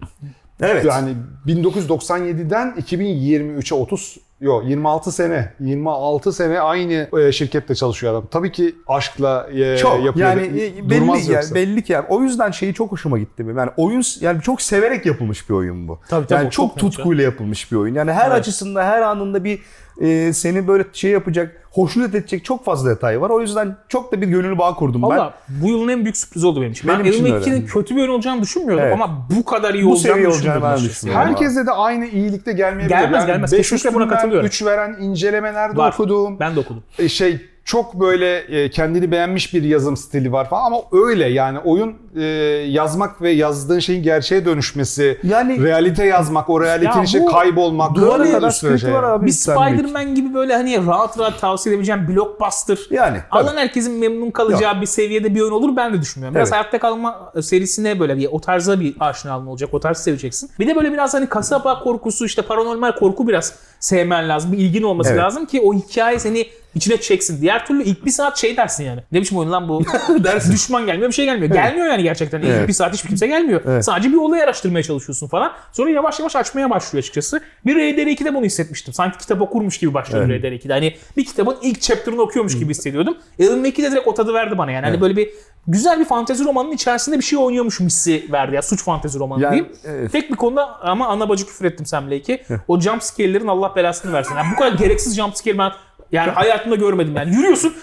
Evet. 0.61 0.85
Yani 0.85 1.15
1997'den 1.47 2.75
2023'e 2.77 3.75
30 3.75 4.17
yok 4.43 4.63
26 4.65 5.11
sene 5.11 5.53
26 5.59 6.33
sene 6.33 6.59
aynı 6.59 7.07
e, 7.19 7.31
şirkette 7.31 7.75
çalışıyor 7.75 8.13
adam. 8.13 8.27
Tabii 8.31 8.51
ki 8.51 8.75
aşkla 8.87 9.47
e, 9.53 9.77
Çok 9.77 10.05
yapıyor. 10.05 10.29
yani 10.29 10.61
e, 10.61 10.89
durmaz 10.89 11.17
belli 11.19 11.25
yani 11.25 11.35
yoksa. 11.35 11.55
belli 11.55 11.83
ki 11.83 11.93
yani 11.93 12.05
o 12.09 12.21
yüzden 12.21 12.51
şeyi 12.51 12.73
çok 12.73 12.91
hoşuma 12.91 13.19
gitti 13.19 13.45
benim. 13.45 13.57
Yani 13.57 13.71
oyun 13.77 14.03
yani 14.19 14.41
çok 14.41 14.61
severek 14.61 15.05
yapılmış 15.05 15.49
bir 15.49 15.53
oyun 15.53 15.87
bu. 15.87 15.99
Tabii, 16.09 16.27
tabii, 16.27 16.39
yani 16.43 16.51
çok, 16.51 16.69
çok 16.69 16.77
tutkuyla 16.79 17.23
yapılmış 17.23 17.71
bir 17.71 17.77
oyun. 17.77 17.95
Yani 17.95 18.11
her 18.11 18.27
Evet. 18.27 18.39
açısında 18.39 18.85
her 18.85 19.01
anında 19.01 19.43
bir 19.43 19.59
e, 20.01 20.33
seni 20.33 20.67
böyle 20.67 20.85
şey 20.93 21.11
yapacak, 21.11 21.67
hoşnut 21.71 22.15
edecek 22.15 22.45
çok 22.45 22.65
fazla 22.65 22.89
detay 22.89 23.21
var. 23.21 23.29
O 23.29 23.41
yüzden 23.41 23.75
çok 23.89 24.11
da 24.11 24.21
bir 24.21 24.27
gönül 24.27 24.57
bağ 24.57 24.73
kurdum 24.75 25.01
ben. 25.01 25.07
Valla 25.09 25.33
bu 25.49 25.67
yılın 25.69 25.87
en 25.87 26.03
büyük 26.03 26.17
sürprizi 26.17 26.47
oldu 26.47 26.61
benim 26.61 26.71
için. 26.71 26.87
Benim 26.89 27.05
ben 27.05 27.11
için 27.11 27.25
Alan 27.25 27.31
Wake'in 27.39 27.65
kötü 27.65 27.95
bir 27.95 28.01
oyun 28.01 28.11
olacağını 28.11 28.41
düşünmüyordum 28.41 28.85
Evet. 28.85 28.93
ama 29.01 29.27
bu 29.39 29.45
kadar 29.45 29.73
iyi 29.73 29.85
Bu 29.85 29.89
olacağını 29.91 30.15
seviye 30.15 30.29
düşünmüyordum. 30.29 30.61
olacağını 30.63 30.63
ben 30.63 30.77
açıkçası. 30.77 30.95
düşünüyorum. 31.07 31.27
Herkese 31.27 31.65
de 31.65 31.71
aynı 31.71 32.05
iyilikte 32.05 32.53
gelmeyebilir. 32.53 32.89
Gelmez, 32.99 33.25
gelmez. 33.25 33.51
beş 33.51 33.57
Kesinlikle 33.69 33.95
buna 33.95 34.03
üstünden 34.03 34.15
katılıyorum. 34.17 34.47
3 34.47 34.65
veren 34.65 34.95
incelemelerde 35.01 35.77
Var. 35.77 35.93
okuduğum 35.93 36.39
Ben 36.39 36.55
de 36.55 36.59
okudum. 36.59 36.83
e, 36.99 37.09
şey 37.09 37.41
çok 37.65 37.99
böyle 37.99 38.37
e, 38.37 38.69
kendini 38.69 39.11
beğenmiş 39.11 39.53
bir 39.53 39.63
yazım 39.63 39.97
stili 39.97 40.31
var 40.31 40.49
falan 40.49 40.65
ama 40.65 40.77
öyle 40.91 41.29
yani 41.29 41.59
oyun 41.59 41.93
e, 42.15 42.23
yazmak 42.69 43.21
ve 43.21 43.31
yazdığın 43.31 43.79
şeyin 43.79 44.03
gerçeğe 44.03 44.45
dönüşmesi, 44.45 45.17
Yani- 45.23 45.63
realite 45.63 46.05
yazmak, 46.05 46.49
o 46.49 46.61
realitenin 46.61 47.05
Ya 47.19 47.21
bu 47.21 47.25
kaybolmak. 47.31 47.95
Duvara 47.95 48.31
kadar 48.31 48.51
şey. 48.51 48.93
var 48.93 49.03
abi. 49.03 49.25
Bir. 49.25 49.31
Spider-Man 49.31 50.15
gibi 50.15 50.33
böyle 50.33 50.55
hani 50.55 50.85
rahat 50.87 51.19
rahat 51.19 51.39
tavsiye 51.41 51.75
edebileceğim 51.75 52.07
blockbuster. 52.07 52.77
Yani, 52.91 53.17
Alan 53.31 53.57
herkesin 53.57 53.99
memnun 53.99 54.31
kalacağı 54.31 54.81
bir 54.81 54.85
seviyede 54.85 55.35
bir 55.35 55.41
oyun 55.41 55.51
olur 55.51 55.75
ben 55.75 55.93
de 55.93 56.01
düşünmüyorum. 56.01 56.35
Biraz 56.35 56.47
Evet. 56.49 56.53
hayatta 56.53 56.79
kalma 56.79 57.33
serisine 57.41 57.99
böyle 57.99 58.17
bir 58.17 58.27
o 58.31 58.39
tarza 58.41 58.79
bir 58.79 58.95
aşinalığın 58.99 59.47
olacak. 59.47 59.69
O 59.73 59.79
tarz 59.79 59.97
seveceksin. 59.97 60.49
Bir 60.59 60.67
de 60.67 60.75
böyle 60.75 60.93
biraz 60.93 61.13
hani 61.13 61.27
kasaba 61.29 61.79
korkusu 61.83 62.25
işte 62.25 62.41
paranormal 62.41 62.91
korku 62.95 63.27
biraz 63.27 63.53
sevmen 63.79 64.29
lazım. 64.29 64.51
Bir 64.51 64.57
ilgin 64.57 64.83
olması 64.83 65.09
Evet. 65.09 65.19
lazım 65.21 65.45
ki 65.45 65.61
o 65.61 65.73
hikaye 65.73 66.19
seni 66.19 66.45
içine 66.75 67.01
çeksin. 67.01 67.41
Diğer 67.41 67.65
türlü 67.65 67.83
ilk 67.83 68.05
bir 68.05 68.11
saat 68.11 68.37
şey 68.37 68.57
dersin 68.57 68.83
yani. 68.83 69.01
Ne 69.11 69.21
biçim 69.21 69.37
oyun 69.37 69.51
lan 69.51 69.69
bu? 69.69 69.83
dersin. 70.23 70.53
Düşman 70.53 70.85
gelmiyor 70.85 71.09
bir 71.09 71.15
şey 71.15 71.25
gelmiyor. 71.25 71.53
Gelmiyor 71.53 71.87
yani 71.87 72.03
gerçekten. 72.03 72.39
İlk 72.39 72.47
Evet. 72.47 72.67
bir 72.67 72.73
saat 72.73 72.93
hiçbir 72.93 73.07
kimse 73.07 73.27
gelmiyor. 73.27 73.61
Evet. 73.67 73.85
Sadece 73.85 74.09
bir 74.09 74.17
olayı 74.17 74.43
araştırmaya 74.43 74.83
çalışıyorsun 74.83 75.27
falan. 75.27 75.51
Sonra 75.71 75.89
yavaş 75.89 76.19
yavaş 76.19 76.35
açmaya 76.35 76.69
başlıyor 76.69 77.03
açıkçası. 77.03 77.41
Bir 77.65 77.75
RDR2'de 77.75 78.33
bunu 78.35 78.45
hissetmiştim. 78.45 78.93
Sanki 78.93 79.17
kitap 79.17 79.41
okurmuş 79.41 79.77
gibi 79.77 79.93
başladım 79.93 80.31
Evet. 80.31 80.43
RDR2'de. 80.43 80.73
Hani 80.73 80.95
bir 81.17 81.25
kitabın 81.25 81.57
ilk 81.61 81.81
chapter'ını 81.81 82.21
okuyormuş 82.21 82.59
gibi 82.59 82.69
hissediyordum. 82.69 83.17
Alan 83.41 83.63
Wake'i 83.63 83.85
de 83.85 83.91
direkt 83.91 84.07
o 84.07 84.13
tadı 84.13 84.33
verdi 84.33 84.57
bana 84.57 84.71
yani. 84.71 84.85
Hani 84.85 85.01
böyle 85.01 85.15
bir 85.17 85.29
güzel 85.67 85.99
bir 85.99 86.05
fantezi 86.05 86.45
romanının 86.45 86.73
içerisinde 86.73 87.17
bir 87.17 87.23
şey 87.23 87.39
oynuyormuşum 87.39 87.87
hissi 87.87 88.25
verdi 88.31 88.55
ya. 88.55 88.61
Suç 88.61 88.83
fantezi 88.83 89.19
romanı 89.19 89.41
Yani, 89.41 89.51
diyeyim. 89.53 89.71
evet. 89.85 90.11
Tek 90.11 90.31
bir 90.31 90.35
konuda 90.35 90.79
ama 90.81 91.07
ana 91.07 91.29
bacı 91.29 91.45
küfür 91.45 91.65
ettim 91.65 91.85
Sam 91.85 92.11
Lake'e. 92.11 92.43
O 92.67 92.79
jump 92.79 93.03
scare'lerin 93.03 93.47
Allah 93.47 93.75
belasını 93.75 94.13
versin. 94.13 94.35
Yani 94.35 94.47
bu 94.55 94.59
kadar 94.59 94.71
gereksiz 94.77 95.15
jump 95.15 95.37
scare 95.37 95.57
ben 95.57 95.71
yani 96.13 96.31
hayatımda 96.31 96.75
görmedim 96.75 97.15
yani. 97.15 97.35
Yürüyorsun 97.35 97.73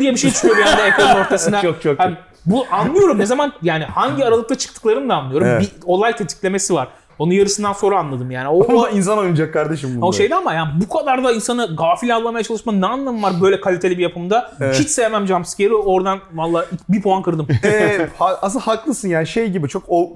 diye 0.00 0.12
bir 0.12 0.16
şey 0.16 0.30
çıkıyor 0.30 0.56
bir 0.56 0.62
anda 0.62 0.86
ekranın 0.86 1.20
ortasına. 1.24 1.62
Çok, 1.62 1.82
çok, 1.82 1.98
Hani 1.98 2.16
bu 2.46 2.66
anlıyorum 2.72 3.18
ne 3.18 3.26
zaman 3.26 3.52
yani 3.62 3.84
hangi 3.84 4.24
aralıkta 4.24 4.54
çıktıklarını 4.54 5.08
da 5.08 5.14
anlıyorum. 5.14 5.46
Evet. 5.46 5.60
Bir 5.62 5.70
olay 5.86 6.16
tetiklemesi 6.16 6.74
var. 6.74 6.88
Onu 7.18 7.32
yarısından 7.34 7.72
sonra 7.72 7.98
anladım 7.98 8.30
yani. 8.30 8.48
O, 8.48 8.72
Ama 8.72 8.90
insan 8.90 9.18
oynayacak 9.18 9.52
kardeşim 9.52 9.90
bunlar. 9.96 10.06
o 10.08 10.12
şeydi 10.12 10.34
ama 10.34 10.54
yani 10.54 10.68
bu 10.80 10.88
kadar 10.98 11.24
da 11.24 11.32
insanı 11.32 11.76
gafil 11.76 12.16
avlamaya 12.16 12.42
çalışmanın 12.42 12.80
ne 12.80 12.86
anlamı 12.86 13.22
var 13.22 13.32
böyle 13.42 13.60
kaliteli 13.60 13.98
bir 13.98 14.02
yapımda? 14.02 14.52
Hiç 14.72 14.88
sevmem 14.90 15.26
jumpscare'ı. 15.26 15.76
Oradan 15.76 16.18
valla 16.34 16.66
bir 16.88 17.02
puan 17.02 17.22
kırdım. 17.22 17.46
Ee, 17.64 18.08
ha- 18.18 18.38
aslında 18.42 18.66
haklısın 18.66 19.08
yani 19.08 19.26
şey 19.26 19.48
gibi 19.48 19.68
çok 19.68 19.82
o 19.88 20.10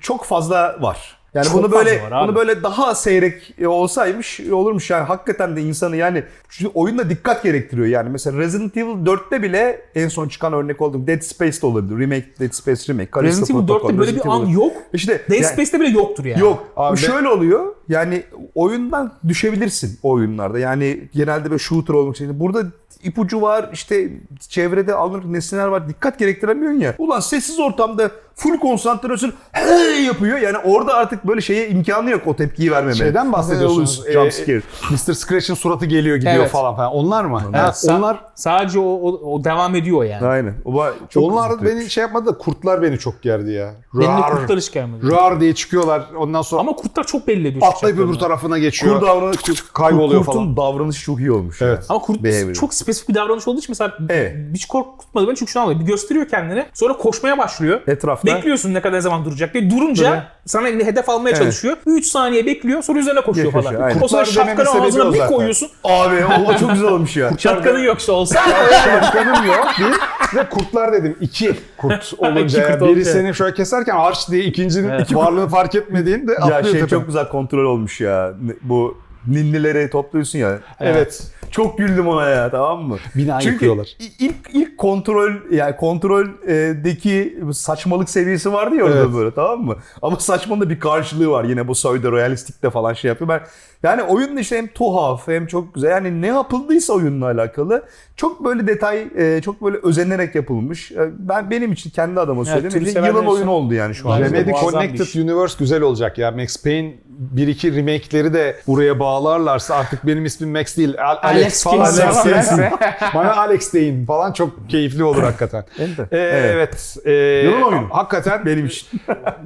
çok 0.00 0.24
fazla 0.24 0.76
var. 0.80 1.15
Yani 1.36 1.46
Çok 1.46 1.54
bunu 1.54 1.72
böyle 1.72 2.02
bunu 2.22 2.34
böyle 2.34 2.62
daha 2.62 2.94
seyrek 2.94 3.54
olsaymış 3.66 4.40
olurmuş 4.40 4.90
yani 4.90 5.04
hakikaten 5.04 5.56
de 5.56 5.62
insanı 5.62 5.96
yani 5.96 6.24
şu 6.48 6.70
oyunda 6.74 7.10
dikkat 7.10 7.42
gerektiriyor 7.42 7.86
yani 7.86 8.08
mesela 8.08 8.38
Resident 8.38 8.76
Evil 8.76 9.06
4'te 9.06 9.42
bile 9.42 9.82
en 9.94 10.08
son 10.08 10.28
çıkan 10.28 10.52
örnek 10.52 10.80
olduğum 10.80 11.06
Dead 11.06 11.20
Space'de 11.20 11.66
olabilir. 11.66 11.98
Remake 11.98 12.26
Dead 12.40 12.52
Space 12.52 12.92
Remake. 12.92 13.10
Callisto 13.14 13.42
Resident 13.42 13.50
Evil 13.50 13.66
Protocol, 13.66 13.88
4'te 13.88 13.98
böyle 13.98 14.14
bir 14.14 14.26
an 14.26 14.46
yok. 14.46 14.72
İşte 14.92 15.22
Dead 15.30 15.34
yani- 15.34 15.44
Space'te 15.44 15.80
bile 15.80 15.88
yoktur 15.88 16.24
yani. 16.24 16.40
Yok. 16.40 16.64
Abi 16.76 16.98
şöyle 16.98 17.28
oluyor. 17.28 17.74
Yani 17.88 18.22
oyundan 18.54 19.12
düşebilirsin 19.28 19.98
o 20.02 20.10
oyunlarda. 20.10 20.58
Yani 20.58 21.08
genelde 21.14 21.50
böyle 21.50 21.58
shooter 21.58 21.94
olmak 21.94 22.16
için. 22.16 22.40
Burada 22.40 22.64
ipucu 23.02 23.42
var. 23.42 23.70
işte 23.72 24.08
çevrede 24.48 24.94
alınır 24.94 25.32
nesneler 25.32 25.66
var. 25.66 25.88
Dikkat 25.88 26.18
gerektiremiyorsun 26.18 26.80
ya. 26.80 26.94
Ulan 26.98 27.20
sessiz 27.20 27.60
ortamda 27.60 28.10
full 28.34 28.58
konsantrasyon 28.58 29.32
hey 29.52 30.04
yapıyor. 30.04 30.38
Yani 30.38 30.58
orada 30.58 30.94
artık 30.94 31.26
böyle 31.26 31.40
şeye 31.40 31.68
imkanı 31.68 32.10
yok 32.10 32.22
o 32.26 32.36
tepkiyi 32.36 32.70
vermeme. 32.70 32.94
Şeyden 32.94 33.32
bahsediyorsunuz. 33.32 34.02
Hey, 34.06 34.12
jump 34.12 34.32
scare. 34.32 34.62
Mr. 34.90 35.12
Scratch'in 35.14 35.54
suratı 35.54 35.86
geliyor 35.86 36.16
gidiyor 36.16 36.34
Evet. 36.36 36.50
falan 36.50 36.76
falan. 36.76 36.92
Onlar 36.92 37.24
mı? 37.24 37.42
Evet, 37.44 37.54
Ha, 37.60 37.68
sa- 37.68 37.98
onlar 37.98 38.20
sadece 38.34 38.78
o, 38.78 38.82
o, 38.82 39.32
o 39.34 39.44
devam 39.44 39.74
ediyor 39.74 40.04
yani. 40.04 40.26
Aynen. 40.26 40.54
O 40.64 40.84
çok 41.10 41.22
onlar 41.24 41.50
üzüntü. 41.50 41.64
beni 41.66 41.90
şey 41.90 42.02
yapmadı 42.02 42.26
da 42.26 42.38
kurtlar 42.38 42.82
beni 42.82 42.98
çok 42.98 43.22
gerdi 43.22 43.50
ya. 43.52 43.74
Benim 43.94 44.08
de 44.08 44.12
Rar, 44.20 44.30
kurtlar 44.40 44.58
hiç 44.58 44.72
gelmedi. 44.72 45.10
rar 45.10 45.40
diye 45.40 45.54
çıkıyorlar. 45.54 46.02
Ondan 46.18 46.42
sonra 46.42 46.60
Ama 46.60 46.72
kurtlar 46.72 47.04
çok 47.04 47.26
belli 47.28 47.48
ediyor. 47.48 47.66
atlayıp 47.66 47.98
öbür 47.98 48.14
tarafına 48.14 48.58
geçiyor. 48.58 49.00
Kur 49.00 49.06
davranışı 49.06 49.72
kayboluyor 49.72 50.24
kurtun 50.24 50.54
falan. 50.54 50.56
davranışı 50.56 51.04
çok 51.04 51.18
iyi 51.18 51.32
olmuş. 51.32 51.62
Evet. 51.62 51.78
ya. 51.78 51.84
Ama 51.88 51.98
kurt 51.98 52.22
Behavior. 52.22 52.54
çok 52.54 52.74
spesifik 52.76 53.08
bir 53.08 53.14
davranış 53.14 53.48
olduğu 53.48 53.58
için 53.58 53.70
mesela 53.70 53.94
Evet. 54.08 54.36
hiç 54.54 54.66
korkutmadı 54.66 55.28
beni 55.28 55.36
çünkü 55.36 55.52
şunu 55.52 55.62
anlıyor. 55.62 55.80
Bir 55.80 55.84
gösteriyor 55.86 56.28
kendini 56.28 56.64
sonra 56.74 56.92
koşmaya 56.96 57.38
başlıyor. 57.38 57.80
Etrafta. 57.86 58.26
Bekliyorsun 58.36 58.74
ne 58.74 58.80
kadar 58.80 59.00
zaman 59.00 59.24
duracak 59.24 59.54
diye. 59.54 59.70
Durunca 59.70 60.04
Duruyor. 60.06 60.22
sana 60.46 60.66
hedef 60.66 61.08
almaya 61.08 61.28
Evet. 61.30 61.38
çalışıyor. 61.38 61.76
3 61.86 62.06
saniye 62.06 62.46
bekliyor 62.46 62.82
sonra 62.82 62.98
üzerine 62.98 63.20
koşuyor 63.20 63.52
Koşuyor, 63.52 63.74
falan. 63.74 63.82
aynen. 63.88 64.00
O 64.00 64.08
sonra 64.08 64.24
şapkanı 64.24 64.70
ağzına 64.70 65.12
bir 65.14 65.18
koyuyorsun. 65.18 65.68
Abi 65.84 66.16
o, 66.46 66.58
çok 66.58 66.72
güzel 66.72 66.88
olmuş 66.88 67.16
ya. 67.16 67.30
Şapkanın 67.38 67.78
yoksa 67.84 68.12
olsa 68.12 68.40
Şapkanım 68.84 69.46
yok. 69.46 69.66
Bir 69.78 70.36
ve 70.38 70.48
kurtlar 70.48 70.92
dedim. 70.92 71.16
iki 71.20 71.54
kurt 71.76 72.14
olunca. 72.18 72.40
İki 72.42 72.68
kurt 72.72 72.80
biri 72.80 72.84
olunca. 72.90 73.04
seni 73.04 73.34
şöyle 73.34 73.54
keserken 73.54 73.96
arş 73.96 74.28
diye 74.30 74.44
ikincinin 74.44 74.88
Evet. 74.90 75.14
varlığını 75.14 75.48
fark 75.48 75.74
etmediğin 75.74 76.28
de 76.28 76.32
Ya 76.50 76.62
şey 76.62 76.72
tepene. 76.72 76.88
çok 76.88 77.06
güzel 77.06 77.28
kontrol 77.28 77.64
olmuş 77.64 78.00
ya. 78.00 78.32
Bu 78.62 78.98
ninnileri 79.26 79.90
topluyorsun 79.90 80.38
ya. 80.38 80.58
Evet. 80.80 81.22
Çok 81.50 81.78
güldüm 81.78 82.08
ona 82.08 82.28
ya 82.28 82.50
tamam 82.50 82.82
mı? 82.82 82.96
Bina 83.14 83.40
Çünkü 83.40 83.52
yıkıyorlar. 83.54 83.96
ilk 84.18 84.34
ilk 84.52 84.78
kontrol 84.78 85.32
yani 85.50 85.76
kontroldeki 85.76 87.38
saçmalık 87.52 88.10
seviyesi 88.10 88.52
vardı 88.52 88.74
ya 88.76 88.84
orada 88.84 88.98
Evet. 88.98 89.14
böyle 89.14 89.30
tamam 89.34 89.64
mı? 89.64 89.76
Ama 90.02 90.16
saçmanın 90.20 90.60
da 90.60 90.70
bir 90.70 90.80
karşılığı 90.80 91.30
var. 91.30 91.44
Yine 91.44 91.68
bu 91.68 91.72
pseudo 91.72 92.12
realistik 92.12 92.62
de 92.62 92.70
falan 92.70 92.92
şey 92.92 93.08
yapıyor. 93.08 93.28
Ben 93.28 93.40
yani 93.86 94.02
oyun 94.02 94.36
işte 94.36 94.56
hem 94.58 94.66
tuhaf 94.66 95.28
hem 95.28 95.46
çok 95.46 95.74
güzel. 95.74 95.90
Yani 95.90 96.22
ne 96.22 96.26
yapıldıysa 96.26 96.92
oyunla 96.92 97.26
alakalı 97.26 97.82
çok 98.16 98.44
böyle 98.44 98.66
detay 98.66 99.06
e, 99.16 99.40
çok 99.42 99.62
böyle 99.62 99.76
özenerek 99.82 100.34
yapılmış. 100.34 100.92
E, 100.92 100.98
Ben 101.18 101.50
benim 101.50 101.72
için 101.72 101.90
kendi 101.90 102.20
adıma 102.20 102.44
söyleyeyim. 102.44 102.70
türü 102.86 103.06
yılın 103.06 103.26
oyunu 103.26 103.50
oldu 103.50 103.74
yani 103.74 103.94
şu 103.94 104.10
an. 104.10 104.20
Remedy 104.20 104.48
bir 104.48 104.54
Connected. 104.54 105.20
Universe 105.22 105.56
güzel 105.58 105.82
olacak 105.82 106.18
ya. 106.18 106.30
Max 106.30 106.62
Payne 106.62 106.94
1-2 107.36 107.76
remake'leri 107.76 108.34
de 108.34 108.56
buraya 108.66 109.00
bağlarlarsa 109.00 109.74
artık 109.74 110.06
benim 110.06 110.24
ismim 110.24 110.50
Max 110.52 110.76
değil. 110.76 110.94
Al- 111.02 111.18
Alex, 111.22 111.42
Alex 111.44 111.64
falan. 111.64 111.78
Alex. 112.24 112.52
Bana 113.14 113.36
Alex 113.36 113.72
deyin 113.72 114.06
falan 114.06 114.32
çok 114.32 114.70
keyifli 114.70 115.04
olur 115.04 115.22
hakikaten. 115.22 115.64
Evet. 115.78 116.12
Ee, 116.12 116.16
evet. 116.54 116.96
Ee, 117.04 117.12
Yılın 117.44 117.62
oyunu. 117.62 117.86
Hakikaten 117.90 118.46
Benim 118.46 118.66
için. 118.66 118.88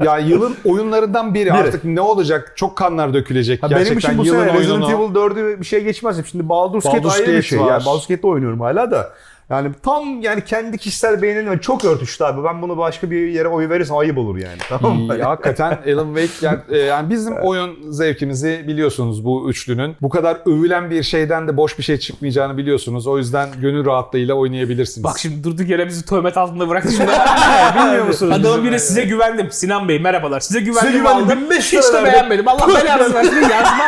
ya 0.04 0.18
yılın 0.18 0.56
oyunlarından 0.64 1.34
biri. 1.34 1.44
Biri. 1.44 1.52
Artık 1.52 1.84
ne 1.84 2.00
olacak? 2.00 2.52
Çok 2.56 2.76
kanlar 2.76 3.14
dökülecek. 3.14 3.62
Ha, 3.62 3.66
Gerçekten 3.66 3.96
benim 3.96 3.98
için 3.98 4.18
bu 4.18 4.24
yılın 4.32 4.46
sene 4.48 4.58
Resident. 4.58 4.90
Evil 4.90 5.14
4'ü 5.14 5.60
bir 5.60 5.64
şey 5.64 5.84
geçmez. 5.84 6.26
Şimdi 6.30 6.48
Baldur's 6.48 6.84
Gate 6.84 6.98
Baldur's 6.98 7.14
ayrı 7.14 7.26
bir 7.26 7.32
Gate 7.32 7.42
şey. 7.42 7.58
Yani 7.58 7.86
Baldur's 7.86 8.06
Gate'de 8.06 8.26
oynuyorum 8.26 8.60
hala 8.60 8.90
da. 8.90 9.12
Yani 9.50 9.70
tam 9.82 10.20
yani 10.22 10.44
kendi 10.44 10.78
kişisel 10.78 11.22
beğenimle 11.22 11.60
çok 11.60 11.84
örtüştü 11.84 12.24
abi. 12.24 12.44
Ben 12.44 12.62
bunu 12.62 12.76
başka 12.78 13.10
bir 13.10 13.28
yere 13.28 13.48
oy 13.48 13.68
verirsem 13.68 13.96
ayıp 13.96 14.18
olur 14.18 14.36
yani. 14.36 14.58
Tamam 14.68 14.98
mı? 14.98 15.16
Ya, 15.16 15.28
hakikaten 15.28 15.78
Alan 15.94 16.14
Wake 16.16 16.46
yani, 16.46 16.58
e, 16.68 16.78
yani 16.78 17.10
bizim 17.10 17.36
oyun 17.36 17.92
zevkimizi 17.92 18.64
biliyorsunuz 18.68 19.24
bu 19.24 19.50
üçlünün. 19.50 19.96
Bu 20.02 20.08
kadar 20.08 20.36
övülen 20.46 20.90
bir 20.90 21.02
şeyden 21.02 21.48
de 21.48 21.56
boş 21.56 21.78
bir 21.78 21.82
şey 21.82 21.98
çıkmayacağını 21.98 22.56
biliyorsunuz. 22.56 23.06
O 23.06 23.18
yüzden 23.18 23.48
gönül 23.60 23.86
rahatlığıyla 23.86 24.34
oynayabilirsiniz. 24.34 25.04
Bak 25.04 25.18
şimdi 25.18 25.44
durduk 25.44 25.68
yere 25.68 25.86
bizi 25.86 26.04
töhmet 26.04 26.36
altında 26.36 26.68
bıraktı 26.68 26.92
şimdi. 26.92 27.10
bilmiyor 27.76 28.06
musunuz? 28.06 28.32
Adamın 28.40 28.64
biri 28.64 28.80
size 28.80 29.04
güvendim. 29.04 29.48
Sinan 29.50 29.88
Bey 29.88 29.98
merhabalar. 29.98 30.40
Size 30.40 30.60
güvendim. 30.60 30.92
güvendim, 30.92 31.24
aldım. 31.24 31.40
1500 31.44 31.82
Hiç 31.82 31.92
de 31.92 32.04
beğenmedim. 32.04 32.48
Allah 32.48 32.68
belanızı 32.68 33.14
versin 33.14 33.40
yazma. 33.40 33.84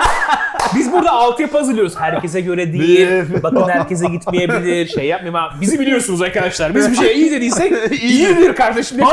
Biz 0.77 0.93
burada 0.93 1.11
altyapı 1.11 1.59
hazırlıyoruz. 1.59 1.97
Herkese 1.97 2.41
göre 2.41 2.73
değil. 2.73 3.09
Bakın 3.43 3.69
herkese 3.69 4.07
gitmeyebilir. 4.09 4.87
Şey 4.89 5.07
yapmayayım 5.07 5.37
abi. 5.37 5.61
Bizi 5.61 5.81
biliyorsunuz 5.81 6.23
arkadaşlar. 6.23 6.75
Biz 6.75 6.91
bir 6.91 6.97
şeye 6.97 7.15
iyi 7.15 7.31
dediysek 7.31 7.73
iyidir 8.03 8.55
kardeşim. 8.55 8.99
Ne? 8.99 9.05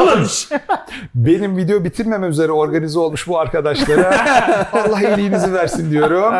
Benim 1.16 1.58
video 1.58 1.84
bitirmeme 1.84 2.28
üzere 2.28 2.52
organize 2.52 3.00
olmuş 3.00 3.28
bu 3.28 3.40
arkadaşlara 3.40 4.26
Allah 4.74 5.02
iyiliğinizi 5.02 5.54
versin 5.54 5.92
diyorum. 5.92 6.34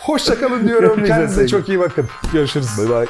Hoşçakalın 0.00 0.68
diyorum. 0.68 1.04
Kendinize 1.04 1.48
çok 1.48 1.68
iyi 1.68 1.80
bakın. 1.80 2.08
Görüşürüz. 2.32 2.68
Bye 2.78 2.88
bye. 2.88 3.06